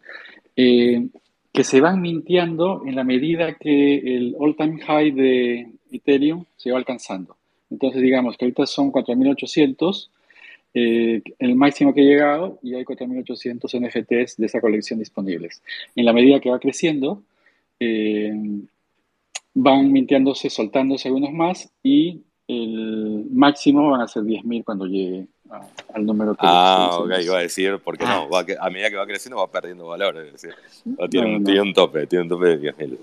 eh, 0.55 1.07
que 1.51 1.63
se 1.63 1.81
van 1.81 2.01
mintiendo 2.01 2.83
en 2.85 2.95
la 2.95 3.03
medida 3.03 3.55
que 3.55 3.97
el 3.97 4.35
all 4.39 4.55
time 4.55 4.79
high 4.81 5.11
de 5.11 5.71
Ethereum 5.91 6.45
se 6.55 6.71
va 6.71 6.77
alcanzando. 6.77 7.35
Entonces, 7.69 8.01
digamos 8.01 8.37
que 8.37 8.45
ahorita 8.45 8.65
son 8.65 8.91
4.800 8.91 10.09
eh, 10.73 11.21
el 11.39 11.55
máximo 11.55 11.93
que 11.93 12.01
he 12.01 12.05
llegado 12.05 12.59
y 12.61 12.75
hay 12.75 12.83
4.800 12.83 13.79
NFTs 13.79 14.37
de 14.37 14.45
esa 14.45 14.61
colección 14.61 14.99
disponibles. 14.99 15.61
En 15.95 16.05
la 16.05 16.13
medida 16.13 16.39
que 16.39 16.49
va 16.49 16.59
creciendo, 16.59 17.23
eh, 17.79 18.31
van 19.53 19.91
mintiéndose, 19.91 20.49
soltándose 20.49 21.07
algunos 21.07 21.31
más 21.31 21.69
y 21.81 22.21
el 22.47 23.27
máximo 23.31 23.89
van 23.91 24.01
a 24.01 24.07
ser 24.07 24.23
10.000 24.23 24.63
cuando 24.63 24.85
llegue 24.85 25.27
al 25.93 26.05
número 26.05 26.33
que 26.33 26.41
Ah, 26.43 26.97
ok, 26.99 27.11
iba 27.21 27.37
a 27.37 27.41
decir, 27.41 27.79
porque 27.83 28.05
no, 28.05 28.27
ah. 28.31 28.45
a 28.59 28.69
medida 28.69 28.89
que 28.89 28.95
va 28.95 29.05
creciendo 29.05 29.37
va 29.37 29.49
perdiendo 29.49 29.87
valor, 29.87 30.17
es 30.17 30.33
decir, 30.33 30.55
tiene, 31.09 31.61
un 31.61 31.73
tope, 31.73 32.07
tiene 32.07 32.23
un 32.23 32.29
tope 32.29 32.57
de 32.57 32.73
10.000. 32.73 32.97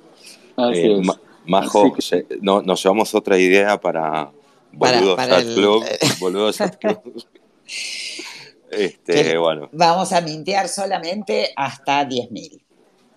Eh, 0.75 1.03
Majo, 1.47 1.95
no, 2.41 2.63
nos 2.63 2.83
llevamos 2.83 3.15
otra 3.15 3.39
idea 3.39 3.81
para 3.81 4.31
Boludo 4.73 5.17
para, 5.17 5.43
Club. 5.43 5.85
Boludo 6.21 6.51
Club. 6.81 7.25
Este, 8.71 9.39
bueno. 9.39 9.69
Vamos 9.73 10.13
a 10.13 10.21
mintear 10.21 10.69
solamente 10.69 11.53
hasta 11.57 12.07
10.000. 12.07 12.61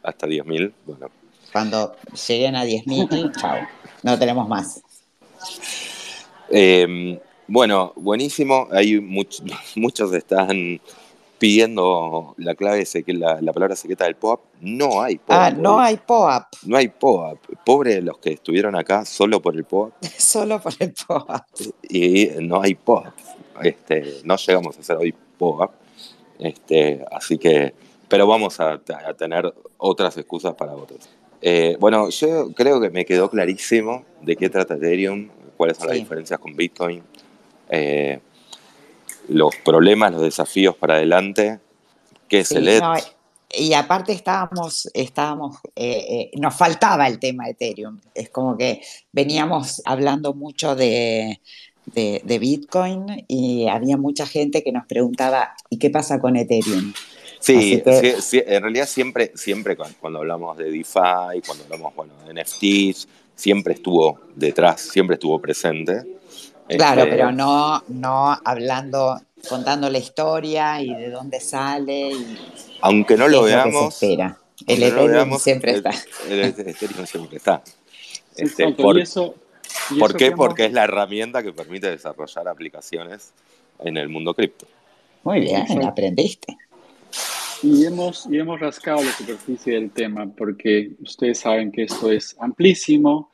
Hasta 0.04 0.28
10.000, 0.28 0.72
bueno. 0.86 1.10
Cuando 1.52 1.96
lleguen 2.28 2.56
a 2.56 2.66
10.000, 2.66 3.32
chao. 3.42 3.58
No 4.04 4.18
tenemos 4.18 4.48
más. 4.48 4.82
Em, 6.50 7.20
bueno, 7.48 7.94
buenísimo. 7.96 8.68
Hay 8.72 9.00
muchos 9.76 10.14
están 10.14 10.80
pidiendo 11.40 12.36
la 12.38 12.54
clave, 12.54 12.86
la, 13.08 13.42
la 13.42 13.54
palabra 13.54 13.76
secreta 13.76 14.06
del 14.06 14.16
POAP. 14.16 14.42
No 14.62 15.02
hay 15.02 15.18
POAP. 15.18 15.40
Ah, 15.40 15.52
no 15.52 15.80
hay 15.80 15.98
POAP. 15.98 16.48
No 16.66 16.78
hay 16.78 16.90
POAP. 16.90 17.40
Pobre 17.66 18.02
los 18.02 18.18
que 18.20 18.34
estuvieron 18.34 18.76
acá 18.76 19.06
solo 19.06 19.42
por 19.42 19.56
el 19.56 19.64
POAP. 19.64 19.94
solo 20.18 20.62
por 20.62 20.74
el 20.80 20.94
POAP. 20.94 21.44
Y 21.90 22.28
no 22.42 22.62
hay 22.62 22.76
POAP. 22.76 23.14
Este, 23.61 24.22
no 24.23 24.36
llegamos 24.38 24.77
a 24.77 24.80
hacer 24.80 24.98
hoy 24.98 25.14
POAP, 25.38 25.72
este, 26.40 27.03
así 27.11 27.38
que, 27.38 27.73
pero 28.07 28.27
vamos 28.27 28.60
a, 28.60 28.80
tener 29.18 29.53
otras 29.77 30.18
excusas 30.18 30.56
para 30.56 30.73
otros. 30.73 31.10
Eh, 31.41 31.77
bueno, 31.80 32.10
yo 32.10 32.52
creo 32.53 32.81
que 32.81 32.90
me 32.90 33.06
quedó 33.06 33.30
clarísimo 33.30 34.06
de 34.22 34.36
qué 34.36 34.49
trata 34.49 34.76
Ethereum, 34.76 35.30
cuáles 35.57 35.77
son 35.77 35.88
las 35.88 35.98
diferencias 35.98 36.40
con 36.40 36.56
Bitcoin, 36.56 37.03
eh, 37.69 38.19
los 39.27 39.56
problemas, 39.57 40.11
los 40.11 40.22
desafíos 40.22 40.76
para 40.76 40.95
adelante, 40.95 41.60
qué 42.27 42.40
es 42.40 42.52
el 42.52 42.68
ETH. 42.68 42.84
y 43.52 43.73
aparte 43.73 44.11
estábamos, 44.11 44.90
estábamos 44.94 45.57
eh, 45.76 46.31
nos 46.36 46.56
faltaba 46.56 47.07
el 47.07 47.19
tema 47.19 47.49
Ethereum. 47.49 47.99
Es 48.14 48.30
como 48.30 48.57
que 48.57 48.81
veníamos 49.11 49.81
hablando 49.86 50.34
mucho 50.34 50.76
de, 50.76 51.40
de, 51.94 52.40
Bitcoin 52.40 53.26
y 53.28 53.68
había 53.68 53.98
mucha 53.98 54.26
gente 54.26 54.64
que 54.64 54.72
nos 54.72 54.86
preguntaba, 54.86 55.56
¿y 55.70 55.78
qué 55.78 55.90
pasa 55.90 56.20
con 56.20 56.36
Ethereum? 56.36 56.94
Sí, 57.40 57.82
sí, 58.20 58.44
en 58.45 58.61
realidad 58.61 58.88
siempre, 58.88 59.32
siempre 59.36 59.78
cuando 59.78 60.20
hablamos 60.20 60.57
de 60.57 60.66
DeFi, 60.72 61.41
cuando 61.45 61.64
hablamos 61.64 61.95
bueno, 61.95 62.14
de 62.28 62.44
NFTs, 62.44 63.07
siempre 63.36 63.76
estuvo 63.76 64.20
detrás, 64.36 64.82
siempre 64.82 65.14
estuvo 65.16 65.40
presente. 65.40 66.03
Claro, 66.68 67.03
este, 67.03 67.11
pero 67.11 67.32
no, 67.32 67.84
no 67.88 68.38
hablando, 68.44 69.20
contando 69.48 69.90
la 69.90 69.98
historia 69.98 70.82
y 70.82 70.94
de 70.94 71.10
dónde 71.10 71.40
sale. 71.40 72.11
aunque 72.82 73.18
no 73.18 73.28
lo 73.28 73.44
veamos. 73.44 74.02
El 74.03 74.84
Ethereum 74.84 75.38
siempre 75.40 75.72
está. 75.72 75.91
El, 76.30 76.41
Ethereum 76.41 77.06
siempre 77.06 77.38
está. 77.38 77.64
Este, 78.36 78.72
por, 78.74 78.99
eso, 78.99 79.36
¿Por 79.98 80.16
qué? 80.16 80.32
Porque 80.32 80.66
es 80.66 80.74
la 80.74 80.84
herramienta 80.84 81.44
que 81.44 81.54
permite 81.54 81.90
desarrollar 81.90 82.48
aplicaciones 82.48 83.34
en 83.80 83.98
el 83.98 84.10
mundo 84.10 84.34
cripto. 84.34 84.68
Muy 85.24 85.41
bien, 85.41 85.66
aprendiste. 85.86 86.58
Y 87.62 87.86
hemos, 87.86 88.26
y 88.30 88.38
hemos 88.38 88.60
rascado 88.60 89.04
la 89.04 89.12
superficie 89.12 89.74
del 89.74 89.91
tema 89.91 90.28
porque 90.28 90.91
ustedes 91.02 91.40
saben 91.40 91.72
que 91.72 91.84
esto 91.84 92.10
es 92.10 92.36
amplísimo 92.40 93.32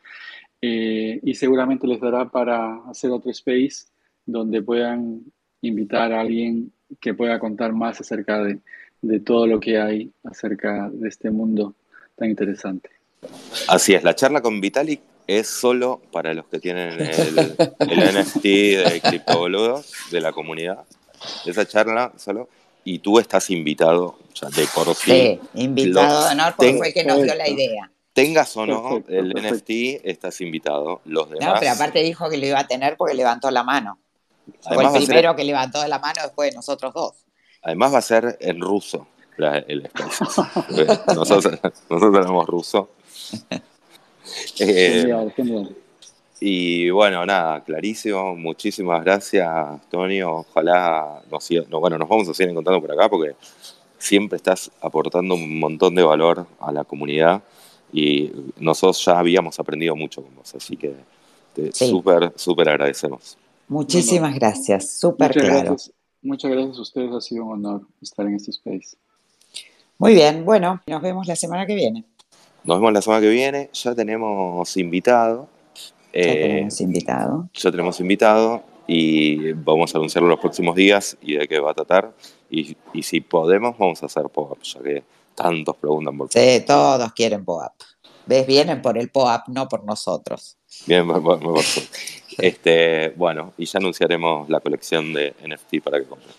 eh, 0.61 1.19
y 1.21 1.35
seguramente 1.35 1.85
les 1.85 2.01
dará 2.01 2.29
para 2.29 2.77
hacer 2.89 3.11
otro 3.11 3.29
space 3.29 3.85
donde 4.25 4.63
puedan 4.63 5.21
invitar 5.61 6.11
a 6.11 6.21
alguien 6.21 6.71
que 6.99 7.13
pueda 7.13 7.37
contar 7.37 7.73
más 7.73 8.01
acerca 8.01 8.43
de, 8.43 8.59
de 9.01 9.19
todo 9.19 9.45
lo 9.45 9.59
que 9.59 9.79
hay 9.79 10.11
acerca 10.23 10.89
de 10.91 11.07
este 11.07 11.29
mundo 11.29 11.75
tan 12.15 12.29
interesante. 12.29 12.89
Así 13.67 13.93
es, 13.93 14.03
la 14.03 14.15
charla 14.15 14.41
con 14.41 14.59
Vitalik 14.59 15.01
es 15.27 15.47
solo 15.47 16.01
para 16.11 16.33
los 16.33 16.45
que 16.47 16.59
tienen 16.59 16.99
el, 16.99 17.35
NFT 17.79 18.43
de 18.43 19.01
criptoboludos 19.03 19.91
de 20.11 20.21
la 20.21 20.31
comunidad. 20.31 20.83
Esa 21.45 21.67
charla 21.67 22.13
solo. 22.17 22.49
Y 22.83 22.99
tú 22.99 23.19
estás 23.19 23.49
invitado, 23.49 24.19
ya 24.35 24.49
de 24.49 24.67
por 24.67 24.93
sí. 24.93 25.11
Sí, 25.11 25.39
invitado 25.55 26.25
de 26.25 26.31
honor 26.33 26.53
porque 26.55 26.77
fue 26.77 26.87
el 26.89 26.93
que 26.93 27.03
nos 27.03 27.23
dio 27.23 27.33
la 27.33 27.49
idea. 27.49 27.91
Tengas 28.13 28.55
o 28.55 28.65
no 28.65 29.03
el 29.07 29.29
NFT, 29.29 30.03
estás 30.03 30.39
invitado. 30.41 31.01
Los 31.05 31.29
demás. 31.29 31.47
No, 31.47 31.59
pero 31.59 31.71
aparte 31.71 32.03
dijo 32.03 32.29
que 32.29 32.37
lo 32.37 32.45
iba 32.45 32.59
a 32.59 32.67
tener 32.67 32.95
porque 32.95 33.15
levantó 33.15 33.49
la 33.49 33.63
mano. 33.63 33.97
fue 34.61 34.83
el 34.83 34.91
primero 34.91 35.35
que 35.35 35.43
levantó 35.43 35.85
la 35.87 35.99
mano 35.99 36.21
después 36.21 36.51
de 36.51 36.55
nosotros 36.55 36.93
dos. 36.93 37.13
Además 37.63 37.93
va 37.93 37.97
a 37.97 38.03
ser 38.03 38.37
en 38.39 38.61
ruso 38.61 39.07
el 39.37 39.89
nosotros, 41.15 41.59
nosotros 41.89 42.13
tenemos 42.13 42.47
ruso. 42.47 42.89
Eh, 44.59 45.05
y 46.39 46.89
bueno, 46.89 47.25
nada, 47.25 47.63
clarísimo. 47.63 48.35
Muchísimas 48.35 49.03
gracias, 49.03 49.47
Antonio. 49.47 50.45
Ojalá 50.49 51.21
nos, 51.31 51.49
bueno, 51.69 51.97
nos 51.97 52.09
vamos 52.09 52.29
a 52.29 52.33
seguir 52.33 52.51
encontrando 52.51 52.81
por 52.81 52.91
acá 52.91 53.09
porque 53.09 53.35
siempre 53.97 54.37
estás 54.37 54.71
aportando 54.81 55.35
un 55.35 55.59
montón 55.59 55.95
de 55.95 56.03
valor 56.03 56.45
a 56.59 56.71
la 56.71 56.83
comunidad 56.83 57.41
y 57.91 58.31
nosotros 58.57 59.03
ya 59.05 59.17
habíamos 59.17 59.59
aprendido 59.59 59.95
mucho 59.95 60.21
con 60.21 60.35
vos, 60.35 60.53
así 60.55 60.75
que 60.75 60.95
súper, 61.71 62.33
súper 62.35 62.69
agradecemos. 62.69 63.37
Muchísimas 63.67 64.35
gracias, 64.35 64.99
súper 64.99 65.31
claro. 65.31 65.75
muchas 66.21 66.51
gracias 66.51 66.77
a 66.77 66.81
ustedes, 66.81 67.11
ha 67.13 67.21
sido 67.21 67.45
un 67.45 67.65
honor 67.65 67.81
estar 68.01 68.25
en 68.25 68.35
este 68.35 68.51
space. 68.51 68.97
Muy 69.97 70.13
bien, 70.13 70.43
bueno, 70.43 70.81
nos 70.87 71.01
vemos 71.01 71.25
la 71.25 71.35
semana 71.35 71.65
que 71.65 71.73
viene. 71.73 72.03
Nos 72.65 72.77
vemos 72.79 72.93
la 72.93 73.01
semana 73.01 73.21
que 73.21 73.29
viene. 73.29 73.69
Ya 73.73 73.93
tenemos 73.93 74.75
invitado. 74.77 75.47
Ya 75.75 75.81
eh, 76.13 76.41
tenemos 76.41 76.81
invitado. 76.81 77.49
Ya 77.53 77.71
tenemos 77.71 77.99
invitado 77.99 78.63
y 78.87 79.53
vamos 79.53 79.93
a 79.93 79.99
anunciarlo 79.99 80.29
los 80.29 80.39
próximos 80.39 80.75
días 80.75 81.15
y 81.21 81.35
de 81.35 81.47
qué 81.47 81.59
va 81.59 81.71
a 81.71 81.73
tratar. 81.75 82.11
Y, 82.49 82.75
si 83.03 83.21
podemos, 83.21 83.77
vamos 83.77 84.01
a 84.01 84.07
hacer 84.07 84.29
POAP, 84.29 84.63
ya 84.63 84.81
que 84.81 85.03
tantos 85.35 85.75
preguntan 85.75 86.17
por 86.17 86.31
Sí, 86.31 86.63
todos 86.65 87.13
quieren 87.13 87.45
POAP. 87.45 87.73
¿Ves? 88.25 88.47
Vienen 88.47 88.81
por 88.81 88.97
el 88.97 89.11
POAP, 89.11 89.49
no 89.49 89.67
por 89.67 89.83
nosotros. 89.83 90.57
Bien, 90.87 91.07
bueno, 91.07 91.53
este, 92.39 93.09
bueno, 93.09 93.53
y 93.59 93.65
ya 93.65 93.77
anunciaremos 93.77 94.49
la 94.49 94.59
colección 94.59 95.13
de 95.13 95.35
NFT 95.47 95.83
para 95.83 95.99
que 95.99 96.05
compren. 96.05 96.33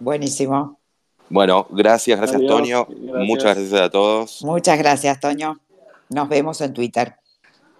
Buenísimo. 0.00 0.80
Bueno, 1.28 1.68
gracias, 1.70 2.18
gracias, 2.18 2.40
Antonio. 2.40 2.88
Muchas 2.88 3.56
gracias 3.56 3.80
a 3.80 3.90
todos. 3.90 4.42
Muchas 4.42 4.76
gracias, 4.78 5.20
Toño. 5.20 5.60
Nos 6.10 6.28
vemos 6.28 6.60
en 6.60 6.72
Twitter. 6.72 7.16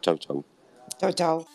Chau, 0.00 0.16
chau. 0.16 0.44
Chau, 0.98 1.12
chau. 1.12 1.46